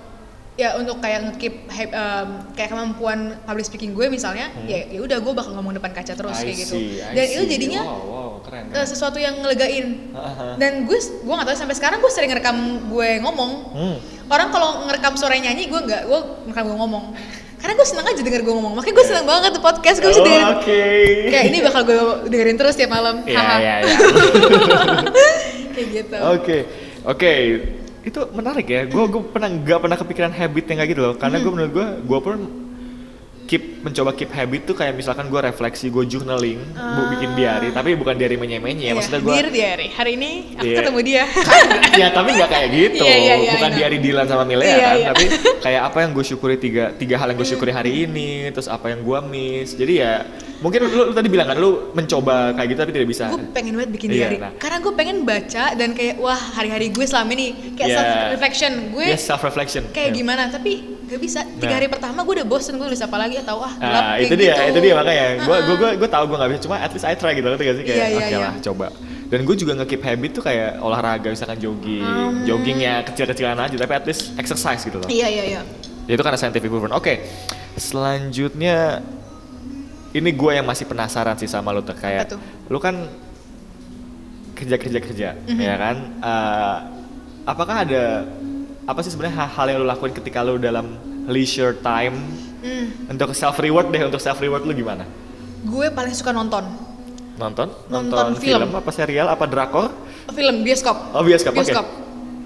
[0.55, 5.19] ya untuk kayak nge-keep hype, em, kayak kemampuan public speaking gue misalnya ya ya udah
[5.19, 6.41] gue bakal ngomong depan kaca terus Hmm.
[6.41, 6.75] I kayak gitu.
[6.79, 7.51] see, I Dan itu see.
[7.51, 8.14] jadinya wow, wow,
[8.45, 8.63] keren.
[8.63, 8.85] eh, keren.
[8.85, 10.13] sesuatu yang ngelegain
[10.55, 13.97] dan gue gue nggak tahu sampai sekarang gue sering rekam gue ngomong Hmm.
[14.27, 17.05] orang kalau ngerekam suara nyanyi gue nggak gue ngerekam gue ngomong
[17.55, 20.17] karena gue seneng aja denger gue ngomong makanya gue seneng banget tuh podcast gue bisa
[20.17, 20.81] Oh, dengerin Oke.
[21.27, 23.55] kayak ini bakal gue dengerin terus tiap malam Haha.
[23.57, 23.95] iya, iya.
[25.73, 26.57] kayak gitu Oke,
[27.03, 27.33] oke.
[28.01, 28.85] Itu menarik ya.
[28.85, 31.13] Gue gue pernah nggak pernah kepikiran habit yang kayak gitu loh.
[31.15, 32.37] Karena gue menurut gue, gue pun
[33.45, 37.69] keep mencoba keep habit tuh kayak misalkan gue refleksi, gue journaling, gue bikin diary.
[37.69, 38.89] Tapi bukan diary menye-menye.
[38.89, 40.77] Iya, Maksudnya gue Dear diary hari ini aku Iya.
[40.81, 41.23] ketemu dia
[42.01, 43.79] ya tapi nggak kayak gitu Iya, iya, iya, bukan I know.
[43.79, 45.07] diary Dilan sama Milea Iya, kan iya.
[45.07, 45.25] tapi
[45.61, 48.89] kayak apa yang gue syukuri tiga tiga hal yang gue syukuri hari ini terus apa
[48.89, 50.11] yang gue miss jadi ya
[50.57, 53.73] mungkin lu, lu tadi bilang kan lu mencoba kayak gitu tapi tidak bisa gue pengen
[53.75, 54.51] banget bikin diary nah.
[54.55, 57.97] karena gue pengen baca dan kayak wah hari-hari gue selama ini kayak Iya.
[57.99, 61.75] self reflection gue yes self reflection kayak gimana tapi gak bisa tiga Nah.
[61.75, 64.33] hari pertama gue udah bosen gue nulis apa lagi atau ah gelap Nah, kayak itu
[64.35, 64.67] dia, gitu.
[64.67, 65.25] itu dia makanya.
[65.37, 65.75] Gue gue Uh-uh.
[65.75, 67.83] gue gue tahu gue nggak bisa, cuma at least I try gitu, ngerti gak sih
[67.83, 68.39] kayak Iya, iya, oke iya.
[68.41, 68.87] lah coba.
[69.25, 72.41] Dan gue juga nge-keep habit tuh kayak olahraga misalkan jogging, Hmm.
[72.43, 75.07] joggingnya kecil-kecilan aja, tapi at least exercise gitu loh.
[75.07, 75.61] iya iya iya
[76.05, 76.93] Ya, itu karena scientific proven.
[76.93, 77.25] Oke,
[77.75, 79.01] selanjutnya
[80.11, 82.37] ini gue yang masih penasaran sih sama lo tuh kayak
[82.67, 83.09] lu kan
[84.53, 85.59] kerja kerja kerja, Mhm.
[85.59, 85.95] ya kan?
[86.15, 86.77] Eh,
[87.43, 88.23] apakah ada
[88.85, 90.85] apa sih sebenarnya hal-hal yang lo lakuin ketika lo dalam
[91.25, 92.17] leisure time
[92.57, 95.05] Hmm, untuk self reward deh untuk self reward lu gimana?
[95.63, 96.65] gue paling suka nonton
[97.35, 97.67] Nonton?
[97.87, 98.69] Nonton film.
[98.71, 99.93] apa serial apa drakor?
[100.31, 101.73] film bioskop Oh bioskop, oke.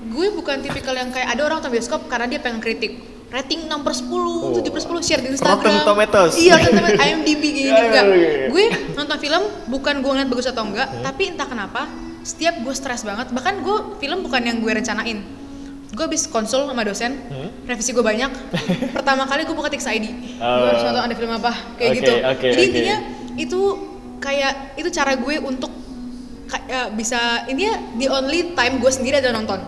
[0.09, 3.79] gue bukan tipikal yang kayak ada orang nonton bioskop karena dia pengen kritik rating 6
[3.79, 6.33] per 10, 7 per 10 share di Instagram Rotten Tomatoes.
[6.35, 8.47] iya Rotten Tomatoes, IMDb gini Iya, enggak iya, iya.
[8.49, 11.03] gue nonton film bukan gue ngeliat bagus atau enggak Hmm.
[11.05, 11.87] tapi entah kenapa
[12.21, 15.21] setiap gue stres banget bahkan gue film bukan yang gue rencanain
[15.89, 17.49] gue habis konsul sama dosen Hmm.
[17.65, 18.29] revisi gue banyak
[18.95, 20.67] pertama kali gue buka Tix ID gue Oh.
[20.67, 22.67] harus nonton ada film apa kayak Oke, gitu oke, jadi oke.
[22.67, 22.95] intinya
[23.35, 23.59] itu
[24.19, 25.71] kayak itu cara gue untuk
[26.45, 29.61] kayak bisa ini ya the only time gue sendiri ada nonton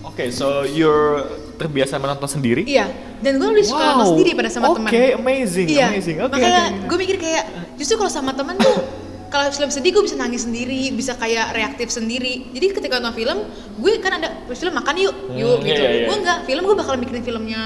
[0.00, 2.64] Oke, so you're terbiasa menonton sendiri?
[2.64, 2.88] iya
[3.20, 6.16] dan gue lebih suka nonton sendiri pada sama teman Oke, amazing, iya amazing.
[6.18, 6.88] Oke, makanya oke.
[6.88, 7.44] gue mikir kayak
[7.76, 8.80] justru kalau sama teman tuh
[9.30, 13.38] kalau film sedih gue bisa nangis sendiri bisa kayak reaktif sendiri jadi ketika nonton film
[13.78, 16.06] gue kan ada film makan yuk yuk Hmm, gitu iya, iya.
[16.10, 17.62] gue enggak film gue bakal mikirin filmnya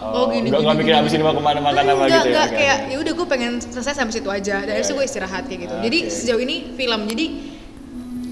[0.00, 2.04] oh, gini nggak gini, nggak mikir gini, abis ini mau ke mana makan Enggak, apa
[2.04, 2.24] gitu enggak, ya?
[2.24, 2.46] enggak.
[2.48, 5.06] Oke, kayak ya udah gue pengen selesai sampai situ aja dan Iya, habis itu gue
[5.06, 5.84] istirahat kayak gitu Oke.
[5.84, 7.26] jadi sejauh ini film jadi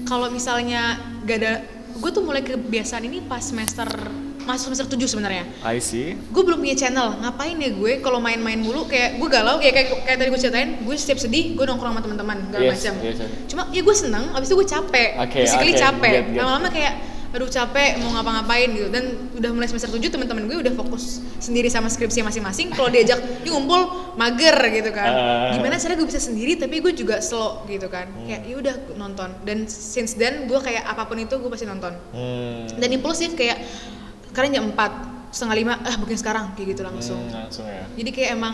[0.03, 0.81] kalau misalnya
[1.23, 1.53] gak ada
[1.93, 3.85] gue tuh mulai kebiasaan ini pas semester
[4.47, 5.43] masuk semester 7 sebenarnya.
[5.61, 6.15] I see.
[6.15, 7.19] gue belum punya channel.
[7.19, 8.87] Ngapain ya gue kalau main-main mulu?
[8.87, 12.01] Kayak gue galau kayak kayak, kayak tadi gue ceritain gue setiap sedih gue nongkrong sama
[12.01, 12.93] teman-teman segala Yes, macam.
[13.03, 13.31] yes, yes.
[13.45, 15.09] cuma ya gue seneng abis itu gue capek.
[15.19, 16.11] Oke, physically oke, capek.
[16.33, 16.93] Lama-lama kayak
[17.27, 18.87] aduh capek mau ngapa-ngapain gitu.
[18.87, 19.03] Dan
[19.35, 22.71] udah mulai semester 7 teman-teman gue udah fokus sendiri sama skripsi masing-masing.
[22.71, 23.83] Kalau diajak yuk ngumpul
[24.15, 25.11] mager gitu kan.
[25.11, 25.51] Ah.
[25.51, 28.07] gimana caranya gue bisa sendiri tapi gue juga slow gitu kan.
[28.07, 28.25] Hmm.
[28.25, 29.29] kayak ya udah nonton.
[29.43, 31.93] Dan since then gue kayak apa pun itu gue pasti nonton.
[32.09, 32.63] Hmm.
[32.73, 33.59] dan impulsif kayak
[34.37, 37.89] sekarang jam 4 setengah lima ah booking sekarang kayak gitu langsung Hmm, langsung ya.
[37.97, 38.53] jadi kayak emang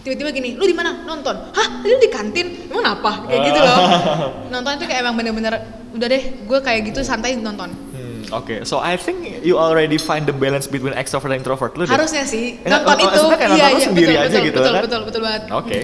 [0.00, 3.60] tiba-tiba gini lu di mana nonton hah tadi lu di kantin emang apa kayak gitu
[3.60, 3.78] loh
[4.54, 5.52] nonton itu kayak emang bener-bener
[5.92, 10.24] udah deh gue kayak gitu santai nonton Hmm, Oke, so I think you already find
[10.24, 11.92] the balance between extrovert and introvert lu deh.
[11.92, 14.72] harusnya sih Enggak, nonton oh, itu kayak nonton lu sendiri betul, aja betul, gitu betul,
[14.72, 14.82] kan?
[14.82, 15.78] betul betul banget Oke,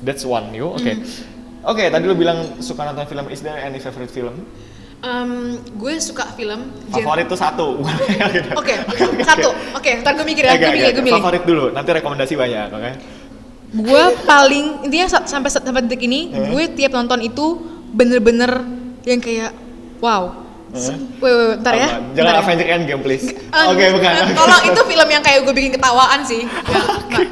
[0.00, 0.66] that's one you.
[0.68, 1.04] Oke, Hmm.
[1.64, 1.84] oke.
[1.86, 3.24] Tadi lu bilang suka nonton film.
[3.28, 4.44] Is there any favorite film?
[5.02, 5.30] Em,
[5.74, 7.82] gue suka film Favorit tuh satu.
[8.60, 8.74] oke
[9.20, 11.64] satu oke ntar gue mikir ya gue milih gue milih Favorit dulu.
[11.70, 12.92] Nanti rekomendasi banyak, oke?
[13.72, 16.52] gue paling intinya sa- sampai sampai detik ini Hmm.
[16.52, 17.56] gue tiap nonton itu
[17.90, 18.60] bener-bener
[19.02, 19.50] yang kayak
[19.98, 20.38] wow
[20.70, 21.04] Hmm.
[21.18, 21.96] wait, wait, wait, ntar ya Apa?
[22.12, 22.40] Jangan bentar ya.
[22.42, 23.26] Avenger Endgame please.
[23.44, 24.08] Oke, bukan.
[24.08, 24.32] eh, oke.
[24.34, 26.42] Tolong itu film yang kayak gue bikin ketawaan sih.
[26.64, 27.26] Ya, nah.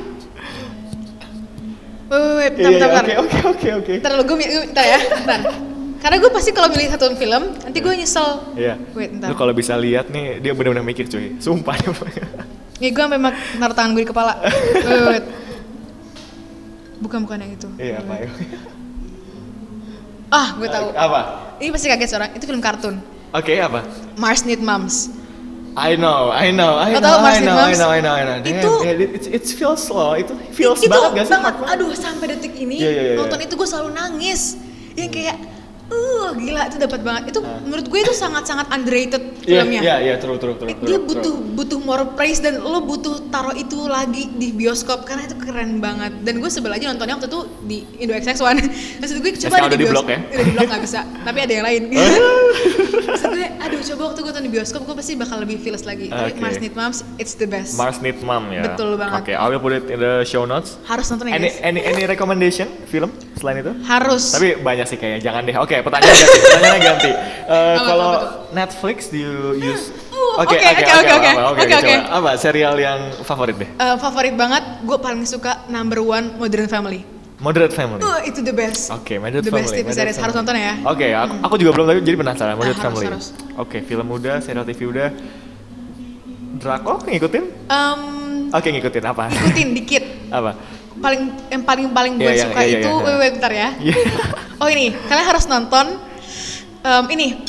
[2.11, 3.23] Wait, wait, wait, bentar, Iya, bentar, iya, bentar.
[3.23, 3.93] oke, oke, oke, oke.
[3.97, 5.41] Ntar lu, gue, ntar ya, bentar.
[6.01, 8.57] Karena gue pasti kalau milih satu film, nanti gue nyesel.
[8.57, 8.75] Iya.
[8.97, 9.29] Wait, bentar.
[9.29, 11.37] Lu kalau bisa lihat nih, dia benar-benar mikir cuy.
[11.37, 11.77] Sumpah.
[12.81, 14.41] Nih gue sampai mak- naruh tangan gue di kepala.
[14.41, 15.25] Wait, wait.
[16.99, 17.69] Bukan, bukan yang itu.
[17.77, 18.29] Iya, apa ya?
[20.31, 20.87] Ah, gue tahu.
[20.95, 21.21] Apa?
[21.59, 22.31] Ini pasti kaget orang.
[22.33, 22.97] Itu film kartun.
[23.31, 23.85] Oke, apa?
[24.17, 25.13] Mars Need Moms.
[25.77, 28.23] I know, I know, I know, I Mars Need know, I know, I know, I
[28.27, 28.37] know.
[28.43, 31.35] Damn, Itu- yeah, it, it feels slow, itu feels itu banget gak sih?
[31.39, 31.55] banget.
[31.63, 33.47] Aduh, sampai detik ini Iya, iya, iya, nonton iya.
[33.47, 34.59] itu gue selalu nangis.
[34.99, 35.37] Yang kayak
[35.91, 37.23] uh gila itu dapat banget.
[37.29, 37.59] Itu Ah.
[37.61, 39.81] menurut gue itu sangat-sangat underrated Iya, filmnya.
[39.81, 40.69] iya, iya, true, true, true.
[40.69, 41.55] dia true, butuh true.
[41.57, 46.13] butuh more praise dan lo butuh taruh itu lagi di bioskop karena itu keren banget
[46.21, 48.39] dan gue sebel aja nontonnya waktu itu di Indo XX1
[49.01, 50.19] maksud gue coba ada udah di bios- blok ya?
[50.23, 51.83] udah di blok nggak bisa tapi ada yang lain
[53.43, 56.37] aduh coba waktu gue nonton di bioskop gue pasti bakal lebih feels lagi Oke.
[56.39, 58.63] Mars Need Moms it's the best Mars Need Mom ya.
[58.67, 59.23] Betul banget.
[59.23, 60.77] Oke, I will put it in the show notes.
[60.85, 63.73] harus nonton ya Any guys any any recommendation film selain itu?
[63.85, 65.57] harus Tapi banyak sih kayaknya, jangan deh.
[65.57, 66.39] Oke, pertanyaan ganti.
[66.41, 67.11] Pertanyaannya ganti.
[67.51, 68.11] Apa, kalau?
[68.51, 71.75] Netflix do you use oke oke oke oke oke oke.
[71.79, 71.95] coba.
[72.11, 73.69] Apa serial yang favorit deh?
[73.71, 77.03] Eh, favorit banget, gue paling suka number one Modern Family.
[77.41, 78.05] Moderate Family.
[78.05, 78.93] Uh, itu the best.
[78.93, 79.65] Oke, Moderate the Family.
[79.65, 80.77] best TV series harus nonton ya.
[80.85, 83.57] Oke, aku, aku juga belum tapi jadi penasaran Moderate harus, Family.
[83.57, 85.09] Oke, film udah, serial TV udah.
[86.61, 87.45] Drakor ngikutin?
[87.73, 88.01] Em,
[88.53, 89.33] Oke, ngikutin apa?
[89.33, 90.05] ikutin dikit.
[90.29, 90.53] apa?
[91.01, 93.05] Paling yang paling paling gue Iya, iya, suka iya, iya, itu, iya.
[93.09, 93.69] wait, wait, bentar ya.
[93.81, 93.97] Iya.
[94.61, 95.97] Oh ini, kalian harus nonton
[96.85, 97.41] em, ini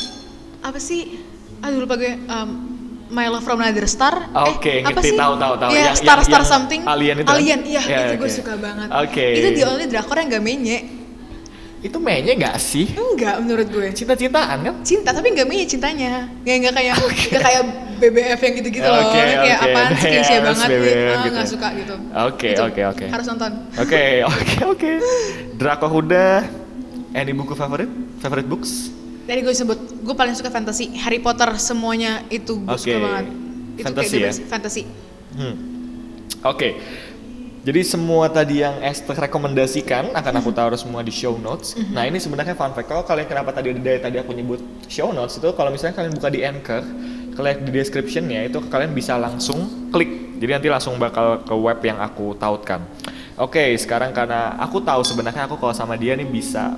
[0.64, 1.20] apa sih?
[1.60, 2.16] Aduh lupa gue.
[2.16, 2.71] Em,
[3.12, 4.32] My Love from Another Star.
[4.48, 5.18] Oke, eh, apa ngerti, sih?
[5.20, 5.70] tahu, tahu, tahu.
[5.70, 6.80] Yang- Star yang- Star yang something.
[6.82, 7.36] Alien itu kan?
[7.36, 8.32] Alien, iya, Iya, itu gue oke.
[8.32, 8.88] suka banget.
[8.90, 9.26] Oke.
[9.36, 10.78] Itu the only drakor yang gak menye.
[11.82, 12.94] Itu mainnya nggak sih?
[12.94, 13.90] Enggak menurut gue.
[13.90, 14.74] Cinta-cintaan kan?
[14.80, 16.30] Cinta tapi gak menye cintanya.
[16.40, 16.94] Nggak nggak kayak
[17.28, 17.62] nggak kayak
[17.98, 19.02] BBF yang gitu-gitu loh.
[19.04, 19.66] Oke, kayak oke.
[19.66, 20.94] apaan sih klise Yes, banget BBF nih.
[20.94, 21.28] Ah, gitu.
[21.34, 21.94] nggak suka gitu.
[22.22, 23.04] Oke, oke, oke.
[23.10, 23.50] Harus nonton.
[23.76, 24.90] Oke, oke, oke.
[25.52, 26.38] Drakor udah.
[27.12, 27.90] Any buku favorit?
[28.18, 29.01] Favorite books?
[29.22, 30.90] Tadi gue sebut, gue paling suka fantasy.
[30.98, 32.90] Harry Potter semuanya itu gue Oke.
[32.90, 33.26] suka banget.
[33.78, 34.28] Itu the ya?
[34.28, 34.40] best.
[34.50, 34.82] Fantasy.
[35.38, 35.54] Hmm.
[36.42, 36.76] Oke.
[37.62, 41.78] Jadi semua tadi yang Esther rekomendasikan akan aku taruh semua di show notes.
[41.94, 42.90] Nah ini sebenarnya fun fact.
[42.90, 44.58] Kalau kalian kenapa tadi dari tadi aku nyebut
[44.90, 46.82] show notes itu kalau misalnya kalian buka di Anchor,
[47.38, 50.42] kalian di descriptionnya itu kalian bisa langsung klik.
[50.42, 52.82] Jadi nanti langsung bakal ke web yang aku tautkan.
[53.38, 56.74] Oke, sekarang karena aku tahu sebenarnya aku kalau sama dia nih bisa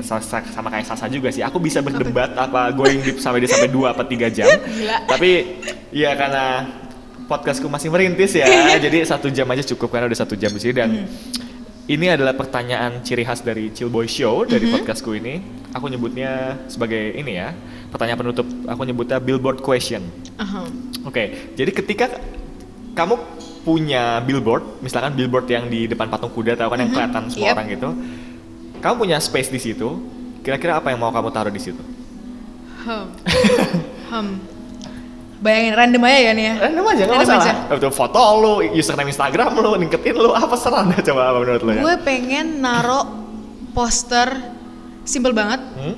[0.00, 1.44] sama kayak Sasa juga sih.
[1.44, 4.48] Aku bisa berdebat apa going deep sampai dia sampai 2 apa 3 jam.
[4.80, 4.96] Gila.
[5.04, 5.60] Tapi
[5.92, 6.72] ya karena
[7.28, 8.48] podcastku masih merintis ya,
[8.84, 10.90] jadi satu jam aja cukup karena udah satu jam di sini dan
[11.82, 15.40] ini adalah pertanyaan ciri khas dari Chill Boy Show dari podcastku ini.
[15.72, 17.52] Aku nyebutnya sebagai ini ya,
[17.88, 18.46] pertanyaan penutup.
[18.68, 20.04] Aku nyebutnya billboard question.
[20.38, 20.68] Aha.
[21.02, 22.06] Oke, jadi ketika
[22.92, 23.16] kamu
[23.62, 27.54] punya billboard, misalkan billboard yang di depan patung kuda, tahu kan yang kelihatan semua Yep.
[27.56, 27.88] orang gitu,
[28.82, 29.88] kamu punya space di situ.
[30.42, 31.78] Kira-kira apa yang mau kamu taruh di situ?
[32.82, 33.06] Hmm.
[34.10, 34.30] Hmm.
[35.38, 36.54] Bayangin random aja ya nih ya.
[36.60, 37.56] Random aja, nggak Random masalah.
[37.68, 41.70] Betul, foto lu, username Instagram lu, LinkedIn lu, apa serah dah coba apa menurut lu
[41.72, 41.80] ya?
[41.80, 43.00] Gue pengen naro
[43.70, 44.28] poster
[45.02, 45.94] simple banget Hmm?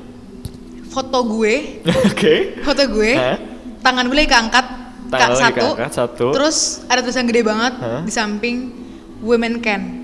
[0.86, 2.62] foto gue, Oke.
[2.62, 3.36] foto gue, Hah?
[3.80, 4.66] tangan gue lagi keangkat,
[5.10, 6.26] Tangan lagi satu, keangkat, satu.
[6.30, 6.56] terus
[6.86, 8.00] ada tulisan gede banget Hah?
[8.00, 8.56] di samping
[9.20, 10.03] women can.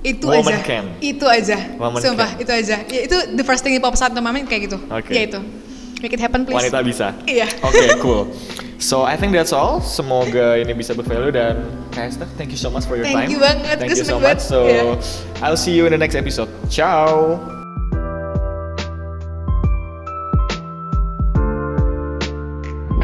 [0.00, 0.64] Itu Woman aja.
[0.64, 0.84] can.
[1.04, 1.58] Itu aja.
[1.76, 2.40] Woman Sumpah, can.
[2.40, 2.76] itu aja.
[2.88, 4.78] Ya, itu the first thing yang pop saat main kayak gitu.
[4.88, 5.12] Oke.
[5.12, 5.40] Ya itu.
[6.00, 6.56] Make it happen please.
[6.56, 7.12] Wanita bisa.
[7.28, 7.44] Iya.
[7.60, 8.32] Oke, cool.
[8.80, 9.84] So I think that's all.
[9.84, 13.28] Semoga ini bisa bervalue dan Esther, thank you so much for your Thank time.
[13.28, 14.40] you banget, Thank gue you so much.
[14.40, 14.40] banget.
[14.40, 14.82] So Iya.
[15.44, 16.48] I'll see you in the next episode.
[16.72, 17.36] Ciao.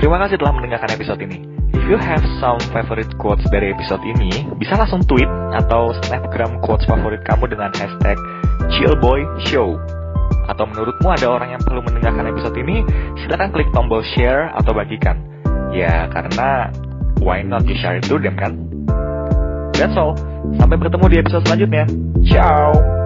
[0.01, 1.56] Terima kasih telah mendengarkan episode ini.
[1.75, 6.87] If you have some favorite quotes dari episode ini, bisa langsung tweet atau snapgram quotes
[6.87, 8.19] favorit kamu dengan hashtag
[8.75, 9.79] chillboyshow.
[10.47, 12.83] Atau menurutmu ada orang yang perlu mendengarkan episode ini,
[13.23, 15.19] silakan klik tombol share atau bagikan.
[15.75, 16.71] Ya, karena
[17.23, 18.55] why not you share it to them kan?
[19.75, 20.15] That's all.
[20.57, 21.85] Sampai bertemu di episode selanjutnya.
[22.27, 23.06] Ciao.